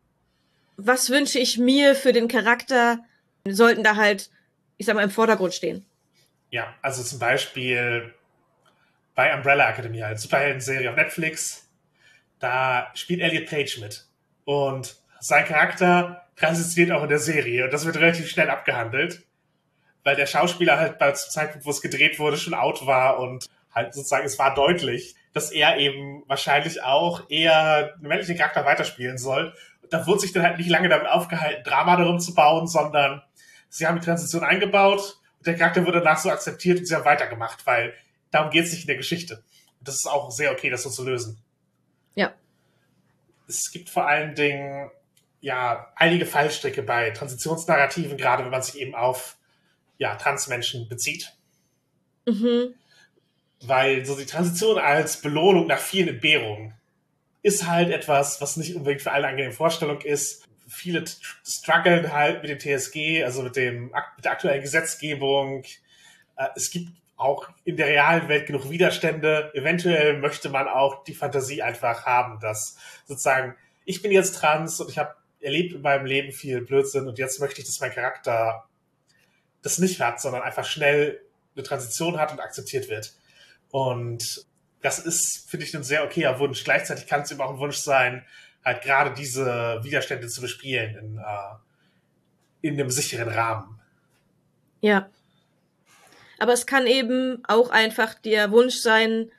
was 0.78 1.10
wünsche 1.10 1.38
ich 1.38 1.58
mir 1.58 1.94
für 1.94 2.12
den 2.12 2.28
Charakter, 2.28 3.04
sollten 3.46 3.84
da 3.84 3.96
halt, 3.96 4.30
ich 4.78 4.86
sag 4.86 4.96
mal, 4.96 5.04
im 5.04 5.10
Vordergrund 5.10 5.52
stehen. 5.52 5.84
Ja, 6.50 6.74
also 6.80 7.02
zum 7.02 7.18
Beispiel 7.18 8.14
bei 9.14 9.34
Umbrella 9.34 9.68
Academy, 9.68 9.98
halt 9.98 10.18
Superhelden-Serie 10.18 10.90
auf 10.90 10.96
Netflix, 10.96 11.68
da 12.40 12.90
spielt 12.94 13.20
Elliot 13.20 13.46
Page 13.46 13.78
mit. 13.78 14.06
Und 14.52 14.96
sein 15.20 15.44
Charakter 15.46 16.26
transitioniert 16.36 16.96
auch 16.96 17.02
in 17.02 17.08
der 17.08 17.18
Serie. 17.18 17.64
Und 17.64 17.72
das 17.72 17.86
wird 17.86 17.96
relativ 17.96 18.28
schnell 18.28 18.50
abgehandelt. 18.50 19.22
Weil 20.04 20.16
der 20.16 20.26
Schauspieler 20.26 20.78
halt 20.78 20.98
bei 20.98 21.12
zum 21.12 21.30
Zeitpunkt, 21.30 21.64
wo 21.64 21.70
es 21.70 21.80
gedreht 21.80 22.18
wurde, 22.18 22.36
schon 22.36 22.54
out 22.54 22.86
war 22.86 23.20
und 23.20 23.48
halt 23.72 23.94
sozusagen, 23.94 24.26
es 24.26 24.38
war 24.38 24.54
deutlich, 24.54 25.14
dass 25.32 25.52
er 25.52 25.78
eben 25.78 26.24
wahrscheinlich 26.26 26.82
auch 26.82 27.30
eher 27.30 27.94
einen 27.94 28.08
männlichen 28.08 28.36
Charakter 28.36 28.64
weiterspielen 28.64 29.16
soll. 29.16 29.54
Und 29.82 29.92
da 29.92 30.06
wurde 30.06 30.20
sich 30.20 30.32
dann 30.32 30.42
halt 30.42 30.58
nicht 30.58 30.68
lange 30.68 30.88
damit 30.88 31.06
aufgehalten, 31.06 31.62
Drama 31.64 31.96
darum 31.96 32.18
zu 32.18 32.34
bauen, 32.34 32.66
sondern 32.66 33.22
sie 33.68 33.86
haben 33.86 34.00
die 34.00 34.04
Transition 34.04 34.44
eingebaut 34.44 35.18
und 35.38 35.46
der 35.46 35.56
Charakter 35.56 35.86
wurde 35.86 36.00
danach 36.00 36.18
so 36.18 36.30
akzeptiert 36.30 36.80
und 36.80 36.86
sie 36.86 36.94
haben 36.94 37.04
weitergemacht, 37.04 37.66
weil 37.66 37.94
darum 38.30 38.50
geht 38.50 38.64
es 38.64 38.72
nicht 38.72 38.82
in 38.82 38.88
der 38.88 38.96
Geschichte. 38.96 39.42
Und 39.78 39.88
das 39.88 39.94
ist 39.94 40.06
auch 40.06 40.30
sehr 40.30 40.52
okay, 40.52 40.68
das 40.68 40.82
so 40.82 40.90
zu 40.90 41.04
lösen. 41.04 41.42
Es 43.48 43.70
gibt 43.70 43.90
vor 43.90 44.06
allen 44.06 44.34
Dingen 44.34 44.90
ja 45.40 45.92
einige 45.96 46.26
Fallstricke 46.26 46.82
bei 46.82 47.10
Transitionsnarrativen, 47.10 48.16
gerade 48.16 48.44
wenn 48.44 48.50
man 48.50 48.62
sich 48.62 48.80
eben 48.80 48.94
auf 48.94 49.36
ja, 49.98 50.16
Transmenschen 50.16 50.88
bezieht. 50.88 51.32
Mhm. 52.26 52.74
Weil 53.60 54.04
so 54.04 54.16
die 54.16 54.26
Transition 54.26 54.78
als 54.78 55.20
Belohnung 55.20 55.66
nach 55.66 55.78
vielen 55.78 56.08
Entbehrungen 56.08 56.74
ist 57.42 57.66
halt 57.66 57.90
etwas, 57.90 58.40
was 58.40 58.56
nicht 58.56 58.74
unbedingt 58.74 59.02
für 59.02 59.10
alle 59.10 59.24
eine 59.24 59.32
angenehme 59.32 59.54
Vorstellung 59.54 60.00
ist. 60.00 60.48
Viele 60.68 61.04
strugglen 61.44 62.12
halt 62.12 62.42
mit 62.42 62.50
dem 62.50 62.58
TSG, 62.58 63.24
also 63.24 63.42
mit, 63.42 63.56
dem, 63.56 63.92
mit 64.16 64.24
der 64.24 64.32
aktuellen 64.32 64.62
Gesetzgebung. 64.62 65.64
Äh, 66.36 66.48
es 66.56 66.70
gibt 66.70 66.90
auch 67.22 67.48
in 67.64 67.76
der 67.76 67.86
realen 67.86 68.28
Welt 68.28 68.46
genug 68.46 68.70
Widerstände. 68.70 69.50
Eventuell 69.54 70.18
möchte 70.18 70.48
man 70.48 70.68
auch 70.68 71.04
die 71.04 71.14
Fantasie 71.14 71.62
einfach 71.62 72.04
haben, 72.06 72.40
dass 72.40 72.76
sozusagen, 73.06 73.56
ich 73.84 74.02
bin 74.02 74.12
jetzt 74.12 74.36
trans 74.36 74.80
und 74.80 74.90
ich 74.90 74.98
habe 74.98 75.14
erlebt 75.40 75.74
in 75.74 75.82
meinem 75.82 76.06
Leben 76.06 76.32
viel 76.32 76.60
Blödsinn 76.62 77.08
und 77.08 77.18
jetzt 77.18 77.40
möchte 77.40 77.60
ich, 77.60 77.66
dass 77.66 77.80
mein 77.80 77.92
Charakter 77.92 78.64
das 79.62 79.78
nicht 79.78 80.00
hat, 80.00 80.20
sondern 80.20 80.42
einfach 80.42 80.64
schnell 80.64 81.20
eine 81.54 81.62
Transition 81.62 82.18
hat 82.18 82.32
und 82.32 82.40
akzeptiert 82.40 82.88
wird. 82.88 83.14
Und 83.70 84.46
das 84.80 84.98
ist, 84.98 85.48
finde 85.48 85.66
ich, 85.66 85.74
ein 85.74 85.84
sehr 85.84 86.04
okayer 86.04 86.38
Wunsch. 86.38 86.64
Gleichzeitig 86.64 87.06
kann 87.06 87.22
es 87.22 87.30
eben 87.30 87.40
auch 87.40 87.50
ein 87.50 87.58
Wunsch 87.58 87.76
sein, 87.76 88.24
halt 88.64 88.82
gerade 88.82 89.14
diese 89.14 89.80
Widerstände 89.82 90.28
zu 90.28 90.40
bespielen 90.40 90.96
in, 90.96 91.18
äh, 91.18 92.68
in 92.68 92.74
einem 92.74 92.90
sicheren 92.90 93.28
Rahmen. 93.28 93.80
Ja. 94.80 95.08
Aber 96.42 96.54
es 96.54 96.66
kann 96.66 96.88
eben 96.88 97.40
auch 97.46 97.70
einfach 97.70 98.14
der 98.14 98.50
Wunsch 98.50 98.74
sein, 98.74 99.30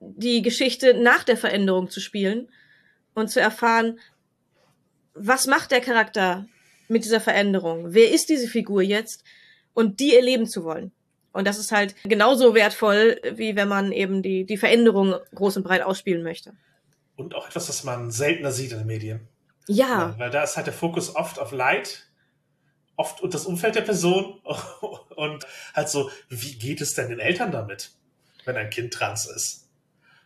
die 0.00 0.42
Geschichte 0.42 0.94
nach 0.94 1.22
der 1.22 1.36
Veränderung 1.36 1.90
zu 1.90 2.00
spielen 2.00 2.48
und 3.14 3.28
zu 3.28 3.40
erfahren, 3.40 4.00
was 5.14 5.46
macht 5.46 5.70
der 5.70 5.80
Charakter 5.80 6.48
mit 6.88 7.04
dieser 7.04 7.20
Veränderung? 7.20 7.94
Wer 7.94 8.10
ist 8.10 8.30
diese 8.30 8.48
Figur 8.48 8.82
jetzt? 8.82 9.22
Und 9.74 10.00
die 10.00 10.16
erleben 10.16 10.48
zu 10.48 10.64
wollen. 10.64 10.90
Und 11.30 11.46
das 11.46 11.60
ist 11.60 11.70
halt 11.70 11.94
genauso 12.02 12.56
wertvoll, 12.56 13.20
wie 13.36 13.54
wenn 13.54 13.68
man 13.68 13.92
eben 13.92 14.22
die, 14.24 14.44
die 14.44 14.56
Veränderung 14.56 15.14
groß 15.36 15.58
und 15.58 15.62
breit 15.62 15.82
ausspielen 15.82 16.24
möchte. 16.24 16.54
Und 17.14 17.36
auch 17.36 17.46
etwas, 17.46 17.68
was 17.68 17.84
man 17.84 18.10
seltener 18.10 18.50
sieht 18.50 18.72
in 18.72 18.78
den 18.78 18.88
Medien. 18.88 19.20
Ja. 19.68 19.86
ja 19.86 20.14
weil 20.18 20.30
da 20.30 20.42
ist 20.42 20.56
halt 20.56 20.66
der 20.66 20.74
Fokus 20.74 21.14
oft 21.14 21.38
auf 21.38 21.52
Leid, 21.52 22.07
oft 22.98 23.20
und 23.22 23.32
das 23.32 23.46
Umfeld 23.46 23.76
der 23.76 23.82
Person 23.82 24.40
und 25.16 25.46
halt 25.72 25.88
so, 25.88 26.10
wie 26.28 26.56
geht 26.56 26.80
es 26.80 26.94
denn 26.94 27.08
den 27.08 27.20
Eltern 27.20 27.52
damit, 27.52 27.92
wenn 28.44 28.56
ein 28.56 28.70
Kind 28.70 28.92
trans 28.92 29.26
ist? 29.26 29.68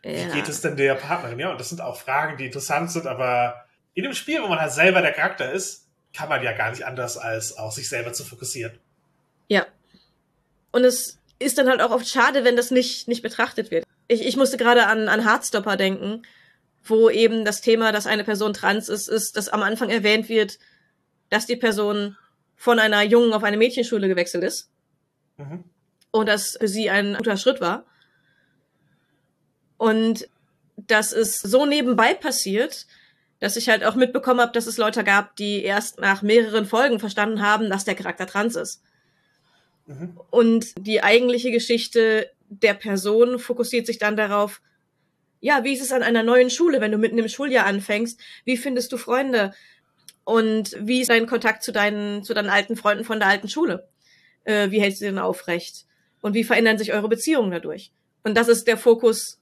Ja. 0.03 0.11
Wie 0.11 0.31
geht 0.35 0.49
es 0.49 0.59
denn 0.59 0.75
der 0.75 0.95
Partnerin? 0.95 1.39
Ja, 1.39 1.51
und 1.51 1.59
das 1.59 1.69
sind 1.69 1.79
auch 1.79 1.97
Fragen, 1.97 2.35
die 2.37 2.47
interessant 2.47 2.91
sind, 2.91 3.07
aber 3.07 3.65
in 3.93 4.03
dem 4.03 4.13
Spiel, 4.13 4.41
wo 4.41 4.47
man 4.47 4.59
halt 4.59 4.73
selber 4.73 5.01
der 5.01 5.13
Charakter 5.13 5.51
ist, 5.51 5.87
kann 6.13 6.29
man 6.29 6.43
ja 6.43 6.51
gar 6.51 6.71
nicht 6.71 6.85
anders, 6.85 7.17
als 7.17 7.57
auf 7.57 7.73
sich 7.73 7.87
selber 7.87 8.11
zu 8.11 8.23
fokussieren. 8.25 8.77
Ja. 9.47 9.65
Und 10.71 10.83
es 10.83 11.19
ist 11.39 11.57
dann 11.57 11.69
halt 11.69 11.81
auch 11.81 11.91
oft 11.91 12.07
schade, 12.07 12.43
wenn 12.43 12.55
das 12.55 12.71
nicht, 12.71 13.07
nicht 13.07 13.21
betrachtet 13.21 13.71
wird. 13.71 13.85
Ich, 14.07 14.25
ich 14.25 14.35
musste 14.35 14.57
gerade 14.57 14.87
an, 14.87 15.07
an 15.07 15.25
Hardstopper 15.25 15.77
denken, 15.77 16.23
wo 16.83 17.09
eben 17.09 17.45
das 17.45 17.61
Thema, 17.61 17.91
dass 17.91 18.07
eine 18.07 18.23
Person 18.23 18.53
trans 18.53 18.89
ist, 18.89 19.07
ist, 19.07 19.37
dass 19.37 19.49
am 19.49 19.63
Anfang 19.63 19.89
erwähnt 19.89 20.27
wird, 20.27 20.59
dass 21.29 21.45
die 21.45 21.55
Person 21.55 22.17
von 22.55 22.79
einer 22.79 23.01
Jungen 23.01 23.33
auf 23.33 23.43
eine 23.43 23.57
Mädchenschule 23.57 24.07
gewechselt 24.07 24.43
ist. 24.43 24.69
Mhm. 25.37 25.63
Und 26.11 26.27
das 26.27 26.57
für 26.59 26.67
sie 26.67 26.89
ein 26.89 27.15
guter 27.15 27.37
Schritt 27.37 27.59
war. 27.61 27.85
Und 29.77 30.29
das 30.77 31.11
ist 31.11 31.41
so 31.41 31.65
nebenbei 31.65 32.13
passiert, 32.13 32.87
dass 33.39 33.57
ich 33.57 33.67
halt 33.67 33.83
auch 33.83 33.95
mitbekommen 33.95 34.39
habe, 34.39 34.53
dass 34.53 34.67
es 34.67 34.77
Leute 34.77 35.03
gab, 35.03 35.35
die 35.35 35.63
erst 35.63 35.99
nach 35.99 36.21
mehreren 36.21 36.65
Folgen 36.65 36.99
verstanden 36.99 37.41
haben, 37.41 37.69
dass 37.69 37.83
der 37.83 37.95
Charakter 37.95 38.25
trans 38.25 38.55
ist. 38.55 38.81
Mhm. 39.85 40.19
Und 40.29 40.73
die 40.79 41.03
eigentliche 41.03 41.51
Geschichte 41.51 42.29
der 42.47 42.73
Person 42.73 43.39
fokussiert 43.39 43.85
sich 43.85 43.97
dann 43.97 44.15
darauf, 44.15 44.61
ja, 45.41 45.65
wie 45.65 45.73
ist 45.73 45.81
es 45.81 45.91
an 45.91 46.03
einer 46.03 46.23
neuen 46.23 46.49
Schule, 46.49 46.79
wenn 46.79 46.93
du 46.93 46.97
mitten 46.97 47.17
im 47.17 47.27
Schuljahr 47.27 47.65
anfängst? 47.65 48.17
Wie 48.45 48.55
findest 48.55 48.93
du 48.93 48.97
Freunde? 48.97 49.53
Und 50.23 50.75
wie 50.79 51.01
ist 51.01 51.09
dein 51.09 51.27
Kontakt 51.27 51.63
zu 51.63 51.71
deinen, 51.71 52.23
zu 52.23 52.33
deinen 52.33 52.49
alten 52.49 52.75
Freunden 52.75 53.03
von 53.03 53.19
der 53.19 53.29
alten 53.29 53.49
Schule? 53.49 53.87
Äh, 54.45 54.71
wie 54.71 54.81
hältst 54.81 55.01
du 55.01 55.05
den 55.05 55.19
aufrecht? 55.19 55.85
Und 56.21 56.33
wie 56.33 56.43
verändern 56.43 56.77
sich 56.77 56.93
eure 56.93 57.09
Beziehungen 57.09 57.51
dadurch? 57.51 57.91
Und 58.23 58.35
das 58.35 58.47
ist 58.47 58.67
der 58.67 58.77
Fokus 58.77 59.39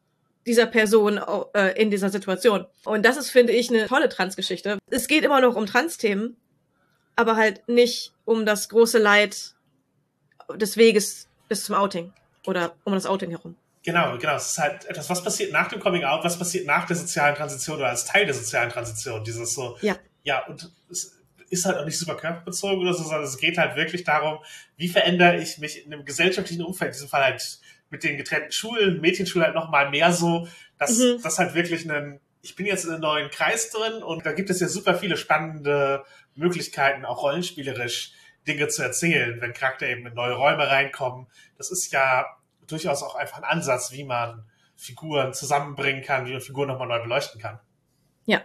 dieser 0.48 0.66
Person 0.66 1.20
äh, 1.54 1.80
in 1.80 1.92
dieser 1.92 2.10
Situation. 2.10 2.66
Und 2.84 3.06
das 3.06 3.18
ist, 3.18 3.30
finde 3.30 3.54
ich, 3.54 3.70
eine 3.70 3.88
tolle 3.88 4.10
Transgeschichte. 4.10 4.80
Es 4.90 5.08
geht 5.08 5.24
immer 5.24 5.40
noch 5.42 5.56
um 5.56 5.68
Trans-Themen, 5.68 6.36
aber 7.16 7.36
halt 7.36 7.68
nicht 7.68 8.14
um 8.26 8.46
das 8.46 8.70
große 8.70 8.98
Leid 8.98 9.54
des 10.56 10.78
Weges 10.78 11.28
bis 11.48 11.66
zum 11.66 11.76
Outing 11.76 12.12
oder 12.48 12.76
um 12.84 12.94
das 12.94 13.06
Outing 13.06 13.30
herum. 13.30 13.56
Genau, 13.84 14.18
genau. 14.18 14.36
Es 14.36 14.52
ist 14.52 14.58
halt 14.58 14.86
etwas, 14.86 15.10
was 15.10 15.24
passiert 15.24 15.52
nach 15.52 15.68
dem 15.70 15.80
Coming 15.80 16.04
Out, 16.04 16.24
was 16.24 16.38
passiert 16.38 16.68
nach 16.68 16.86
der 16.86 16.96
sozialen 16.96 17.36
Transition 17.36 17.78
oder 17.78 17.90
als 17.90 18.06
Teil 18.06 18.26
der 18.26 18.34
sozialen 18.34 18.70
Transition. 18.70 19.24
Dieses 19.24 19.54
so, 19.54 19.78
ja, 19.82 19.96
ja 20.24 20.46
und 20.48 20.72
es 20.90 21.20
ist 21.50 21.66
halt 21.66 21.78
auch 21.78 21.86
nicht 21.86 21.98
super 21.98 22.16
körperbezogen 22.16 22.80
oder 22.80 22.94
so, 22.94 23.04
sondern 23.04 23.24
es 23.24 23.38
geht 23.38 23.58
halt 23.58 23.76
wirklich 23.76 24.04
darum, 24.04 24.40
wie 24.78 24.88
verändere 24.88 25.38
ich 25.38 25.58
mich 25.58 25.86
in 25.86 25.94
einem 25.94 26.06
gesellschaftlichen 26.06 26.64
Umfeld, 26.64 26.90
in 26.90 26.94
diesem 26.94 27.10
Fall 27.10 27.24
halt 27.24 27.60
mit 27.90 28.04
den 28.04 28.16
getrennten 28.16 28.54
Schulen, 28.54 29.02
Mädchenschule 29.02 29.46
halt 29.46 29.56
nochmal 29.56 29.90
mehr 29.90 30.14
so, 30.14 30.48
dass 30.78 30.98
Mhm. 30.98 31.22
das 31.22 31.38
halt 31.40 31.54
wirklich 31.54 31.90
ein, 31.92 32.22
ich 32.42 32.56
bin 32.56 32.66
jetzt 32.66 32.86
in 32.86 32.92
einem 32.92 33.02
neuen 33.02 33.30
Kreis 33.30 33.70
drin 33.70 34.02
und 34.02 34.26
da 34.26 34.32
gibt 34.32 34.50
es 34.50 34.62
ja 34.62 34.70
super 34.70 34.96
viele 34.96 35.18
spannende 35.18 36.06
Möglichkeiten, 36.36 37.04
auch 37.04 37.22
rollenspielerisch 37.22 38.14
Dinge 38.48 38.70
zu 38.70 38.82
erzählen, 38.82 39.40
wenn 39.42 39.54
Charakter 39.54 39.88
eben 39.88 40.06
in 40.08 40.14
neue 40.14 40.34
Räume 40.34 40.68
reinkommen. 40.70 41.28
Das 41.58 41.70
ist 41.70 41.92
ja 41.92 42.26
durchaus 42.66 43.04
auch 43.04 43.16
einfach 43.16 43.38
ein 43.38 43.44
Ansatz, 43.44 43.92
wie 43.92 44.06
man 44.06 44.46
Figuren 44.78 45.34
zusammenbringen 45.34 46.02
kann, 46.02 46.26
wie 46.26 46.32
man 46.32 46.42
Figuren 46.42 46.70
nochmal 46.70 46.88
neu 46.88 47.02
beleuchten 47.04 47.40
kann. 47.40 47.60
Ja. 48.26 48.42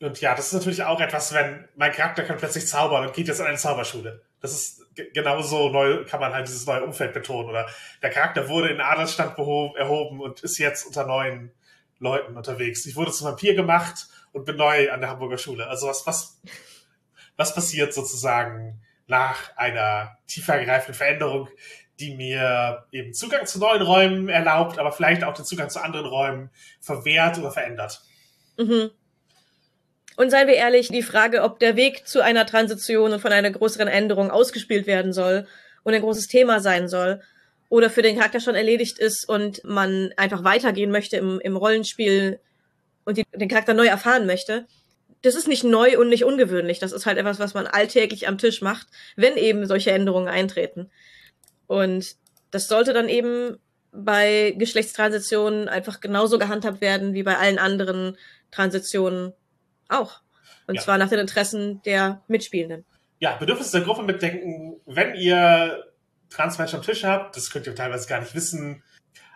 Und 0.00 0.20
ja, 0.20 0.34
das 0.34 0.48
ist 0.48 0.52
natürlich 0.52 0.82
auch 0.82 1.00
etwas, 1.00 1.32
wenn 1.32 1.66
mein 1.74 1.92
Charakter 1.92 2.22
kann 2.22 2.36
plötzlich 2.36 2.66
zaubern 2.66 3.06
und 3.06 3.14
geht 3.14 3.28
jetzt 3.28 3.40
an 3.40 3.46
eine 3.46 3.56
Zauberschule. 3.56 4.22
Das 4.40 4.52
ist 4.52 4.94
ge- 4.94 5.10
genauso 5.14 5.70
neu, 5.70 6.04
kann 6.04 6.20
man 6.20 6.34
halt 6.34 6.46
dieses 6.46 6.66
neue 6.66 6.84
Umfeld 6.84 7.14
betonen. 7.14 7.48
Oder 7.48 7.66
der 8.02 8.10
Charakter 8.10 8.48
wurde 8.48 8.68
in 8.68 8.80
Adelsstand 8.80 9.38
erhoben 9.38 10.20
und 10.20 10.42
ist 10.42 10.58
jetzt 10.58 10.86
unter 10.86 11.06
neuen 11.06 11.50
Leuten 11.98 12.36
unterwegs. 12.36 12.84
Ich 12.84 12.94
wurde 12.94 13.10
zum 13.10 13.28
Vampir 13.28 13.54
gemacht 13.54 14.06
und 14.32 14.44
bin 14.44 14.56
neu 14.56 14.90
an 14.92 15.00
der 15.00 15.08
Hamburger 15.08 15.38
Schule. 15.38 15.66
Also 15.66 15.86
was, 15.86 16.06
was, 16.06 16.42
was 17.38 17.54
passiert 17.54 17.94
sozusagen 17.94 18.82
nach 19.06 19.56
einer 19.56 20.18
tiefergreifenden 20.26 20.94
Veränderung, 20.94 21.48
die 21.98 22.14
mir 22.14 22.84
eben 22.92 23.14
Zugang 23.14 23.46
zu 23.46 23.58
neuen 23.58 23.80
Räumen 23.80 24.28
erlaubt, 24.28 24.78
aber 24.78 24.92
vielleicht 24.92 25.24
auch 25.24 25.32
den 25.32 25.46
Zugang 25.46 25.70
zu 25.70 25.82
anderen 25.82 26.04
Räumen 26.04 26.50
verwehrt 26.80 27.38
oder 27.38 27.50
verändert. 27.50 28.02
Mhm. 28.58 28.90
Und 30.16 30.30
seien 30.30 30.48
wir 30.48 30.54
ehrlich, 30.54 30.88
die 30.88 31.02
Frage, 31.02 31.42
ob 31.42 31.58
der 31.58 31.76
Weg 31.76 32.08
zu 32.08 32.22
einer 32.22 32.46
Transition 32.46 33.12
und 33.12 33.20
von 33.20 33.32
einer 33.32 33.50
größeren 33.50 33.88
Änderung 33.88 34.30
ausgespielt 34.30 34.86
werden 34.86 35.12
soll 35.12 35.46
und 35.84 35.94
ein 35.94 36.00
großes 36.00 36.26
Thema 36.26 36.60
sein 36.60 36.88
soll 36.88 37.20
oder 37.68 37.90
für 37.90 38.02
den 38.02 38.16
Charakter 38.16 38.40
schon 38.40 38.54
erledigt 38.54 38.98
ist 38.98 39.28
und 39.28 39.62
man 39.64 40.12
einfach 40.16 40.42
weitergehen 40.42 40.90
möchte 40.90 41.16
im, 41.16 41.38
im 41.40 41.56
Rollenspiel 41.56 42.40
und 43.04 43.18
die, 43.18 43.24
den 43.34 43.48
Charakter 43.48 43.74
neu 43.74 43.86
erfahren 43.86 44.26
möchte, 44.26 44.66
das 45.22 45.34
ist 45.34 45.48
nicht 45.48 45.64
neu 45.64 45.98
und 45.98 46.08
nicht 46.08 46.24
ungewöhnlich. 46.24 46.78
Das 46.78 46.92
ist 46.92 47.06
halt 47.06 47.18
etwas, 47.18 47.38
was 47.38 47.54
man 47.54 47.66
alltäglich 47.66 48.28
am 48.28 48.38
Tisch 48.38 48.62
macht, 48.62 48.86
wenn 49.16 49.36
eben 49.36 49.66
solche 49.66 49.90
Änderungen 49.90 50.28
eintreten. 50.28 50.90
Und 51.66 52.16
das 52.50 52.68
sollte 52.68 52.92
dann 52.92 53.08
eben 53.08 53.58
bei 53.92 54.54
Geschlechtstransitionen 54.56 55.68
einfach 55.68 56.00
genauso 56.00 56.38
gehandhabt 56.38 56.80
werden 56.80 57.14
wie 57.14 57.22
bei 57.22 57.36
allen 57.36 57.58
anderen 57.58 58.16
Transitionen 58.50 59.32
auch. 59.88 60.20
Und 60.66 60.76
Ja. 60.76 60.82
zwar 60.82 60.98
nach 60.98 61.08
den 61.08 61.18
Interessen 61.20 61.82
der 61.82 62.22
Mitspielenden. 62.28 62.84
Ja, 63.18 63.36
Bedürfnisse 63.36 63.78
der 63.78 63.86
Gruppe 63.86 64.02
mitdenken, 64.02 64.80
wenn 64.86 65.14
ihr 65.14 65.84
Transmenschen 66.28 66.78
am 66.80 66.84
Tisch 66.84 67.04
habt, 67.04 67.36
das 67.36 67.50
könnt 67.50 67.66
ihr 67.66 67.74
teilweise 67.74 68.08
gar 68.08 68.20
nicht 68.20 68.34
wissen. 68.34 68.82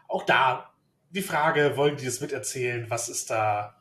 Auch 0.08 0.24
da 0.24 0.72
die 1.10 1.22
Frage, 1.22 1.76
wollen 1.76 1.96
die 1.96 2.04
das 2.04 2.20
miterzählen? 2.20 2.88
Was 2.90 3.08
ist 3.08 3.30
da 3.30 3.76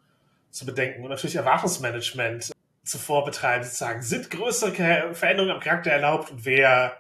zu 0.52 0.66
bedenken? 0.66 1.04
Und 1.04 1.10
natürlich 1.10 1.36
Erwartungsmanagement 1.36 2.52
zuvor 2.84 3.26
betreiben, 3.26 3.64
sozusagen, 3.64 4.02
sind 4.02 4.30
größere 4.32 5.14
Veränderungen 5.14 5.54
am 5.56 5.60
Charakter 5.60 5.92
erlaubt 5.92 6.32
und 6.32 6.46
wer 6.46 6.98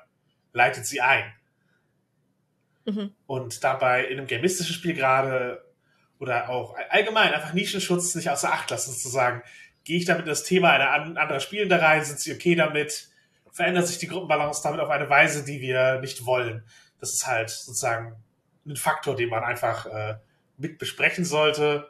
leitet 0.53 0.85
sie 0.85 1.01
ein? 1.01 1.31
Mhm. 2.85 3.13
und 3.27 3.63
dabei 3.63 4.05
in 4.05 4.17
einem 4.17 4.25
gamistischen 4.27 4.73
Spiel 4.73 4.95
gerade 4.95 5.63
oder 6.19 6.49
auch 6.49 6.75
allgemein 6.89 7.33
einfach 7.33 7.53
Nischenschutz 7.53 8.13
nicht 8.15 8.29
außer 8.29 8.51
Acht 8.51 8.69
lassen, 8.69 8.93
zu 8.95 9.09
sagen, 9.09 9.41
gehe 9.83 9.97
ich 9.97 10.05
damit 10.05 10.23
in 10.23 10.29
das 10.29 10.43
Thema 10.43 10.71
einer 10.71 10.91
an, 10.91 11.17
anderer 11.17 11.39
Spielende 11.39 11.81
rein, 11.81 12.03
sind 12.03 12.19
sie 12.19 12.33
okay 12.33 12.55
damit, 12.55 13.09
verändert 13.51 13.87
sich 13.87 13.97
die 13.97 14.07
Gruppenbalance 14.07 14.61
damit 14.61 14.79
auf 14.79 14.89
eine 14.89 15.09
Weise, 15.09 15.43
die 15.43 15.61
wir 15.61 15.99
nicht 16.01 16.25
wollen. 16.25 16.63
Das 16.99 17.13
ist 17.13 17.25
halt 17.25 17.49
sozusagen 17.49 18.15
ein 18.67 18.75
Faktor, 18.75 19.15
den 19.15 19.29
man 19.29 19.43
einfach 19.43 19.85
äh, 19.85 20.15
mit 20.57 20.77
besprechen 20.77 21.25
sollte 21.25 21.89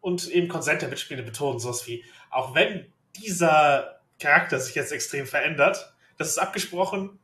und 0.00 0.28
eben 0.28 0.48
Konsent 0.48 0.82
der 0.82 0.88
Mitspielenden 0.88 1.32
betonen, 1.32 1.60
sowas 1.60 1.86
wie, 1.86 2.04
auch 2.30 2.54
wenn 2.54 2.92
dieser 3.16 4.00
Charakter 4.18 4.58
sich 4.58 4.74
jetzt 4.74 4.92
extrem 4.92 5.26
verändert, 5.26 5.94
das 6.18 6.28
ist 6.28 6.38
abgesprochen, 6.38 7.18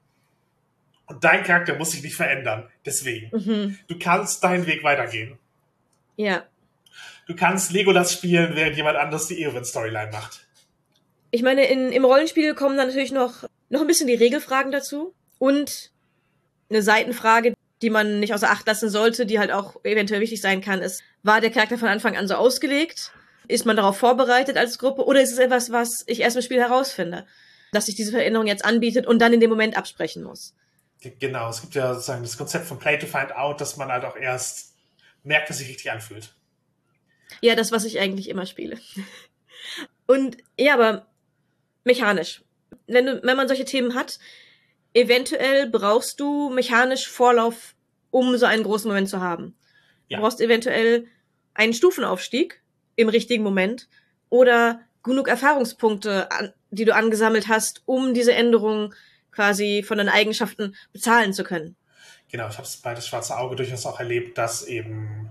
und 1.11 1.25
dein 1.25 1.43
Charakter 1.43 1.75
muss 1.75 1.91
sich 1.91 2.05
nicht 2.05 2.15
verändern. 2.15 2.69
Deswegen. 2.87 3.37
Mhm. 3.37 3.79
Du 3.89 3.99
kannst 3.99 4.45
deinen 4.45 4.67
Weg 4.67 4.85
weitergehen. 4.85 5.41
Ja. 6.21 6.45
Du 7.27 7.35
kannst 7.35 7.73
Legolas 7.73 8.13
spielen, 8.13 8.55
während 8.55 8.77
jemand 8.77 8.99
anders 8.99 9.27
die 9.27 9.43
Eowyn-Storyline 9.43 10.11
macht. 10.13 10.47
Ich 11.31 11.43
meine, 11.43 11.65
in, 11.67 11.93
im 11.93 12.05
Rollenspiel 12.05 12.55
kommen 12.55 12.77
dann 12.77 12.89
natürlich 12.89 13.13
noch, 13.13 13.45
noch 13.71 13.81
ein 13.81 13.87
bisschen 13.87 14.07
die 14.07 14.15
Regelfragen 14.15 14.71
dazu 14.71 15.15
und 15.39 15.93
eine 16.69 16.83
Seitenfrage, 16.83 17.55
die 17.81 17.89
man 17.89 18.21
nicht 18.21 18.35
außer 18.35 18.51
Acht 18.51 18.67
lassen 18.67 18.91
sollte, 18.91 19.25
die 19.25 19.39
halt 19.39 19.51
auch 19.51 19.83
eventuell 19.83 20.21
wichtig 20.21 20.43
sein 20.43 20.61
kann, 20.61 20.83
ist, 20.83 21.03
war 21.23 21.41
der 21.41 21.51
Charakter 21.51 21.79
von 21.79 21.89
Anfang 21.89 22.17
an 22.17 22.29
so 22.29 22.35
ausgelegt? 22.35 23.13
Ist 23.49 23.65
man 23.65 23.77
darauf 23.77 23.97
vorbereitet 23.97 24.59
als 24.59 24.79
Gruppe 24.79 25.07
oder 25.07 25.23
ist 25.23 25.33
es 25.33 25.39
etwas, 25.39 25.73
was 25.73 26.05
ich 26.07 26.21
erst 26.21 26.37
im 26.37 26.43
Spiel 26.43 26.61
herausfinde? 26.61 27.27
Dass 27.73 27.87
sich 27.87 27.95
diese 27.95 28.11
Veränderung 28.11 28.47
jetzt 28.47 28.65
anbietet 28.65 29.07
und 29.07 29.21
dann 29.21 29.33
in 29.33 29.41
dem 29.41 29.51
Moment 29.51 29.79
absprechen 29.79 30.23
muss. 30.23 30.55
Genau, 31.01 31.49
es 31.49 31.63
gibt 31.63 31.75
ja 31.75 31.95
sozusagen 31.95 32.23
das 32.23 32.37
Konzept 32.37 32.67
von 32.67 32.79
Play 32.79 32.99
to 32.99 33.07
Find 33.07 33.35
Out, 33.35 33.61
dass 33.61 33.79
man 33.79 33.91
halt 33.91 34.05
auch 34.05 34.17
erst 34.17 34.70
merkt, 35.23 35.51
dass 35.51 35.59
sich 35.59 35.69
richtig 35.69 35.91
anfühlt. 35.91 36.35
Ja, 37.41 37.55
das, 37.55 37.73
was 37.73 37.85
ich 37.85 38.01
eigentlich 38.01 38.29
immer 38.29 38.47
spiele. 38.47 38.79
Und 40.07 40.39
ja, 40.59 40.75
aber 40.75 41.07
mechanisch. 41.85 42.43
Wenn, 42.87 43.07
du, 43.07 43.23
wenn 43.23 43.37
man 43.37 43.49
solche 43.49 43.65
Themen 43.65 43.95
hat, 43.95 44.19
eventuell 44.95 45.69
brauchst 45.69 46.21
du 46.21 46.51
mechanisch 46.51 47.09
Vorlauf, 47.09 47.75
um 48.11 48.37
so 48.37 48.47
einen 48.47 48.65
großen 48.65 48.89
Moment 48.89 49.09
zu 49.09 49.21
haben. 49.21 49.55
Ja. 50.09 50.19
Du 50.19 50.23
brauchst 50.23 50.41
eventuell 50.41 51.07
einen 51.55 51.75
Stufenaufstieg 51.75 52.63
im 52.97 53.09
richtigen 53.09 53.45
Moment 53.45 53.89
oder 54.29 54.81
genug 55.03 55.29
Erfahrungspunkte, 55.29 56.31
an, 56.31 56.53
die 56.71 56.85
du 56.85 56.95
angesammelt 56.95 57.49
hast, 57.49 57.83
um 57.87 58.15
diese 58.15 58.35
Änderung 58.35 58.95
quasi 59.31 59.83
von 59.87 59.99
deinen 59.99 60.09
Eigenschaften 60.09 60.75
bezahlen 60.93 61.33
zu 61.33 61.45
können. 61.45 61.77
Genau, 62.31 62.49
ich 62.49 62.55
habe 62.55 62.67
es 62.67 62.77
bei 62.77 62.95
das 62.95 63.07
Schwarze 63.07 63.37
Auge 63.37 63.57
durchaus 63.57 63.87
auch 63.87 63.99
erlebt, 63.99 64.39
dass 64.39 64.63
eben 64.63 65.31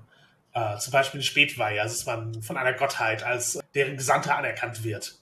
äh, 0.53 0.77
zum 0.77 0.91
Beispiel 0.91 1.19
eine 1.19 1.23
Spätweihe, 1.25 1.81
also 1.81 1.95
dass 1.95 2.05
man 2.05 2.41
von 2.41 2.57
einer 2.57 2.73
Gottheit 2.73 3.23
als 3.23 3.59
deren 3.75 3.97
Gesandter 3.97 4.35
anerkannt 4.37 4.83
wird, 4.83 5.15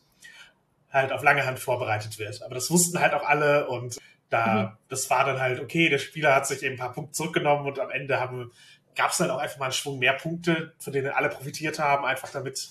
halt 0.91 1.11
auf 1.11 1.21
lange 1.23 1.45
Hand 1.45 1.59
vorbereitet 1.59 2.17
wird. 2.17 2.41
Aber 2.41 2.55
das 2.55 2.71
wussten 2.71 2.99
halt 2.99 3.13
auch 3.13 3.23
alle 3.23 3.67
und 3.67 3.99
da, 4.29 4.63
Mhm. 4.63 4.77
das 4.89 5.09
war 5.09 5.25
dann 5.25 5.39
halt, 5.39 5.59
okay, 5.61 5.89
der 5.89 5.99
Spieler 5.99 6.35
hat 6.35 6.47
sich 6.47 6.63
eben 6.63 6.75
ein 6.75 6.79
paar 6.79 6.93
Punkte 6.93 7.13
zurückgenommen 7.13 7.65
und 7.65 7.79
am 7.79 7.91
Ende 7.91 8.19
haben, 8.19 8.51
gab 8.95 9.11
es 9.11 9.17
dann 9.17 9.29
auch 9.29 9.37
einfach 9.37 9.57
mal 9.59 9.65
einen 9.65 9.73
Schwung 9.73 9.99
mehr 9.99 10.13
Punkte, 10.13 10.73
von 10.79 10.91
denen 10.91 11.11
alle 11.11 11.29
profitiert 11.29 11.79
haben, 11.79 12.03
einfach 12.05 12.29
damit 12.31 12.69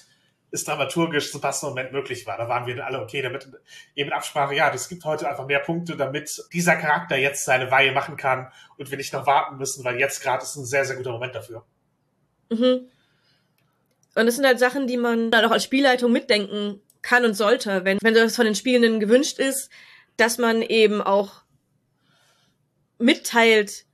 es 0.51 0.65
dramaturgisch 0.65 1.33
zum 1.33 1.41
passenden 1.41 1.71
Moment 1.71 1.93
möglich 1.93 2.27
war. 2.27 2.39
Da 2.39 2.49
waren 2.49 2.67
wir 2.67 2.77
dann 2.77 2.87
alle 2.87 3.01
okay 3.01 3.21
damit, 3.23 3.49
eben 3.95 4.13
Absprache, 4.13 4.55
ja, 4.55 4.71
das 4.71 4.89
gibt 4.89 5.05
heute 5.05 5.29
einfach 5.29 5.47
mehr 5.47 5.59
Punkte, 5.59 5.97
damit 5.97 6.45
dieser 6.53 6.77
Charakter 6.77 7.17
jetzt 7.17 7.45
seine 7.45 7.71
Weihe 7.71 7.93
machen 7.93 8.17
kann 8.17 8.51
und 8.77 8.91
wir 8.91 8.97
nicht 8.97 9.13
noch 9.13 9.27
warten 9.27 9.57
müssen, 9.59 9.85
weil 9.85 9.99
jetzt 9.99 10.23
gerade 10.23 10.43
ist 10.43 10.57
ein 10.57 10.65
sehr, 10.65 10.85
sehr 10.85 10.97
guter 10.97 11.13
Moment 11.13 11.35
dafür. 11.35 11.65
Mhm. 12.51 12.89
Und 14.15 14.27
das 14.27 14.37
sind 14.37 14.47
halt 14.47 14.59
Sachen, 14.59 14.87
die 14.87 14.97
man 14.97 15.31
dann 15.31 15.45
auch 15.45 15.51
als 15.51 15.65
Spielleitung 15.65 16.11
mitdenken 16.11 16.81
kann 17.03 17.25
und 17.25 17.35
sollte, 17.35 17.85
wenn, 17.85 17.99
wenn 18.03 18.15
das 18.15 18.37
von 18.37 18.47
den 18.47 18.55
Spielenden 18.55 18.99
gewünscht 18.99 19.39
ist, 19.39 19.71
dass 20.17 20.39
man 20.39 20.63
eben 20.63 21.03
auch 21.03 21.43
mitteilt, 22.99 23.85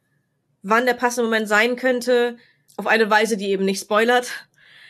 wann 0.62 0.86
der 0.86 0.94
passende 0.94 1.24
Moment 1.24 1.48
sein 1.48 1.76
könnte, 1.76 2.36
auf 2.76 2.86
eine 2.86 3.10
Weise, 3.10 3.36
die 3.36 3.50
eben 3.50 3.64
nicht 3.64 3.80
spoilert, 3.80 4.30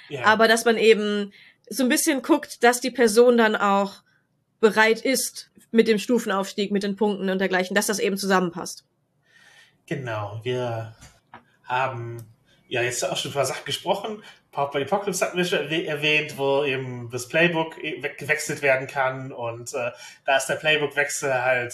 Ja. 0.08 0.24
aber 0.24 0.48
dass 0.48 0.64
man 0.64 0.76
eben 0.76 1.32
so 1.72 1.82
ein 1.82 1.88
bisschen 1.88 2.22
guckt, 2.22 2.62
dass 2.62 2.80
die 2.80 2.90
Person 2.90 3.36
dann 3.38 3.56
auch 3.56 4.02
bereit 4.60 5.00
ist 5.00 5.50
mit 5.70 5.88
dem 5.88 5.98
Stufenaufstieg, 5.98 6.70
mit 6.70 6.82
den 6.82 6.96
Punkten 6.96 7.28
und 7.30 7.38
dergleichen, 7.38 7.74
dass 7.74 7.86
das 7.86 7.98
eben 7.98 8.16
zusammenpasst. 8.16 8.84
Genau, 9.86 10.40
wir 10.44 10.94
haben 11.64 12.24
ja 12.68 12.82
jetzt 12.82 13.04
auch 13.04 13.16
schon 13.16 13.32
über 13.32 13.44
Sachen 13.44 13.64
gesprochen. 13.64 14.22
Power 14.50 14.70
Play 14.70 14.82
Apocalypse 14.82 15.24
hatten 15.24 15.38
wir 15.38 15.44
schon 15.44 15.60
erwäh- 15.60 15.86
erwähnt, 15.86 16.36
wo 16.36 16.64
eben 16.64 17.08
das 17.10 17.26
Playbook 17.28 17.82
e- 17.82 18.02
we- 18.02 18.10
gewechselt 18.10 18.62
werden 18.62 18.86
kann 18.86 19.32
und 19.32 19.72
äh, 19.74 19.90
da 20.26 20.36
ist 20.36 20.46
der 20.46 20.56
Playbook-Wechsel 20.56 21.32
halt, 21.34 21.72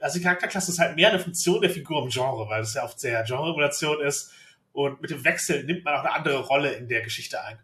also 0.00 0.18
die 0.18 0.24
Charakterklasse 0.24 0.70
ist 0.70 0.78
halt 0.78 0.96
mehr 0.96 1.10
eine 1.10 1.20
Funktion 1.20 1.60
der 1.60 1.70
Figur 1.70 2.02
im 2.02 2.08
Genre, 2.08 2.48
weil 2.48 2.62
es 2.62 2.74
ja 2.74 2.84
oft 2.84 2.98
sehr 2.98 3.22
Genre-Emulation 3.24 4.00
ist 4.00 4.32
und 4.72 5.00
mit 5.02 5.10
dem 5.10 5.24
Wechsel 5.24 5.64
nimmt 5.64 5.84
man 5.84 5.94
auch 5.94 6.04
eine 6.04 6.14
andere 6.14 6.38
Rolle 6.40 6.72
in 6.72 6.88
der 6.88 7.02
Geschichte 7.02 7.42
ein. 7.44 7.58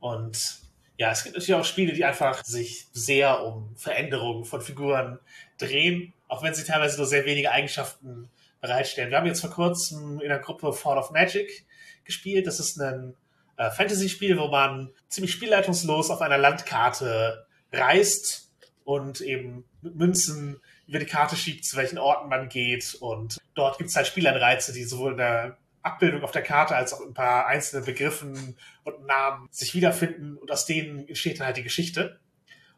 Und 0.00 0.60
ja, 0.96 1.12
es 1.12 1.22
gibt 1.22 1.36
natürlich 1.36 1.54
auch 1.54 1.64
Spiele, 1.64 1.92
die 1.92 2.04
einfach 2.04 2.44
sich 2.44 2.86
sehr 2.92 3.44
um 3.44 3.74
Veränderungen 3.76 4.44
von 4.44 4.60
Figuren 4.60 5.18
drehen, 5.58 6.12
auch 6.26 6.42
wenn 6.42 6.54
sie 6.54 6.64
teilweise 6.64 6.96
nur 6.96 7.06
sehr 7.06 7.24
wenige 7.24 7.52
Eigenschaften 7.52 8.28
bereitstellen. 8.60 9.10
Wir 9.10 9.18
haben 9.18 9.26
jetzt 9.26 9.40
vor 9.40 9.50
kurzem 9.50 10.20
in 10.20 10.28
der 10.28 10.40
Gruppe 10.40 10.72
Fall 10.72 10.98
of 10.98 11.10
Magic 11.10 11.64
gespielt. 12.04 12.46
Das 12.46 12.58
ist 12.58 12.80
ein 12.80 13.14
äh, 13.56 13.70
Fantasy-Spiel, 13.70 14.38
wo 14.38 14.48
man 14.48 14.90
ziemlich 15.08 15.32
spielleitungslos 15.32 16.10
auf 16.10 16.20
einer 16.20 16.38
Landkarte 16.38 17.46
reist 17.72 18.50
und 18.84 19.20
eben 19.20 19.64
mit 19.82 19.94
Münzen 19.94 20.60
über 20.86 20.98
die 20.98 21.06
Karte 21.06 21.36
schiebt, 21.36 21.64
zu 21.64 21.76
welchen 21.76 21.98
Orten 21.98 22.28
man 22.28 22.48
geht. 22.48 22.96
Und 23.00 23.38
dort 23.54 23.78
gibt 23.78 23.90
es 23.90 23.96
halt 23.96 24.06
Spielanreize, 24.06 24.72
die 24.72 24.84
sowohl 24.84 25.12
in 25.12 25.18
der 25.18 25.58
Abbildung 25.82 26.22
auf 26.22 26.32
der 26.32 26.42
Karte 26.42 26.74
als 26.76 26.92
auch 26.92 27.00
ein 27.00 27.14
paar 27.14 27.46
einzelne 27.46 27.84
Begriffen 27.84 28.56
und 28.84 29.06
Namen 29.06 29.48
sich 29.50 29.74
wiederfinden 29.74 30.36
und 30.36 30.50
aus 30.50 30.66
denen 30.66 31.06
entsteht 31.08 31.38
dann 31.38 31.46
halt 31.46 31.56
die 31.56 31.62
Geschichte. 31.62 32.20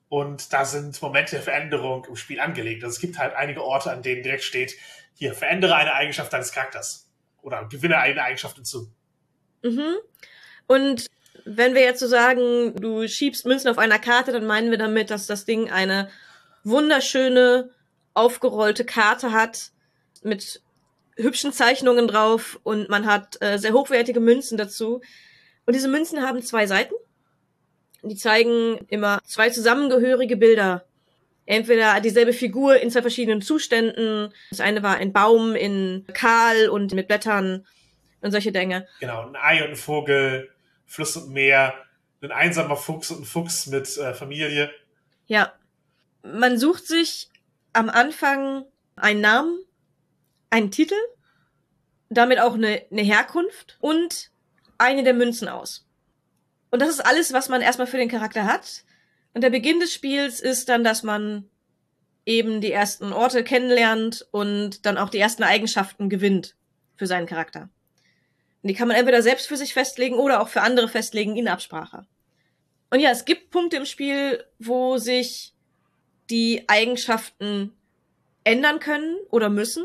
Und 0.08 0.52
da 0.52 0.64
sind 0.64 1.00
Momente 1.00 1.36
der 1.36 1.42
Veränderung 1.42 2.04
im 2.06 2.16
Spiel 2.16 2.40
angelegt. 2.40 2.82
Also 2.82 2.94
es 2.94 3.00
gibt 3.00 3.18
halt 3.18 3.34
einige 3.34 3.62
Orte, 3.62 3.92
an 3.92 4.02
denen 4.02 4.22
direkt 4.22 4.42
steht, 4.42 4.74
hier, 5.14 5.34
verändere 5.34 5.76
eine 5.76 5.94
Eigenschaft 5.94 6.32
deines 6.32 6.50
Charakters. 6.50 7.08
Oder 7.42 7.66
gewinne 7.66 7.98
eine 7.98 8.22
Eigenschaft 8.22 8.56
hinzu. 8.56 8.90
Mhm. 9.62 9.96
Und 10.66 11.06
wenn 11.44 11.74
wir 11.74 11.82
jetzt 11.82 12.00
so 12.00 12.06
sagen, 12.06 12.74
du 12.76 13.06
schiebst 13.06 13.46
Münzen 13.46 13.70
auf 13.70 13.78
einer 13.78 13.98
Karte, 13.98 14.32
dann 14.32 14.46
meinen 14.46 14.70
wir 14.70 14.78
damit, 14.78 15.10
dass 15.10 15.26
das 15.26 15.44
Ding 15.44 15.70
eine 15.70 16.10
wunderschöne, 16.64 17.70
aufgerollte 18.14 18.84
Karte 18.84 19.32
hat 19.32 19.70
mit 20.22 20.62
hübschen 21.22 21.52
Zeichnungen 21.52 22.08
drauf 22.08 22.58
und 22.62 22.88
man 22.88 23.06
hat 23.06 23.40
äh, 23.40 23.58
sehr 23.58 23.72
hochwertige 23.72 24.20
Münzen 24.20 24.58
dazu. 24.58 25.00
Und 25.66 25.74
diese 25.74 25.88
Münzen 25.88 26.22
haben 26.22 26.42
zwei 26.42 26.66
Seiten. 26.66 26.94
Die 28.02 28.16
zeigen 28.16 28.78
immer 28.88 29.20
zwei 29.24 29.50
zusammengehörige 29.50 30.36
Bilder. 30.36 30.84
Entweder 31.46 32.00
dieselbe 32.00 32.32
Figur 32.32 32.76
in 32.76 32.90
zwei 32.90 33.02
verschiedenen 33.02 33.42
Zuständen. 33.42 34.32
Das 34.50 34.60
eine 34.60 34.82
war 34.82 34.96
ein 34.96 35.12
Baum 35.12 35.54
in 35.54 36.06
kahl 36.12 36.68
und 36.68 36.94
mit 36.94 37.08
Blättern 37.08 37.66
und 38.20 38.30
solche 38.30 38.52
Dinge. 38.52 38.86
Genau, 39.00 39.26
ein 39.26 39.36
Ei 39.36 39.64
und 39.64 39.70
ein 39.70 39.76
Vogel, 39.76 40.50
Fluss 40.86 41.16
und 41.16 41.32
Meer, 41.32 41.74
ein 42.22 42.32
einsamer 42.32 42.76
Fuchs 42.76 43.10
und 43.10 43.22
ein 43.22 43.24
Fuchs 43.24 43.66
mit 43.66 43.96
äh, 43.96 44.14
Familie. 44.14 44.70
Ja. 45.26 45.52
Man 46.22 46.58
sucht 46.58 46.86
sich 46.86 47.30
am 47.72 47.88
Anfang 47.88 48.64
einen 48.96 49.20
Namen, 49.20 49.58
einen 50.50 50.70
Titel, 50.70 50.96
damit 52.08 52.40
auch 52.40 52.54
eine, 52.54 52.82
eine 52.90 53.02
Herkunft 53.02 53.78
und 53.80 54.30
eine 54.78 55.02
der 55.02 55.14
Münzen 55.14 55.48
aus. 55.48 55.86
Und 56.70 56.80
das 56.82 56.88
ist 56.88 57.00
alles, 57.00 57.32
was 57.32 57.48
man 57.48 57.62
erstmal 57.62 57.86
für 57.86 57.96
den 57.96 58.08
Charakter 58.08 58.44
hat. 58.44 58.84
Und 59.34 59.42
der 59.42 59.50
Beginn 59.50 59.80
des 59.80 59.92
Spiels 59.92 60.40
ist 60.40 60.68
dann, 60.68 60.84
dass 60.84 61.02
man 61.02 61.48
eben 62.26 62.60
die 62.60 62.72
ersten 62.72 63.12
Orte 63.12 63.44
kennenlernt 63.44 64.26
und 64.30 64.84
dann 64.86 64.98
auch 64.98 65.08
die 65.08 65.18
ersten 65.18 65.42
Eigenschaften 65.42 66.08
gewinnt 66.08 66.54
für 66.96 67.06
seinen 67.06 67.26
Charakter. 67.26 67.70
Und 68.62 68.68
die 68.68 68.74
kann 68.74 68.88
man 68.88 68.96
entweder 68.96 69.22
selbst 69.22 69.46
für 69.46 69.56
sich 69.56 69.72
festlegen 69.72 70.16
oder 70.16 70.40
auch 70.40 70.48
für 70.48 70.60
andere 70.60 70.88
festlegen 70.88 71.36
in 71.36 71.48
Absprache. 71.48 72.06
Und 72.90 73.00
ja, 73.00 73.10
es 73.10 73.24
gibt 73.24 73.50
Punkte 73.50 73.76
im 73.76 73.86
Spiel, 73.86 74.44
wo 74.58 74.98
sich 74.98 75.54
die 76.28 76.64
Eigenschaften 76.68 77.72
ändern 78.44 78.80
können 78.80 79.16
oder 79.30 79.48
müssen. 79.48 79.84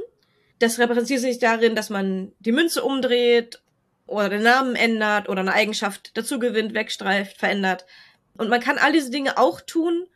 Das 0.60 0.80
repräsentiert 0.80 1.20
sich 1.20 1.40
darin, 1.40 1.76
dass 1.76 1.90
man 1.90 2.32
die 2.40 2.52
Münze 2.52 2.84
umdreht 2.84 3.62
oder 4.08 4.30
den 4.30 4.44
Namen 4.44 4.76
ändert 4.76 5.30
oder 5.30 5.42
eine 5.42 5.54
Eigenschaft 5.54 6.16
dazu 6.16 6.40
gewinnt, 6.40 6.74
wegstreift, 6.74 7.38
verändert. 7.38 7.86
Und 8.38 8.50
man 8.50 8.62
kann 8.62 8.78
all 8.78 8.92
diese 8.92 9.12
Dinge 9.12 9.38
auch 9.38 9.62
tun, 9.62 10.08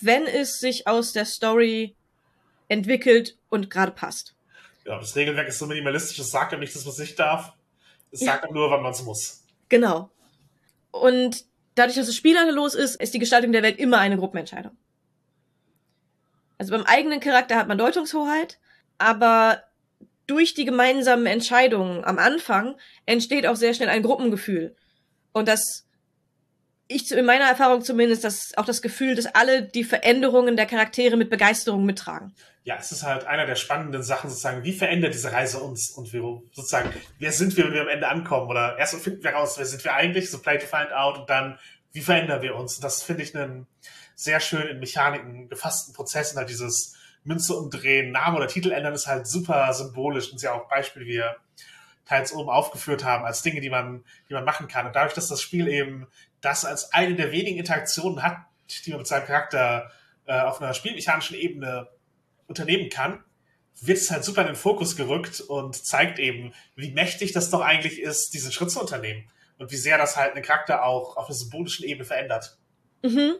wenn 0.00 0.26
es 0.26 0.60
sich 0.60 0.86
aus 0.86 1.12
der 1.12 1.24
Story 1.24 1.96
entwickelt 2.68 3.36
und 3.48 3.70
gerade 3.70 3.92
passt. 3.92 4.34
Ja, 4.84 4.98
das 4.98 5.14
Regelwerk 5.16 5.48
ist 5.48 5.58
so 5.58 5.66
minimalistisch, 5.66 6.18
es 6.18 6.30
sagt 6.30 6.52
ja 6.52 6.58
nicht, 6.58 6.74
dass 6.74 6.84
man 6.84 6.92
es 6.92 6.98
nicht 6.98 7.18
darf. 7.18 7.52
Es 8.10 8.20
sagt 8.20 8.44
ja. 8.44 8.50
nur, 8.50 8.70
wann 8.70 8.82
man 8.82 8.92
es 8.92 9.02
muss. 9.02 9.44
Genau. 9.68 10.10
Und 10.90 11.44
dadurch, 11.74 11.96
dass 11.96 12.08
es 12.08 12.16
spielerlos 12.16 12.74
ist, 12.74 13.00
ist 13.00 13.14
die 13.14 13.18
Gestaltung 13.18 13.52
der 13.52 13.62
Welt 13.62 13.78
immer 13.78 13.98
eine 13.98 14.16
Gruppenentscheidung. 14.16 14.76
Also 16.58 16.72
beim 16.72 16.84
eigenen 16.84 17.20
Charakter 17.20 17.56
hat 17.56 17.68
man 17.68 17.78
Deutungshoheit, 17.78 18.58
aber 19.00 19.64
durch 20.26 20.54
die 20.54 20.64
gemeinsamen 20.64 21.26
Entscheidungen 21.26 22.04
am 22.04 22.18
Anfang 22.18 22.76
entsteht 23.06 23.46
auch 23.46 23.56
sehr 23.56 23.74
schnell 23.74 23.88
ein 23.88 24.02
Gruppengefühl. 24.02 24.76
Und 25.32 25.48
das, 25.48 25.86
ich 26.86 27.10
in 27.10 27.24
meiner 27.24 27.46
Erfahrung 27.46 27.82
zumindest, 27.82 28.22
das 28.22 28.52
auch 28.56 28.64
das 28.64 28.82
Gefühl, 28.82 29.16
dass 29.16 29.26
alle 29.26 29.62
die 29.62 29.82
Veränderungen 29.82 30.56
der 30.56 30.66
Charaktere 30.66 31.16
mit 31.16 31.30
Begeisterung 31.30 31.84
mittragen. 31.84 32.34
Ja, 32.62 32.76
es 32.78 32.92
ist 32.92 33.02
halt 33.02 33.24
einer 33.24 33.46
der 33.46 33.56
spannenden 33.56 34.02
Sachen 34.02 34.28
sozusagen, 34.28 34.62
wie 34.62 34.74
verändert 34.74 35.14
diese 35.14 35.32
Reise 35.32 35.58
uns 35.58 35.90
und 35.90 36.12
wir 36.12 36.42
sozusagen, 36.52 36.92
wer 37.18 37.32
sind 37.32 37.56
wir, 37.56 37.64
wenn 37.64 37.72
wir 37.72 37.82
am 37.82 37.88
Ende 37.88 38.08
ankommen? 38.08 38.48
Oder 38.48 38.78
erst 38.78 38.94
finden 38.96 39.24
wir 39.24 39.32
raus, 39.32 39.54
wer 39.56 39.66
sind 39.66 39.82
wir 39.82 39.94
eigentlich, 39.94 40.30
so 40.30 40.38
play 40.38 40.58
to 40.58 40.66
find 40.66 40.92
out 40.92 41.18
und 41.18 41.30
dann, 41.30 41.58
wie 41.92 42.02
verändern 42.02 42.42
wir 42.42 42.54
uns? 42.54 42.76
Und 42.76 42.84
das 42.84 43.02
finde 43.02 43.22
ich 43.22 43.34
einen 43.34 43.66
sehr 44.14 44.38
schön 44.38 44.68
in 44.68 44.78
Mechaniken 44.78 45.48
gefassten 45.48 45.94
Prozess, 45.94 46.36
halt 46.36 46.50
dieses 46.50 46.94
Münze 47.24 47.54
umdrehen, 47.54 48.12
Name 48.12 48.36
oder 48.36 48.48
Titel 48.48 48.72
ändern 48.72 48.94
ist 48.94 49.06
halt 49.06 49.26
super 49.26 49.72
symbolisch 49.72 50.30
und 50.30 50.36
ist 50.36 50.42
ja 50.42 50.52
auch 50.52 50.68
Beispiel, 50.68 51.02
wie 51.02 51.14
wir 51.14 51.36
teils 52.06 52.32
oben 52.32 52.50
aufgeführt 52.50 53.04
haben, 53.04 53.24
als 53.24 53.42
Dinge, 53.42 53.60
die 53.60 53.70
man, 53.70 54.04
die 54.28 54.34
man 54.34 54.44
machen 54.44 54.68
kann. 54.68 54.86
Und 54.86 54.96
dadurch, 54.96 55.14
dass 55.14 55.28
das 55.28 55.40
Spiel 55.40 55.68
eben 55.68 56.08
das 56.40 56.64
als 56.64 56.92
eine 56.92 57.14
der 57.14 57.30
wenigen 57.30 57.58
Interaktionen 57.58 58.22
hat, 58.22 58.38
die 58.84 58.90
man 58.90 58.98
mit 58.98 59.06
seinem 59.06 59.26
Charakter 59.26 59.90
äh, 60.26 60.40
auf 60.40 60.60
einer 60.60 60.74
spielmechanischen 60.74 61.36
Ebene 61.36 61.88
unternehmen 62.46 62.88
kann, 62.88 63.22
wird 63.80 63.98
es 63.98 64.10
halt 64.10 64.24
super 64.24 64.42
in 64.42 64.48
den 64.48 64.56
Fokus 64.56 64.96
gerückt 64.96 65.40
und 65.40 65.76
zeigt 65.76 66.18
eben, 66.18 66.52
wie 66.74 66.90
mächtig 66.90 67.32
das 67.32 67.50
doch 67.50 67.60
eigentlich 67.60 68.00
ist, 68.00 68.34
diesen 68.34 68.52
Schritt 68.52 68.70
zu 68.70 68.80
unternehmen. 68.80 69.30
Und 69.58 69.70
wie 69.70 69.76
sehr 69.76 69.98
das 69.98 70.16
halt 70.16 70.34
einen 70.34 70.44
Charakter 70.44 70.84
auch 70.84 71.16
auf 71.16 71.26
einer 71.26 71.34
symbolischen 71.34 71.84
Ebene 71.84 72.04
verändert. 72.04 72.58
Mhm. 73.02 73.34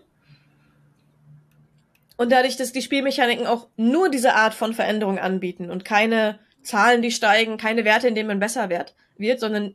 Und 2.20 2.30
dadurch, 2.30 2.58
dass 2.58 2.72
die 2.72 2.82
Spielmechaniken 2.82 3.46
auch 3.46 3.68
nur 3.78 4.10
diese 4.10 4.34
Art 4.34 4.52
von 4.52 4.74
Veränderung 4.74 5.18
anbieten 5.18 5.70
und 5.70 5.86
keine 5.86 6.38
Zahlen, 6.60 7.00
die 7.00 7.12
steigen, 7.12 7.56
keine 7.56 7.86
Werte, 7.86 8.08
in 8.08 8.14
denen 8.14 8.28
man 8.28 8.40
besser 8.40 8.68
wird, 8.68 8.94
wird, 9.16 9.40
sondern 9.40 9.74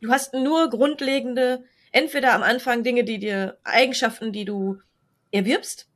du 0.00 0.10
hast 0.10 0.32
nur 0.32 0.70
grundlegende, 0.70 1.62
entweder 1.92 2.32
am 2.32 2.42
Anfang 2.42 2.82
Dinge, 2.82 3.04
die 3.04 3.18
dir 3.18 3.58
Eigenschaften, 3.62 4.32
die 4.32 4.46
du 4.46 4.78
erwirbst, 5.32 5.86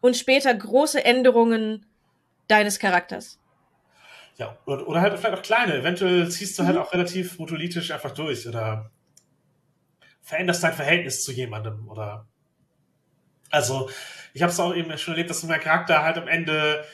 und 0.00 0.16
später 0.16 0.54
große 0.54 1.04
Änderungen 1.04 1.84
deines 2.46 2.78
Charakters. 2.78 3.38
Ja, 4.38 4.56
oder 4.64 5.02
halt 5.02 5.18
vielleicht 5.18 5.36
auch 5.36 5.42
kleine. 5.42 5.74
Eventuell 5.74 6.26
ziehst 6.30 6.58
du 6.58 6.64
halt 6.64 6.76
mhm. 6.76 6.80
auch 6.80 6.94
relativ 6.94 7.38
monolithisch 7.38 7.90
einfach 7.90 8.12
durch 8.12 8.48
oder 8.48 8.90
veränderst 10.22 10.64
dein 10.64 10.72
Verhältnis 10.72 11.22
zu 11.22 11.32
jemandem 11.32 11.86
oder 11.90 12.26
also 13.50 13.90
ich 14.34 14.42
habe 14.42 14.52
es 14.52 14.60
auch 14.60 14.74
eben 14.74 14.96
schon 14.98 15.14
erlebt, 15.14 15.30
dass 15.30 15.42
mein 15.44 15.60
Charakter 15.60 16.02
halt 16.02 16.18
am 16.18 16.28
Ende 16.28 16.84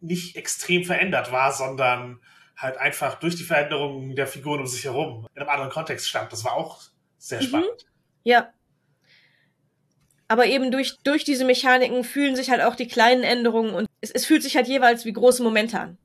nicht 0.00 0.36
extrem 0.36 0.84
verändert 0.84 1.32
war, 1.32 1.52
sondern 1.52 2.20
halt 2.56 2.76
einfach 2.76 3.18
durch 3.18 3.36
die 3.36 3.44
Veränderungen 3.44 4.16
der 4.16 4.26
Figuren 4.26 4.60
um 4.60 4.66
sich 4.66 4.84
herum 4.84 5.26
in 5.34 5.40
einem 5.40 5.50
anderen 5.50 5.70
Kontext 5.70 6.08
stand. 6.08 6.32
Das 6.32 6.44
war 6.44 6.54
auch 6.54 6.82
sehr 7.18 7.40
mhm. 7.40 7.46
spannend. 7.46 7.84
Mhm. 7.84 7.90
Ja. 8.24 8.52
Aber 10.26 10.46
eben 10.46 10.70
durch, 10.70 10.98
durch 11.04 11.24
diese 11.24 11.44
Mechaniken 11.44 12.04
fühlen 12.04 12.36
sich 12.36 12.50
halt 12.50 12.60
auch 12.60 12.74
die 12.74 12.88
kleinen 12.88 13.22
Änderungen 13.22 13.74
und 13.74 13.88
es, 14.00 14.10
es 14.10 14.26
fühlt 14.26 14.42
sich 14.42 14.56
halt 14.56 14.68
jeweils 14.68 15.04
wie 15.04 15.12
große 15.12 15.42
Momente 15.42 15.80
an. 15.80 15.98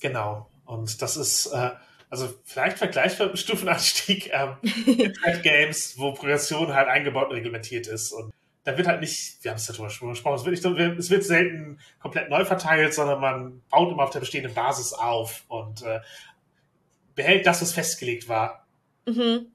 Genau. 0.00 0.50
Und 0.64 1.00
das 1.02 1.16
ist, 1.16 1.46
äh, 1.46 1.70
also 2.10 2.34
vielleicht 2.44 2.78
vergleichbar 2.78 3.28
mit 3.28 3.38
Stufenanstieg 3.38 4.30
ähm, 4.32 4.56
Games, 5.42 5.94
wo 5.98 6.12
Progression 6.12 6.74
halt 6.74 6.88
eingebaut 6.88 7.28
und 7.28 7.36
reglementiert 7.36 7.86
ist. 7.86 8.12
Und 8.12 8.32
da 8.64 8.76
wird 8.76 8.86
halt 8.86 9.00
nicht, 9.00 9.42
wir 9.42 9.50
haben 9.50 9.58
es 9.58 9.66
ja 9.66 9.74
schon 9.74 10.10
gesprochen, 10.10 10.36
es 10.36 10.44
wird, 10.44 10.78
nicht, 10.78 10.98
es 10.98 11.10
wird 11.10 11.24
selten 11.24 11.80
komplett 12.00 12.30
neu 12.30 12.44
verteilt, 12.44 12.94
sondern 12.94 13.20
man 13.20 13.62
baut 13.70 13.92
immer 13.92 14.04
auf 14.04 14.10
der 14.10 14.20
bestehenden 14.20 14.54
Basis 14.54 14.92
auf 14.92 15.44
und 15.48 15.82
äh, 15.82 16.00
behält 17.14 17.46
das, 17.46 17.60
was 17.60 17.72
festgelegt 17.72 18.28
war. 18.28 18.66
Mhm. 19.06 19.46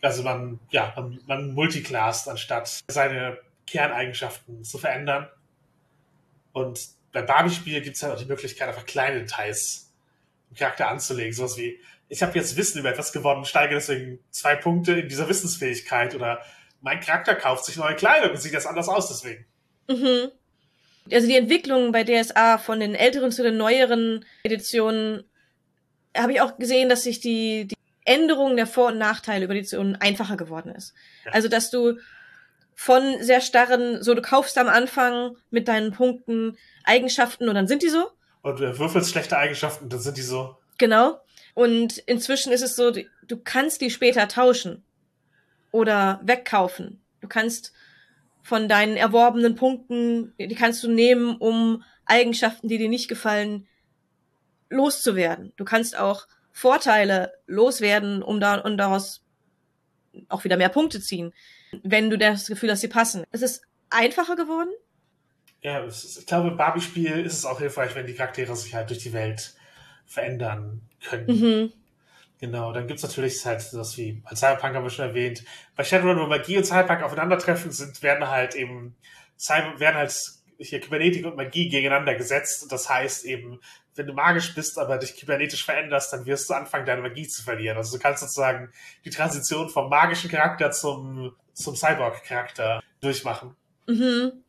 Also 0.00 0.22
man, 0.22 0.60
ja, 0.70 0.92
man, 0.94 1.20
man 1.26 1.54
multiclasst, 1.54 2.28
anstatt 2.28 2.82
seine 2.88 3.38
Kerneigenschaften 3.66 4.62
zu 4.62 4.78
verändern. 4.78 5.28
Und 6.52 6.88
beim 7.12 7.26
Barbie-Spiel 7.26 7.80
gibt 7.80 7.96
es 7.96 8.02
halt 8.02 8.14
auch 8.14 8.18
die 8.18 8.26
Möglichkeit, 8.26 8.68
einfach 8.68 8.86
kleine 8.86 9.20
Details 9.20 9.92
im 10.50 10.56
Charakter 10.56 10.88
anzulegen. 10.88 11.32
Sowas 11.32 11.56
wie, 11.56 11.80
ich 12.08 12.22
habe 12.22 12.38
jetzt 12.38 12.56
Wissen 12.56 12.78
über 12.78 12.90
etwas 12.90 13.12
gewonnen, 13.12 13.44
steige 13.44 13.74
deswegen 13.74 14.20
zwei 14.30 14.54
Punkte 14.54 14.92
in 15.00 15.08
dieser 15.08 15.28
Wissensfähigkeit 15.28 16.14
oder 16.14 16.40
mein 16.80 17.00
Charakter 17.00 17.34
kauft 17.34 17.64
sich 17.64 17.76
neue 17.76 17.96
Kleidung 17.96 18.30
und 18.30 18.36
sieht 18.36 18.52
jetzt 18.52 18.66
anders 18.66 18.88
aus 18.88 19.08
deswegen. 19.08 19.46
Mhm. 19.88 20.30
Also 21.12 21.28
die 21.28 21.36
Entwicklung 21.36 21.92
bei 21.92 22.04
DSA 22.04 22.58
von 22.58 22.80
den 22.80 22.94
älteren 22.94 23.30
zu 23.30 23.42
den 23.42 23.56
neueren 23.56 24.24
Editionen 24.42 25.24
habe 26.16 26.32
ich 26.32 26.40
auch 26.40 26.58
gesehen, 26.58 26.88
dass 26.88 27.02
sich 27.02 27.20
die, 27.20 27.68
die 27.68 27.76
Änderung 28.04 28.56
der 28.56 28.66
Vor- 28.66 28.88
und 28.88 28.98
Nachteile 28.98 29.44
über 29.44 29.54
Editionen 29.54 29.96
einfacher 29.96 30.36
geworden 30.36 30.70
ist. 30.70 30.94
Ja. 31.24 31.32
Also 31.32 31.48
dass 31.48 31.70
du 31.70 31.98
von 32.74 33.22
sehr 33.22 33.40
starren, 33.40 34.02
so 34.02 34.14
du 34.14 34.22
kaufst 34.22 34.58
am 34.58 34.68
Anfang 34.68 35.36
mit 35.50 35.68
deinen 35.68 35.92
Punkten 35.92 36.56
Eigenschaften 36.84 37.48
und 37.48 37.54
dann 37.54 37.68
sind 37.68 37.82
die 37.82 37.88
so. 37.88 38.10
Und 38.42 38.60
du 38.60 38.78
würfelst 38.78 39.10
schlechte 39.10 39.36
Eigenschaften, 39.36 39.88
dann 39.88 40.00
sind 40.00 40.16
die 40.16 40.22
so. 40.22 40.56
Genau. 40.78 41.20
Und 41.54 41.98
inzwischen 41.98 42.52
ist 42.52 42.62
es 42.62 42.76
so, 42.76 42.92
du 42.92 43.36
kannst 43.42 43.80
die 43.80 43.90
später 43.90 44.28
tauschen 44.28 44.84
oder 45.70 46.20
wegkaufen. 46.22 47.02
Du 47.20 47.28
kannst 47.28 47.72
von 48.42 48.68
deinen 48.68 48.96
erworbenen 48.96 49.56
Punkten, 49.56 50.32
die 50.38 50.54
kannst 50.54 50.82
du 50.84 50.90
nehmen, 50.90 51.36
um 51.36 51.82
Eigenschaften, 52.04 52.68
die 52.68 52.78
dir 52.78 52.88
nicht 52.88 53.08
gefallen, 53.08 53.66
loszuwerden. 54.70 55.52
Du 55.56 55.64
kannst 55.64 55.98
auch 55.98 56.26
Vorteile 56.52 57.32
loswerden, 57.46 58.22
um 58.22 58.40
da 58.40 58.54
und 58.60 58.78
daraus 58.78 59.22
auch 60.28 60.44
wieder 60.44 60.56
mehr 60.56 60.68
Punkte 60.68 61.00
ziehen, 61.00 61.34
wenn 61.82 62.08
du 62.08 62.16
das 62.16 62.46
Gefühl 62.46 62.70
hast, 62.70 62.80
sie 62.80 62.88
passen. 62.88 63.24
Es 63.30 63.42
ist 63.42 63.62
einfacher 63.90 64.36
geworden. 64.36 64.70
Ja, 65.60 65.80
ist, 65.80 66.18
ich 66.18 66.26
glaube, 66.26 66.48
im 66.48 66.56
Barbie-Spiel 66.56 67.20
ist 67.20 67.34
es 67.34 67.44
auch 67.44 67.58
hilfreich, 67.58 67.94
wenn 67.94 68.06
die 68.06 68.14
Charaktere 68.14 68.54
sich 68.56 68.74
halt 68.74 68.90
durch 68.90 69.00
die 69.00 69.12
Welt 69.12 69.54
verändern 70.06 70.80
können. 71.08 71.26
Mhm. 71.26 71.72
Genau, 72.38 72.72
dann 72.72 72.86
gibt's 72.86 73.02
natürlich 73.02 73.44
halt 73.46 73.66
das 73.72 73.96
wie 73.96 74.12
bei 74.12 74.36
Cyberpunk 74.36 74.74
haben 74.74 74.84
wir 74.84 74.90
schon 74.90 75.08
erwähnt. 75.08 75.42
Bei 75.74 75.84
Shadowrun, 75.84 76.18
wo 76.18 76.26
Magie 76.26 76.58
und 76.58 76.64
Cyberpunk 76.64 77.02
aufeinandertreffen, 77.02 77.72
sind, 77.72 78.02
werden 78.02 78.28
halt 78.28 78.54
eben 78.54 78.94
Cyber, 79.38 79.80
werden 79.80 79.96
halt 79.96 80.14
hier 80.58 80.80
Kybernetik 80.80 81.24
und 81.24 81.36
Magie 81.36 81.68
gegeneinander 81.68 82.14
gesetzt. 82.14 82.66
Das 82.70 82.88
heißt 82.90 83.24
eben, 83.24 83.60
wenn 83.94 84.06
du 84.06 84.12
magisch 84.12 84.54
bist, 84.54 84.78
aber 84.78 84.98
dich 84.98 85.16
kybernetisch 85.16 85.64
veränderst, 85.64 86.12
dann 86.12 86.26
wirst 86.26 86.48
du 86.50 86.54
anfangen, 86.54 86.84
deine 86.84 87.02
Magie 87.02 87.26
zu 87.26 87.42
verlieren. 87.42 87.78
Also 87.78 87.96
du 87.96 88.02
kannst 88.02 88.20
sozusagen 88.20 88.70
die 89.04 89.10
Transition 89.10 89.70
vom 89.70 89.88
magischen 89.88 90.30
Charakter 90.30 90.70
zum, 90.70 91.34
zum 91.54 91.74
Cyborg-Charakter 91.74 92.82
durchmachen. 93.00 93.56
Mhm. 93.86 94.44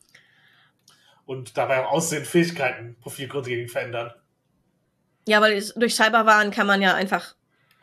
Und 1.26 1.58
dabei 1.58 1.86
auch 1.86 1.92
Aussehen, 1.92 2.26
Fähigkeiten, 2.26 2.98
Profil 3.02 3.28
grundlegend 3.28 3.72
verändern. 3.72 4.14
Ja, 5.28 5.42
weil 5.42 5.62
durch 5.76 5.96
Cyberwaren 5.96 6.52
kann 6.52 6.68
man 6.68 6.82
ja 6.82 6.96
einfach 6.96 7.36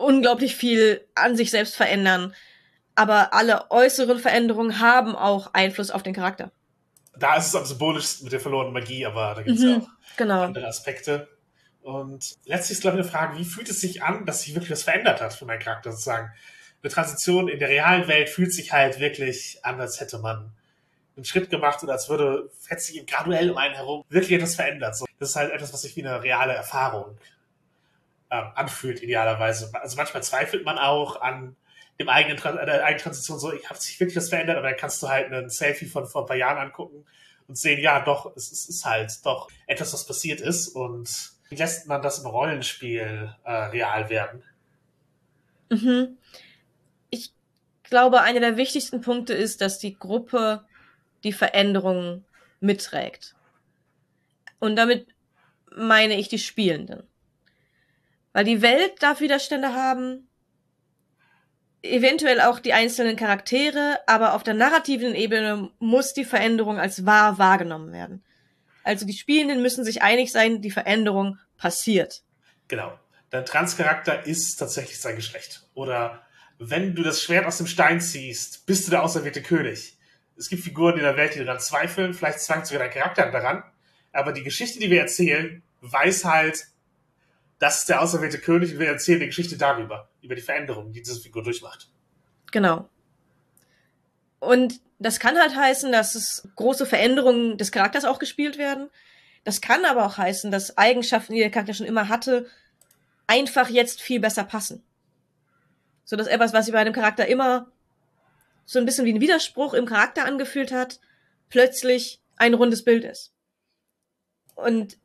unglaublich 0.04 0.56
viel 0.56 1.06
an 1.14 1.36
sich 1.36 1.50
selbst 1.50 1.76
verändern. 1.76 2.34
Aber 2.94 3.34
alle 3.34 3.70
äußeren 3.70 4.18
Veränderungen 4.18 4.80
haben 4.80 5.16
auch 5.16 5.52
Einfluss 5.52 5.90
auf 5.90 6.02
den 6.02 6.14
Charakter. 6.14 6.52
Da 7.16 7.36
ist 7.36 7.48
es 7.48 7.56
am 7.56 7.64
symbolischsten 7.64 8.24
mit 8.24 8.32
der 8.32 8.40
verlorenen 8.40 8.72
Magie, 8.72 9.06
aber 9.06 9.34
da 9.34 9.42
gibt 9.42 9.58
es 9.58 9.64
mhm, 9.64 9.70
ja 9.70 9.76
auch 9.78 10.16
genau. 10.16 10.42
andere 10.42 10.66
Aspekte. 10.66 11.28
Und 11.82 12.36
letztlich 12.46 12.76
ist, 12.76 12.80
glaube 12.80 12.96
ich, 12.96 13.02
eine 13.02 13.10
Frage, 13.10 13.38
wie 13.38 13.44
fühlt 13.44 13.68
es 13.68 13.80
sich 13.80 14.02
an, 14.02 14.24
dass 14.24 14.42
sich 14.42 14.54
wirklich 14.54 14.70
was 14.70 14.84
verändert 14.84 15.20
hat 15.20 15.34
für 15.34 15.44
meinen 15.44 15.60
Charakter 15.60 15.90
sozusagen? 15.92 16.32
Eine 16.82 16.92
Transition 16.92 17.48
in 17.48 17.58
der 17.58 17.68
realen 17.68 18.08
Welt 18.08 18.28
fühlt 18.28 18.52
sich 18.52 18.72
halt 18.72 19.00
wirklich 19.00 19.58
an, 19.62 19.80
als 19.80 20.00
hätte 20.00 20.18
man 20.18 20.52
einen 21.16 21.24
Schritt 21.24 21.50
gemacht 21.50 21.82
und 21.82 21.90
als 21.90 22.08
würde, 22.08 22.50
hätte 22.68 22.80
sich 22.80 23.06
graduell 23.06 23.50
um 23.50 23.58
einen 23.58 23.74
herum 23.74 24.04
wirklich 24.08 24.32
etwas 24.32 24.56
verändert. 24.56 24.96
So, 24.96 25.04
das 25.18 25.30
ist 25.30 25.36
halt 25.36 25.52
etwas, 25.52 25.72
was 25.72 25.82
sich 25.82 25.94
wie 25.96 26.04
eine 26.04 26.22
reale 26.22 26.54
Erfahrung 26.54 27.18
ähm, 28.30 28.50
anfühlt, 28.54 29.02
idealerweise. 29.02 29.70
Also 29.74 29.96
manchmal 29.96 30.22
zweifelt 30.22 30.64
man 30.64 30.78
auch 30.78 31.20
an 31.20 31.56
dem 31.98 32.08
eigenen, 32.08 32.42
an 32.42 32.66
der 32.66 32.84
eigenen 32.84 33.02
Transition 33.02 33.38
so, 33.38 33.52
ich 33.52 33.68
habe 33.68 33.78
sich 33.78 33.98
wirklich 34.00 34.16
was 34.16 34.28
verändert, 34.28 34.56
aber 34.56 34.68
dann 34.68 34.76
kannst 34.76 35.02
du 35.02 35.08
halt 35.08 35.32
ein 35.32 35.48
Selfie 35.48 35.86
von 35.86 36.06
vor 36.06 36.22
ein 36.22 36.26
paar 36.26 36.36
Jahren 36.36 36.58
angucken 36.58 37.04
und 37.46 37.56
sehen, 37.56 37.80
ja, 37.80 38.00
doch, 38.00 38.34
es, 38.36 38.50
es 38.50 38.68
ist 38.68 38.84
halt 38.84 39.12
doch 39.24 39.48
etwas, 39.66 39.92
was 39.92 40.06
passiert 40.06 40.40
ist 40.40 40.68
und 40.68 41.32
wie 41.48 41.56
lässt 41.56 41.86
man 41.86 42.02
das 42.02 42.18
im 42.18 42.26
Rollenspiel 42.26 43.34
äh, 43.44 43.52
real 43.52 44.08
werden? 44.08 44.42
Mhm. 45.70 46.18
Ich 47.10 47.32
glaube, 47.84 48.22
einer 48.22 48.40
der 48.40 48.56
wichtigsten 48.56 49.00
Punkte 49.00 49.34
ist, 49.34 49.60
dass 49.60 49.78
die 49.78 49.96
Gruppe 49.96 50.64
die 51.22 51.32
Veränderungen 51.32 52.24
mitträgt. 52.60 53.34
Und 54.58 54.76
damit 54.76 55.06
meine 55.76 56.18
ich 56.18 56.28
die 56.28 56.38
Spielenden. 56.38 57.06
Weil 58.34 58.44
die 58.44 58.60
Welt 58.62 59.00
darf 59.00 59.20
Widerstände 59.20 59.72
haben, 59.74 60.28
eventuell 61.82 62.40
auch 62.40 62.58
die 62.58 62.72
einzelnen 62.72 63.16
Charaktere, 63.16 64.00
aber 64.06 64.34
auf 64.34 64.42
der 64.42 64.54
narrativen 64.54 65.14
Ebene 65.14 65.70
muss 65.78 66.14
die 66.14 66.24
Veränderung 66.24 66.78
als 66.78 67.06
wahr 67.06 67.38
wahrgenommen 67.38 67.92
werden. 67.92 68.24
Also 68.82 69.06
die 69.06 69.12
Spielenden 69.12 69.62
müssen 69.62 69.84
sich 69.84 70.02
einig 70.02 70.32
sein, 70.32 70.60
die 70.60 70.72
Veränderung 70.72 71.38
passiert. 71.56 72.22
Genau. 72.66 72.98
Dein 73.30 73.46
Transcharakter 73.46 74.26
ist 74.26 74.56
tatsächlich 74.56 75.00
sein 75.00 75.16
Geschlecht. 75.16 75.66
Oder 75.74 76.26
wenn 76.58 76.94
du 76.94 77.02
das 77.02 77.22
Schwert 77.22 77.46
aus 77.46 77.58
dem 77.58 77.68
Stein 77.68 78.00
ziehst, 78.00 78.66
bist 78.66 78.86
du 78.86 78.90
der 78.90 79.04
auserwählte 79.04 79.42
König. 79.42 79.96
Es 80.36 80.48
gibt 80.48 80.64
Figuren 80.64 80.96
in 80.96 81.04
der 81.04 81.16
Welt, 81.16 81.34
die 81.34 81.44
daran 81.44 81.60
zweifeln, 81.60 82.14
vielleicht 82.14 82.40
zweifelt 82.40 82.66
sogar 82.66 82.82
dein 82.84 82.92
Charakter 82.92 83.30
daran. 83.30 83.62
Aber 84.12 84.32
die 84.32 84.42
Geschichte, 84.42 84.80
die 84.80 84.90
wir 84.90 85.00
erzählen, 85.00 85.62
weiß 85.82 86.24
halt, 86.24 86.66
das 87.58 87.80
ist 87.80 87.88
der 87.88 88.02
auserwählte 88.02 88.38
König 88.38 88.72
und 88.72 88.78
wir 88.78 88.88
erzählen 88.88 89.20
die 89.20 89.26
Geschichte 89.26 89.56
darüber, 89.56 90.08
über 90.20 90.34
die 90.34 90.42
Veränderungen, 90.42 90.92
die 90.92 91.02
diese 91.02 91.20
Figur 91.20 91.42
durchmacht. 91.42 91.88
Genau. 92.50 92.88
Und 94.40 94.80
das 94.98 95.18
kann 95.18 95.38
halt 95.38 95.56
heißen, 95.56 95.90
dass 95.92 96.14
es 96.14 96.48
große 96.56 96.86
Veränderungen 96.86 97.58
des 97.58 97.72
Charakters 97.72 98.04
auch 98.04 98.18
gespielt 98.18 98.58
werden. 98.58 98.90
Das 99.44 99.60
kann 99.60 99.84
aber 99.84 100.06
auch 100.06 100.18
heißen, 100.18 100.50
dass 100.50 100.78
Eigenschaften, 100.78 101.34
die 101.34 101.40
der 101.40 101.50
Charakter 101.50 101.74
schon 101.74 101.86
immer 101.86 102.08
hatte, 102.08 102.46
einfach 103.26 103.68
jetzt 103.68 104.00
viel 104.00 104.20
besser 104.20 104.44
passen. 104.44 104.82
So 106.04 106.16
dass 106.16 106.26
etwas, 106.26 106.52
was 106.52 106.66
sich 106.66 106.74
bei 106.74 106.80
einem 106.80 106.92
Charakter 106.92 107.26
immer 107.26 107.70
so 108.66 108.78
ein 108.78 108.86
bisschen 108.86 109.04
wie 109.04 109.12
ein 109.12 109.20
Widerspruch 109.20 109.74
im 109.74 109.86
Charakter 109.86 110.24
angefühlt 110.24 110.72
hat, 110.72 111.00
plötzlich 111.50 112.20
ein 112.36 112.54
rundes 112.54 112.84
Bild 112.84 113.04
ist. 113.04 113.32
Und 114.54 114.98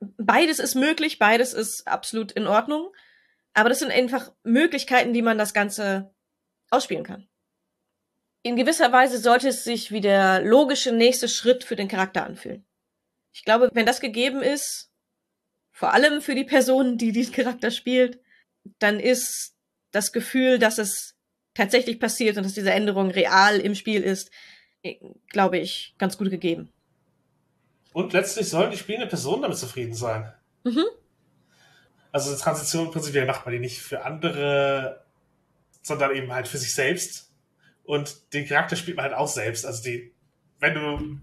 beides 0.00 0.58
ist 0.58 0.74
möglich, 0.74 1.18
beides 1.18 1.52
ist 1.52 1.86
absolut 1.86 2.32
in 2.32 2.46
Ordnung. 2.46 2.92
Aber 3.52 3.68
das 3.68 3.80
sind 3.80 3.90
einfach 3.90 4.32
Möglichkeiten, 4.42 5.14
wie 5.14 5.22
man 5.22 5.38
das 5.38 5.54
Ganze 5.54 6.14
ausspielen 6.70 7.04
kann. 7.04 7.28
In 8.42 8.56
gewisser 8.56 8.90
Weise 8.92 9.18
sollte 9.18 9.48
es 9.48 9.64
sich 9.64 9.92
wie 9.92 10.00
der 10.00 10.40
logische 10.42 10.92
nächste 10.92 11.28
Schritt 11.28 11.64
für 11.64 11.76
den 11.76 11.88
Charakter 11.88 12.24
anfühlen. 12.24 12.64
Ich 13.32 13.44
glaube, 13.44 13.70
wenn 13.74 13.86
das 13.86 14.00
gegeben 14.00 14.42
ist, 14.42 14.90
vor 15.72 15.92
allem 15.92 16.22
für 16.22 16.34
die 16.34 16.44
Person, 16.44 16.96
die 16.96 17.12
diesen 17.12 17.34
Charakter 17.34 17.70
spielt, 17.70 18.20
dann 18.78 18.98
ist 18.98 19.54
das 19.90 20.12
Gefühl, 20.12 20.58
dass 20.58 20.78
es 20.78 21.16
tatsächlich 21.54 22.00
passiert 22.00 22.36
und 22.36 22.44
dass 22.44 22.54
diese 22.54 22.70
Änderung 22.70 23.10
real 23.10 23.58
im 23.58 23.74
Spiel 23.74 24.02
ist, 24.02 24.30
glaube 25.28 25.58
ich, 25.58 25.94
ganz 25.98 26.16
gut 26.16 26.30
gegeben. 26.30 26.72
Und 27.92 28.12
letztlich 28.12 28.48
sollen 28.48 28.70
die 28.70 28.76
spielende 28.76 29.08
Personen 29.08 29.42
damit 29.42 29.58
zufrieden 29.58 29.94
sein. 29.94 30.32
Mhm. 30.64 30.84
Also 32.12 32.34
Transition 32.36 32.90
prinzipiell 32.90 33.26
macht 33.26 33.46
man 33.46 33.52
die 33.52 33.60
nicht 33.60 33.80
für 33.80 34.04
andere, 34.04 35.04
sondern 35.82 36.14
eben 36.14 36.32
halt 36.32 36.48
für 36.48 36.58
sich 36.58 36.74
selbst. 36.74 37.32
Und 37.84 38.32
den 38.32 38.46
Charakter 38.46 38.76
spielt 38.76 38.96
man 38.96 39.06
halt 39.06 39.14
auch 39.14 39.28
selbst. 39.28 39.66
Also 39.66 39.82
die, 39.82 40.12
wenn 40.58 40.74
du, 40.74 41.18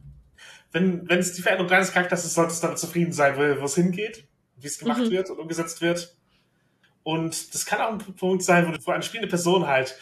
wenn, 0.71 1.07
wenn 1.09 1.19
es 1.19 1.33
die 1.33 1.41
Veränderung 1.41 1.69
deines 1.69 1.91
Charakters 1.91 2.25
ist, 2.25 2.33
solltest 2.33 2.61
du 2.61 2.67
damit 2.67 2.79
zufrieden 2.79 3.13
sein, 3.13 3.37
wo, 3.37 3.65
es 3.65 3.75
hingeht, 3.75 4.27
wie 4.57 4.67
es 4.67 4.79
gemacht 4.79 4.99
mhm. 4.99 5.11
wird 5.11 5.29
und 5.29 5.39
umgesetzt 5.39 5.81
wird. 5.81 6.15
Und 7.03 7.53
das 7.53 7.65
kann 7.65 7.79
auch 7.79 7.91
ein 7.91 8.15
Punkt 8.15 8.43
sein, 8.43 8.67
wo, 8.67 8.71
du, 8.71 8.85
wo 8.85 8.91
eine 8.91 9.03
spielende 9.03 9.29
Person 9.29 9.67
halt 9.67 9.97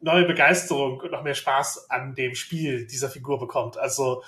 neue 0.00 0.24
Begeisterung 0.24 1.00
und 1.00 1.12
noch 1.12 1.22
mehr 1.22 1.34
Spaß 1.34 1.90
an 1.90 2.14
dem 2.14 2.34
Spiel 2.34 2.86
dieser 2.86 3.10
Figur 3.10 3.38
bekommt. 3.38 3.76
Also 3.76 4.22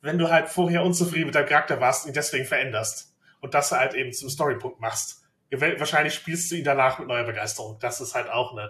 wenn 0.00 0.18
du 0.18 0.30
halt 0.30 0.48
vorher 0.48 0.82
unzufrieden 0.82 1.26
mit 1.26 1.34
deinem 1.34 1.48
Charakter 1.48 1.80
warst 1.80 2.04
und 2.04 2.10
ihn 2.10 2.14
deswegen 2.14 2.44
veränderst 2.44 3.14
und 3.40 3.54
das 3.54 3.72
halt 3.72 3.94
eben 3.94 4.12
zum 4.12 4.30
Storypunkt 4.30 4.80
machst. 4.80 5.22
Wahrscheinlich 5.50 6.14
spielst 6.14 6.50
du 6.50 6.56
ihn 6.56 6.64
danach 6.64 6.98
mit 6.98 7.08
neuer 7.08 7.24
Begeisterung. 7.24 7.78
Das 7.80 8.00
ist 8.00 8.14
halt 8.14 8.28
auch 8.28 8.56
ein, 8.56 8.68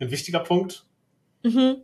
ein 0.00 0.10
wichtiger 0.10 0.40
Punkt. 0.40 0.86
Mhm. 1.42 1.82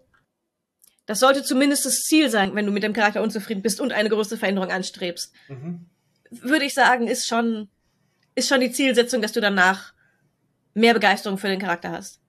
Das 1.06 1.18
sollte 1.18 1.42
zumindest 1.42 1.84
das 1.84 2.02
Ziel 2.02 2.30
sein, 2.30 2.54
wenn 2.54 2.64
du 2.64 2.72
mit 2.72 2.84
dem 2.84 2.92
Charakter 2.92 3.22
unzufrieden 3.22 3.62
bist 3.62 3.80
und 3.80 3.92
eine 3.92 4.08
größere 4.08 4.38
Veränderung 4.38 4.70
anstrebst. 4.70 5.32
Mhm. 5.48 5.86
Würde 6.30 6.64
ich 6.64 6.74
sagen, 6.74 7.08
ist 7.08 7.26
schon, 7.26 7.68
ist 8.34 8.48
schon 8.48 8.60
die 8.60 8.70
Zielsetzung, 8.70 9.20
dass 9.20 9.32
du 9.32 9.40
danach 9.40 9.92
mehr 10.74 10.94
Begeisterung 10.94 11.38
für 11.38 11.48
den 11.48 11.60
Charakter 11.60 11.90
hast. 11.90 12.20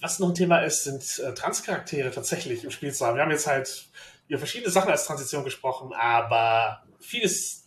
Was 0.00 0.18
noch 0.18 0.30
ein 0.30 0.34
Thema 0.34 0.58
ist, 0.58 0.82
sind 0.82 1.24
äh, 1.24 1.32
Transcharaktere 1.32 2.10
tatsächlich 2.10 2.64
im 2.64 2.72
Spiel 2.72 2.92
zu 2.92 3.06
haben. 3.06 3.16
Wir 3.16 3.22
haben 3.22 3.30
jetzt 3.30 3.46
halt 3.46 3.86
über 4.28 4.38
verschiedene 4.38 4.70
Sachen 4.70 4.90
als 4.90 5.06
Transition 5.06 5.44
gesprochen, 5.44 5.92
aber 5.92 6.84
vieles 7.00 7.62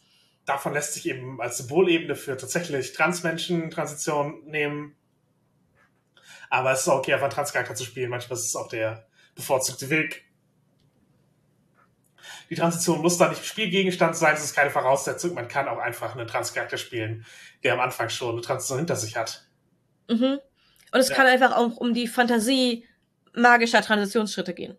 davon 0.45 0.73
lässt 0.73 0.93
sich 0.93 1.07
eben 1.07 1.41
als 1.41 1.57
Symbolebene 1.57 2.15
für 2.15 2.37
tatsächlich 2.37 2.93
Transmenschen 2.93 3.69
Transition 3.71 4.43
nehmen. 4.45 4.95
Aber 6.49 6.71
es 6.71 6.81
ist 6.81 6.87
auch 6.87 6.99
okay, 6.99 7.13
einfach 7.13 7.25
einen 7.25 7.33
Transcharakter 7.33 7.75
zu 7.75 7.83
spielen. 7.83 8.09
Manchmal 8.09 8.37
ist 8.37 8.45
es 8.45 8.55
auch 8.55 8.67
der 8.67 9.07
bevorzugte 9.35 9.89
Weg. 9.89 10.25
Die 12.49 12.55
Transition 12.55 13.01
muss 13.01 13.17
da 13.17 13.29
nicht 13.29 13.45
Spielgegenstand 13.45 14.15
sein, 14.15 14.35
es 14.35 14.43
ist 14.43 14.55
keine 14.55 14.69
Voraussetzung. 14.69 15.33
Man 15.33 15.47
kann 15.47 15.67
auch 15.67 15.79
einfach 15.79 16.15
einen 16.15 16.27
Transcharakter 16.27 16.77
spielen, 16.77 17.25
der 17.63 17.73
am 17.73 17.79
Anfang 17.79 18.09
schon 18.09 18.33
eine 18.33 18.41
Transition 18.41 18.79
hinter 18.79 18.95
sich 18.95 19.17
hat. 19.17 19.47
Mhm. 20.09 20.39
Und 20.91 20.99
es 20.99 21.09
ja. 21.09 21.15
kann 21.15 21.27
einfach 21.27 21.55
auch 21.55 21.77
um 21.77 21.93
die 21.93 22.07
Fantasie 22.07 22.85
magischer 23.33 23.81
Transitionsschritte 23.81 24.53
gehen. 24.53 24.77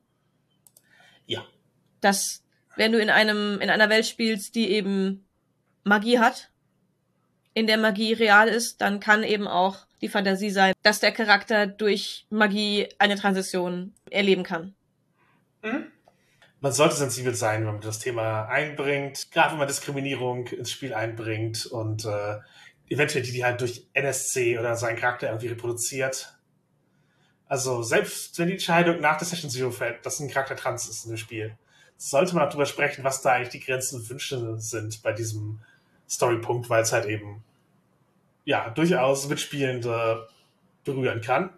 Dass 2.07 2.45
wenn 2.77 2.93
du 2.93 3.01
in 3.01 3.11
einem 3.11 3.61
in 3.61 3.69
einer 3.69 3.89
Welt 3.89 4.07
spielst, 4.07 4.55
die 4.55 4.71
eben 4.71 5.27
Magie 5.83 6.21
hat, 6.21 6.53
in 7.53 7.67
der 7.67 7.79
Magie 7.79 8.13
real 8.13 8.47
ist, 8.47 8.81
dann 8.81 9.01
kann 9.01 9.25
eben 9.25 9.49
auch 9.49 9.87
die 10.01 10.09
Fantasie 10.09 10.51
sein, 10.51 10.73
dass 10.85 11.01
der 11.01 11.11
Charakter 11.11 11.67
durch 11.67 12.27
Magie 12.31 12.89
eine 13.01 13.17
Transition 13.17 13.93
erleben 14.09 14.45
kann. 14.45 14.77
Mhm. 15.63 15.87
man 16.61 16.71
sollte 16.71 16.95
sensibel 16.95 17.35
sein, 17.35 17.67
wenn 17.67 17.73
man 17.73 17.81
das 17.81 17.99
Thema 17.99 18.47
einbringt, 18.47 19.33
gerade 19.33 19.51
wenn 19.51 19.59
man 19.59 19.67
Diskriminierung 19.67 20.47
ins 20.47 20.71
Spiel 20.71 20.95
einbringt 20.95 21.67
und 21.67 22.05
äh, 22.05 22.37
eventuell 22.89 23.25
die, 23.25 23.33
die 23.33 23.45
halt 23.45 23.61
durch 23.61 23.89
NSC 23.95 24.61
oder 24.61 24.77
seinen 24.77 24.97
Charakter 24.97 25.27
irgendwie 25.27 25.49
reproduziert. 25.49 26.39
Also 27.49 27.83
selbst 27.83 28.39
wenn 28.39 28.47
die 28.47 28.53
Entscheidung 28.53 29.01
nach 29.01 29.19
der 29.19 29.27
Session 29.27 29.51
Zero 29.51 29.73
fällt, 29.73 30.07
dass 30.07 30.21
ein 30.21 30.31
Charakter 30.31 30.55
trans 30.55 30.89
ist 30.89 31.05
in 31.05 31.11
dem 31.11 31.19
Spiel, 31.19 31.57
sollte 31.97 32.35
man 32.35 32.45
auch 32.45 32.49
darüber 32.49 32.67
sprechen, 32.67 33.05
was 33.05 33.23
da 33.23 33.33
eigentlich 33.33 33.51
die 33.51 33.61
Grenzen 33.61 34.01
und 34.01 34.11
Wünsche 34.11 34.59
sind 34.59 35.03
bei 35.03 35.13
diesem 35.13 35.61
Storypunkt, 36.09 36.69
weil 36.71 36.83
es 36.83 36.93
halt 36.93 37.07
eben 37.07 37.43
ja 38.45 38.71
durchaus 38.71 39.29
Mitspielende 39.29 40.29
berühren 40.85 41.21
kann. 41.21 41.51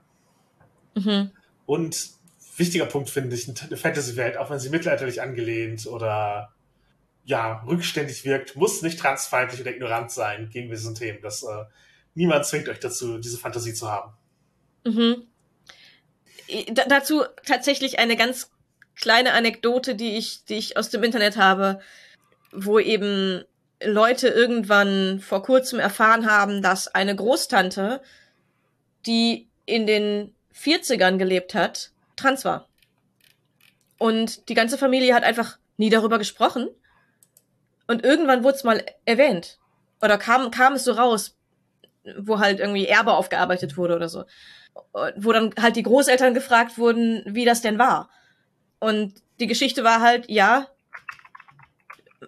Mhm. 0.95 1.31
Und 1.67 2.11
wichtiger 2.57 2.87
Punkt 2.87 3.11
finde 3.11 3.37
ich, 3.37 3.49
eine 3.49 3.77
Fantasy-Welt, 3.77 4.37
auch 4.37 4.51
wenn 4.51 4.59
sie 4.59 4.71
mittelalterlich 4.71 5.21
angelehnt 5.23 5.87
oder 5.87 6.53
ja, 7.25 7.63
rückständig 7.67 8.25
wirkt, 8.25 8.57
muss 8.57 8.81
nicht 8.81 8.99
transfeindlich 8.99 9.61
oder 9.61 9.71
ignorant 9.71 10.11
sein 10.11 10.49
gegen 10.51 10.71
diesen 10.71 10.95
Themen. 10.95 11.19
Das, 11.21 11.43
äh, 11.43 11.65
niemand 12.15 12.47
zwingt 12.47 12.69
euch 12.69 12.81
dazu, 12.81 13.19
diese 13.19 13.37
Fantasie 13.37 13.75
zu 13.75 13.91
haben. 13.91 14.13
Mhm. 14.85 15.27
D 16.49 16.65
dazu 16.89 17.25
tatsächlich 17.45 17.99
eine 17.99 18.17
ganz 18.17 18.51
kleine 19.01 19.33
Anekdote, 19.33 19.95
die 19.95 20.17
ich, 20.17 20.45
die 20.45 20.57
ich 20.57 20.77
aus 20.77 20.91
dem 20.91 21.05
Internet 21.05 21.37
habe, 21.37 21.81
wo 22.53 22.79
eben 22.79 23.45
Leute 23.83 24.29
irgendwann 24.29 25.21
vor 25.21 25.43
kurzem 25.43 25.79
erfahren 25.79 26.31
haben, 26.31 26.63
dass 26.63 26.89
eine 26.89 27.15
Großtante, 27.15 28.01
die 29.07 29.49
in 29.67 29.87
den 29.87 30.35
40ern 30.55 31.19
gelebt 31.19 31.55
hat, 31.55 31.93
trans 32.17 32.45
war. 32.45 32.69
Und 33.99 34.49
die 34.49 34.55
ganze 34.55 34.79
Familie 34.79 35.15
hat 35.15 35.25
einfach 35.25 35.59
nie 35.77 35.91
darüber 35.91 36.19
gesprochen. 36.19 36.69
Und 37.87 38.05
irgendwann 38.05 38.43
wurde 38.43 38.57
es 38.57 38.65
mal 38.65 38.85
erwähnt. 39.05 39.59
Oder 40.03 40.19
kam, 40.19 40.51
kam 40.51 40.75
es 40.75 40.85
so 40.85 40.93
raus, 40.93 41.37
wo 42.19 42.39
halt 42.39 42.61
irgendwie 42.61 42.87
Erbe 42.87 43.13
aufgearbeitet 43.13 43.77
wurde 43.77 43.97
oder 43.97 44.09
so. 44.09 44.25
Wo 45.17 45.33
dann 45.33 45.55
halt 45.61 45.77
die 45.77 45.83
Großeltern 45.83 46.35
gefragt 46.35 46.79
wurden, 46.79 47.23
wie 47.27 47.45
das 47.45 47.63
denn 47.63 47.79
war. 47.79 48.11
Und 48.81 49.15
die 49.41 49.47
Geschichte 49.47 49.85
war 49.85 50.01
halt, 50.01 50.29
ja, 50.29 50.69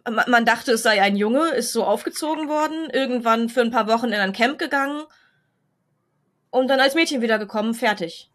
man 0.08 0.44
dachte, 0.44 0.72
es 0.72 0.82
sei 0.82 1.02
ein 1.02 1.16
Junge, 1.16 1.48
ist 1.50 1.72
so 1.72 1.84
aufgezogen 1.84 2.48
worden, 2.48 2.90
irgendwann 2.90 3.48
für 3.48 3.60
ein 3.60 3.70
paar 3.70 3.88
Wochen 3.88 4.08
in 4.08 4.20
ein 4.20 4.32
Camp 4.32 4.58
gegangen 4.58 5.04
und 6.50 6.68
dann 6.68 6.80
als 6.80 6.94
Mädchen 6.94 7.22
wiedergekommen, 7.22 7.74
fertig. 7.74 8.30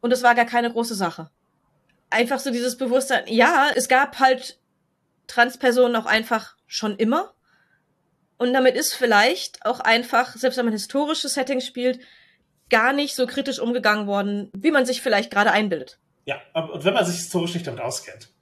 Und 0.00 0.12
es 0.12 0.22
war 0.22 0.34
gar 0.34 0.44
keine 0.44 0.70
große 0.70 0.94
Sache. 0.94 1.30
Einfach 2.10 2.40
so 2.40 2.50
dieses 2.50 2.76
Bewusstsein, 2.76 3.24
ja, 3.26 3.68
es 3.74 3.88
gab 3.88 4.18
halt 4.18 4.58
Transpersonen 5.26 5.96
auch 5.96 6.06
einfach 6.06 6.56
schon 6.66 6.96
immer. 6.96 7.34
Und 8.36 8.52
damit 8.52 8.74
ist 8.74 8.94
vielleicht 8.94 9.64
auch 9.64 9.80
einfach, 9.80 10.36
selbst 10.36 10.56
wenn 10.56 10.64
man 10.64 10.72
historische 10.72 11.28
Settings 11.28 11.64
spielt, 11.64 12.00
gar 12.70 12.92
nicht 12.92 13.14
so 13.14 13.26
kritisch 13.26 13.60
umgegangen 13.60 14.06
worden, 14.06 14.50
wie 14.52 14.70
man 14.70 14.84
sich 14.84 15.00
vielleicht 15.00 15.30
gerade 15.30 15.52
einbildet. 15.52 15.98
Ja, 16.24 16.40
und 16.54 16.84
wenn 16.84 16.94
man 16.94 17.04
sich 17.04 17.16
historisch 17.16 17.54
nicht 17.54 17.66
damit 17.66 17.80
auskennt. 17.80 18.32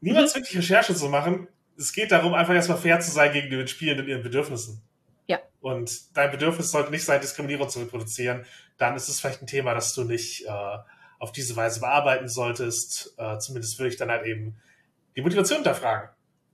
Niemand 0.00 0.26
mhm. 0.26 0.30
zwingt 0.30 0.48
dich 0.48 0.58
Recherche 0.58 0.94
zu 0.94 1.08
machen. 1.08 1.48
Es 1.76 1.92
geht 1.92 2.12
darum, 2.12 2.34
einfach 2.34 2.54
erstmal 2.54 2.78
fair 2.78 3.00
zu 3.00 3.10
sein 3.10 3.32
gegenüber 3.32 3.62
den 3.62 3.68
Spielenden 3.68 4.04
und 4.04 4.10
ihren 4.10 4.22
Bedürfnissen. 4.22 4.82
Ja. 5.26 5.40
Und 5.60 6.16
dein 6.16 6.30
Bedürfnis 6.30 6.70
sollte 6.70 6.90
nicht 6.90 7.04
sein, 7.04 7.20
Diskriminierung 7.20 7.68
zu 7.68 7.80
reproduzieren. 7.80 8.44
Dann 8.78 8.96
ist 8.96 9.08
es 9.08 9.20
vielleicht 9.20 9.42
ein 9.42 9.46
Thema, 9.46 9.74
das 9.74 9.94
du 9.94 10.04
nicht 10.04 10.46
äh, 10.46 10.78
auf 11.18 11.32
diese 11.32 11.56
Weise 11.56 11.80
bearbeiten 11.80 12.28
solltest. 12.28 13.14
Äh, 13.18 13.38
zumindest 13.38 13.78
würde 13.78 13.90
ich 13.90 13.96
dann 13.96 14.10
halt 14.10 14.26
eben 14.26 14.56
die 15.16 15.22
Motivation 15.22 15.58
hinterfragen. 15.58 16.10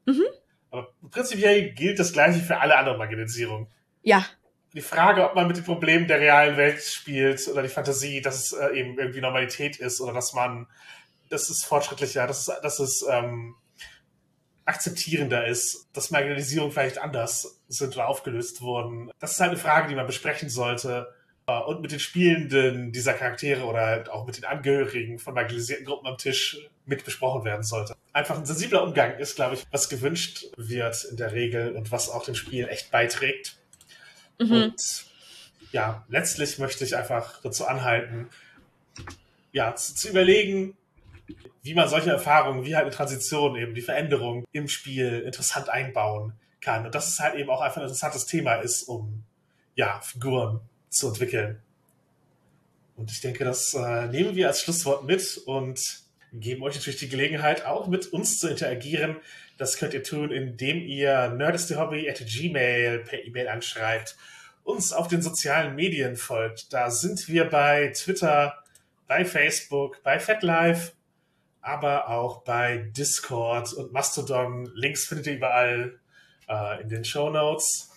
Mhm. 0.07 0.25
Aber 0.71 0.93
prinzipiell 1.11 1.73
gilt 1.73 1.99
das 1.99 2.13
Gleiche 2.13 2.41
für 2.41 2.59
alle 2.59 2.77
anderen 2.77 2.99
Marginalisierungen. 2.99 3.69
Ja. 4.03 4.25
Die 4.77 4.83
Frage, 4.83 5.25
ob 5.25 5.35
man 5.35 5.47
mit 5.49 5.57
den 5.57 5.65
Problemen 5.65 6.07
der 6.07 6.21
realen 6.21 6.59
Welt 6.59 6.83
spielt 6.83 7.49
oder 7.49 7.63
die 7.63 7.71
Fantasie, 7.71 8.21
dass 8.21 8.37
es 8.37 8.53
äh, 8.53 8.79
eben 8.79 8.99
irgendwie 8.99 9.23
Normalität 9.23 9.79
ist 9.79 10.03
oder 10.03 10.13
dass 10.13 10.35
man, 10.35 10.67
dass 11.31 11.49
es 11.49 11.65
fortschrittlicher, 11.65 12.27
dass 12.27 12.47
es, 12.47 12.61
dass 12.61 12.79
es 12.79 13.03
ähm, 13.11 13.55
akzeptierender 14.67 15.47
ist, 15.47 15.89
dass 15.95 16.11
Marginalisierung 16.11 16.73
vielleicht 16.73 16.99
anders 16.99 17.63
sind 17.69 17.95
oder 17.95 18.07
aufgelöst 18.07 18.61
wurden. 18.61 19.11
Das 19.19 19.33
ist 19.33 19.41
halt 19.41 19.53
eine 19.53 19.59
Frage, 19.59 19.89
die 19.89 19.95
man 19.95 20.07
besprechen 20.07 20.51
sollte 20.51 21.15
äh, 21.47 21.59
und 21.59 21.81
mit 21.81 21.93
den 21.93 22.01
Spielenden 22.01 22.93
dieser 22.93 23.15
Charaktere 23.15 23.65
oder 23.65 23.81
halt 23.81 24.11
auch 24.11 24.27
mit 24.27 24.37
den 24.37 24.45
Angehörigen 24.45 25.19
von 25.19 25.33
marginalisierten 25.33 25.87
Gruppen 25.87 26.07
am 26.07 26.19
Tisch 26.19 26.69
mit 26.85 27.03
besprochen 27.03 27.45
werden 27.45 27.63
sollte. 27.63 27.97
Einfach 28.13 28.37
ein 28.37 28.45
sensibler 28.45 28.83
Umgang 28.83 29.17
ist, 29.19 29.37
glaube 29.37 29.55
ich, 29.55 29.65
was 29.71 29.89
gewünscht 29.89 30.45
wird 30.59 31.03
in 31.05 31.17
der 31.17 31.33
Regel 31.33 31.75
und 31.75 31.91
was 31.93 32.11
auch 32.11 32.25
dem 32.25 32.35
Spiel 32.35 32.69
echt 32.69 32.91
beiträgt. 32.91 33.57
Mhm. 34.39 34.53
Und 34.53 35.07
ja, 35.73 36.05
letztlich 36.09 36.59
möchte 36.59 36.85
ich 36.85 36.97
einfach 36.97 37.41
dazu 37.43 37.67
anhalten, 37.67 38.29
ja, 39.53 39.75
zu, 39.75 39.95
zu 39.95 40.09
überlegen, 40.09 40.77
wie 41.63 41.75
man 41.75 41.89
solche 41.89 42.11
Erfahrungen, 42.11 42.65
wie 42.65 42.77
halt 42.77 42.87
eine 42.87 42.95
Transition 42.95 43.57
eben, 43.57 43.75
die 43.75 43.83
Veränderung 43.83 44.45
im 44.53 44.69
Spiel 44.69 45.21
interessant 45.21 45.69
einbauen 45.69 46.35
kann. 46.61 46.87
Und 46.87 46.95
dass 46.95 47.09
es 47.09 47.19
halt 47.19 47.35
eben 47.35 47.51
auch 47.51 47.61
einfach 47.61 47.79
ein 47.79 47.85
interessantes 47.85 48.27
Thema 48.27 48.55
ist, 48.57 48.85
um 48.85 49.25
ja, 49.75 50.01
Figuren 50.01 50.61
zu 50.89 51.09
entwickeln. 51.09 51.61
Und 52.97 53.11
ich 53.11 53.21
denke, 53.21 53.45
das 53.45 53.75
äh, 53.75 54.07
nehmen 54.07 54.37
wir 54.37 54.49
als 54.49 54.63
Schlusswort 54.63 55.05
mit 55.05 55.39
und 55.47 55.81
geben 56.33 56.63
euch 56.63 56.77
natürlich 56.77 56.99
die 56.99 57.09
Gelegenheit, 57.09 57.65
auch 57.67 57.89
mit 57.89 58.07
uns 58.13 58.39
zu 58.39 58.49
interagieren. 58.49 59.17
Das 59.57 59.79
könnt 59.79 59.95
ihr 59.95 60.03
tun, 60.03 60.31
indem 60.31 60.83
ihr 60.83 61.29
nerdistehobby 61.29 62.09
at 62.11 62.23
gmail 62.27 63.01
per 63.01 63.25
E-Mail 63.25 63.49
anschreibt, 63.49 64.17
uns 64.65 64.93
auf 64.93 65.09
den 65.09 65.23
sozialen 65.23 65.75
Medien 65.75 66.17
folgt. 66.17 66.73
Da 66.73 66.91
sind 66.91 67.29
wir 67.29 67.49
bei 67.49 67.93
Twitter, 67.97 68.63
bei 69.07 69.25
Facebook, 69.25 70.03
bei 70.03 70.19
FetLife, 70.19 70.93
aber 71.63 72.09
auch 72.09 72.43
bei 72.43 72.79
Discord 72.97 73.73
und 73.73 73.93
Mastodon. 73.93 74.71
Links 74.75 75.07
findet 75.07 75.29
ihr 75.29 75.37
überall 75.37 75.99
äh, 76.49 76.83
in 76.83 76.89
den 76.89 77.05
Show 77.05 77.31
Notes. 77.31 77.91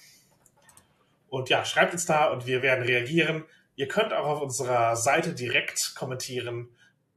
Und 1.29 1.49
ja, 1.49 1.65
schreibt 1.65 1.93
uns 1.93 2.05
da 2.05 2.29
und 2.29 2.47
wir 2.47 2.61
werden 2.61 2.85
reagieren. 2.85 3.43
Ihr 3.75 3.87
könnt 3.87 4.13
auch 4.13 4.25
auf 4.25 4.41
unserer 4.41 4.95
Seite 4.95 5.33
direkt 5.33 5.93
kommentieren 5.95 6.69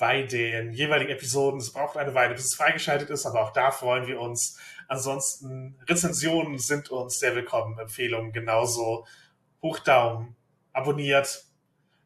bei 0.03 0.25
den 0.25 0.73
jeweiligen 0.73 1.13
Episoden. 1.13 1.61
Es 1.61 1.73
braucht 1.73 1.97
eine 1.97 2.13
Weile, 2.13 2.35
bis 2.35 2.47
es 2.47 2.57
freigeschaltet 2.57 3.09
ist, 3.09 3.25
aber 3.25 3.41
auch 3.41 3.53
da 3.53 3.71
freuen 3.71 4.09
wir 4.09 4.19
uns. 4.19 4.59
Ansonsten, 4.89 5.79
Rezensionen 5.89 6.59
sind 6.59 6.91
uns 6.91 7.21
sehr 7.21 7.37
willkommen, 7.37 7.79
Empfehlungen 7.79 8.33
genauso. 8.33 9.07
Hochdaumen, 9.63 10.35
abonniert, 10.73 11.45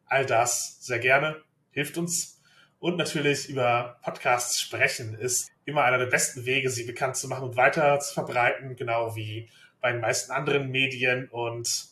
all 0.05 0.27
das 0.27 0.77
sehr 0.85 0.99
gerne, 0.99 1.43
hilft 1.71 1.97
uns. 1.97 2.43
Und 2.81 2.99
natürlich 2.99 3.49
über 3.49 3.99
Podcasts 4.03 4.61
sprechen 4.61 5.15
ist 5.19 5.49
immer 5.65 5.85
einer 5.85 5.97
der 5.97 6.05
besten 6.05 6.45
Wege, 6.45 6.69
sie 6.69 6.85
bekannt 6.85 7.17
zu 7.17 7.29
machen 7.29 7.45
und 7.45 7.57
weiter 7.57 7.99
zu 8.01 8.13
verbreiten, 8.13 8.77
genau 8.77 9.17
wie 9.17 9.49
bei 9.81 9.93
den 9.93 10.03
meisten 10.03 10.33
anderen 10.33 10.71
Medien. 10.71 11.31
Und 11.31 11.87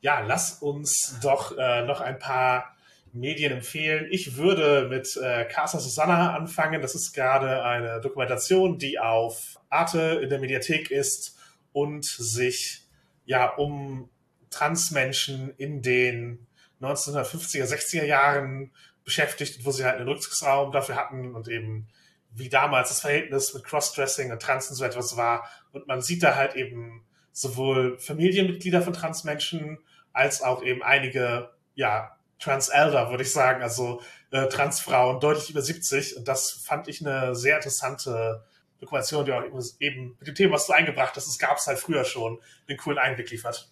ja, 0.00 0.18
lass 0.18 0.54
uns 0.54 1.20
doch 1.22 1.56
äh, 1.56 1.84
noch 1.84 2.00
ein 2.00 2.18
paar 2.18 2.75
Medien 3.18 3.52
empfehlen. 3.52 4.06
Ich 4.10 4.36
würde 4.36 4.88
mit 4.88 5.16
äh, 5.16 5.44
Casa 5.46 5.78
Susanna 5.78 6.34
anfangen. 6.34 6.82
Das 6.82 6.94
ist 6.94 7.12
gerade 7.12 7.62
eine 7.62 8.00
Dokumentation, 8.00 8.78
die 8.78 8.98
auf 8.98 9.58
Arte 9.68 10.20
in 10.22 10.28
der 10.28 10.38
Mediathek 10.38 10.90
ist 10.90 11.38
und 11.72 12.04
sich 12.04 12.82
ja 13.24 13.48
um 13.54 14.08
Transmenschen 14.50 15.52
in 15.56 15.82
den 15.82 16.46
1950er, 16.80 17.64
60er 17.64 18.04
Jahren 18.04 18.72
beschäftigt, 19.04 19.64
wo 19.64 19.70
sie 19.70 19.84
halt 19.84 19.96
einen 19.96 20.08
Rückzugsraum 20.08 20.72
dafür 20.72 20.96
hatten 20.96 21.34
und 21.34 21.48
eben 21.48 21.88
wie 22.32 22.48
damals 22.48 22.90
das 22.90 23.00
Verhältnis 23.00 23.54
mit 23.54 23.64
Crossdressing 23.64 24.30
und 24.30 24.42
Trans 24.42 24.68
und 24.68 24.76
so 24.76 24.84
etwas 24.84 25.16
war. 25.16 25.48
Und 25.72 25.86
man 25.86 26.02
sieht 26.02 26.22
da 26.22 26.34
halt 26.34 26.54
eben 26.54 27.04
sowohl 27.32 27.98
Familienmitglieder 27.98 28.82
von 28.82 28.92
Transmenschen 28.92 29.78
als 30.12 30.42
auch 30.42 30.62
eben 30.62 30.82
einige, 30.82 31.50
ja, 31.74 32.15
Trans-Elder, 32.38 33.10
würde 33.10 33.22
ich 33.22 33.32
sagen, 33.32 33.62
also 33.62 34.02
äh, 34.30 34.48
Transfrauen, 34.48 35.20
deutlich 35.20 35.50
über 35.50 35.62
70. 35.62 36.16
Und 36.16 36.28
das 36.28 36.50
fand 36.52 36.88
ich 36.88 37.04
eine 37.04 37.34
sehr 37.34 37.56
interessante 37.56 38.44
Dokumentation, 38.80 39.24
die 39.24 39.32
auch 39.32 39.42
eben 39.80 40.16
mit 40.18 40.28
dem 40.28 40.34
Thema, 40.34 40.54
was 40.54 40.66
du 40.66 40.72
eingebracht 40.72 41.16
hast, 41.16 41.26
es 41.26 41.38
gab 41.38 41.56
es 41.56 41.66
halt 41.66 41.78
früher 41.78 42.04
schon, 42.04 42.38
einen 42.68 42.78
coolen 42.78 42.98
Einblick 42.98 43.30
liefert. 43.30 43.68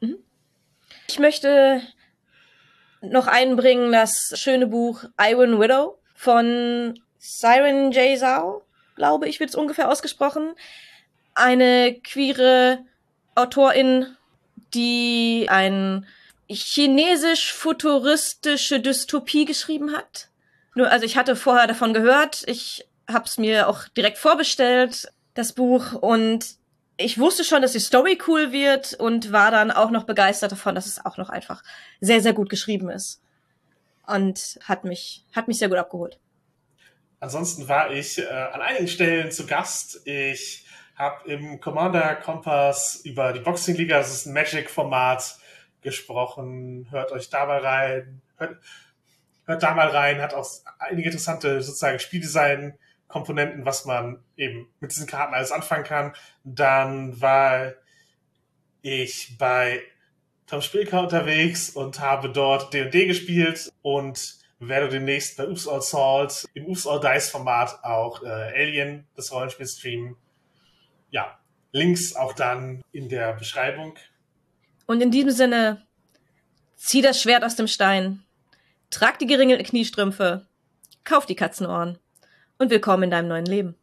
Mhm. 0.00 0.18
Ich 1.08 1.18
möchte 1.18 1.80
noch 3.00 3.26
einbringen 3.26 3.92
das 3.92 4.32
schöne 4.34 4.66
Buch 4.66 5.04
Iron 5.20 5.60
Widow 5.60 5.98
von 6.14 6.98
Siren 7.18 7.92
J. 7.92 8.18
Zhao, 8.18 8.62
glaube 8.94 9.28
ich, 9.28 9.40
wird 9.40 9.50
es 9.50 9.56
ungefähr 9.56 9.90
ausgesprochen. 9.90 10.54
Eine 11.34 11.98
queere 12.02 12.84
Autorin, 13.34 14.16
die 14.74 15.46
ein 15.48 16.06
chinesisch-futuristische 16.48 18.80
Dystopie 18.80 19.44
geschrieben 19.44 19.96
hat. 19.96 20.28
Nur, 20.74 20.90
also 20.90 21.04
ich 21.04 21.16
hatte 21.16 21.36
vorher 21.36 21.66
davon 21.66 21.94
gehört, 21.94 22.44
ich 22.46 22.86
hab's 23.08 23.38
mir 23.38 23.68
auch 23.68 23.88
direkt 23.88 24.18
vorbestellt, 24.18 25.12
das 25.34 25.52
Buch, 25.52 25.92
und 25.92 26.56
ich 26.96 27.18
wusste 27.18 27.44
schon, 27.44 27.62
dass 27.62 27.72
die 27.72 27.80
Story 27.80 28.18
cool 28.26 28.52
wird 28.52 28.94
und 28.94 29.32
war 29.32 29.50
dann 29.50 29.70
auch 29.70 29.90
noch 29.90 30.04
begeistert 30.04 30.52
davon, 30.52 30.74
dass 30.74 30.86
es 30.86 31.04
auch 31.04 31.18
noch 31.18 31.28
einfach 31.28 31.62
sehr, 32.00 32.20
sehr 32.20 32.32
gut 32.32 32.48
geschrieben 32.48 32.90
ist. 32.90 33.20
Und 34.06 34.58
hat 34.64 34.84
mich, 34.84 35.24
hat 35.34 35.48
mich 35.48 35.58
sehr 35.58 35.68
gut 35.68 35.78
abgeholt. 35.78 36.18
Ansonsten 37.20 37.68
war 37.68 37.92
ich 37.92 38.18
äh, 38.18 38.26
an 38.26 38.60
einigen 38.60 38.88
Stellen 38.88 39.32
zu 39.32 39.46
Gast. 39.46 40.06
Ich 40.06 40.66
habe 40.94 41.30
im 41.30 41.60
Commander 41.60 42.14
Kompass 42.16 43.00
über 43.04 43.32
die 43.32 43.40
Boxing 43.40 43.76
Liga, 43.76 43.98
das 43.98 44.14
ist 44.14 44.26
ein 44.26 44.32
Magic-Format, 44.32 45.38
gesprochen. 45.86 46.88
Hört 46.90 47.12
euch 47.12 47.30
da 47.30 47.46
mal 47.46 47.60
rein. 47.60 48.20
Hört, 48.36 48.58
hört 49.44 49.62
da 49.62 49.72
mal 49.72 49.88
rein. 49.88 50.20
Hat 50.20 50.34
auch 50.34 50.46
einige 50.80 51.08
interessante 51.08 51.62
sozusagen 51.62 52.00
Spieldesign-Komponenten, 52.00 53.64
was 53.64 53.84
man 53.84 54.18
eben 54.36 54.68
mit 54.80 54.90
diesen 54.90 55.06
Karten 55.06 55.32
alles 55.32 55.52
anfangen 55.52 55.84
kann. 55.84 56.12
Dann 56.42 57.20
war 57.20 57.72
ich 58.82 59.38
bei 59.38 59.80
Tom 60.48 60.60
Spielker 60.60 61.02
unterwegs 61.02 61.70
und 61.70 62.00
habe 62.00 62.30
dort 62.30 62.74
D&D 62.74 63.06
gespielt 63.06 63.72
und 63.82 64.38
werde 64.58 64.88
demnächst 64.88 65.36
bei 65.36 65.46
Oops 65.46 65.68
All 65.68 65.82
Salt 65.82 66.46
im 66.54 66.66
Oops 66.66 66.86
All 66.86 67.00
Dice 67.00 67.30
Format 67.30 67.78
auch 67.84 68.24
äh, 68.24 68.26
Alien, 68.26 69.06
das 69.14 69.30
Rollenspiel 69.32 69.66
streamen. 69.66 70.16
Ja, 71.10 71.38
Links 71.70 72.16
auch 72.16 72.32
dann 72.32 72.82
in 72.90 73.08
der 73.08 73.34
Beschreibung. 73.34 73.96
Und 74.86 75.00
in 75.00 75.10
diesem 75.10 75.32
Sinne, 75.32 75.82
zieh 76.76 77.02
das 77.02 77.20
Schwert 77.20 77.44
aus 77.44 77.56
dem 77.56 77.66
Stein, 77.66 78.22
trag 78.90 79.18
die 79.18 79.26
geringelten 79.26 79.66
Kniestrümpfe, 79.66 80.46
kauf 81.02 81.26
die 81.26 81.34
Katzenohren. 81.34 81.98
Und 82.58 82.70
willkommen 82.70 83.04
in 83.04 83.10
deinem 83.10 83.28
neuen 83.28 83.46
Leben. 83.46 83.74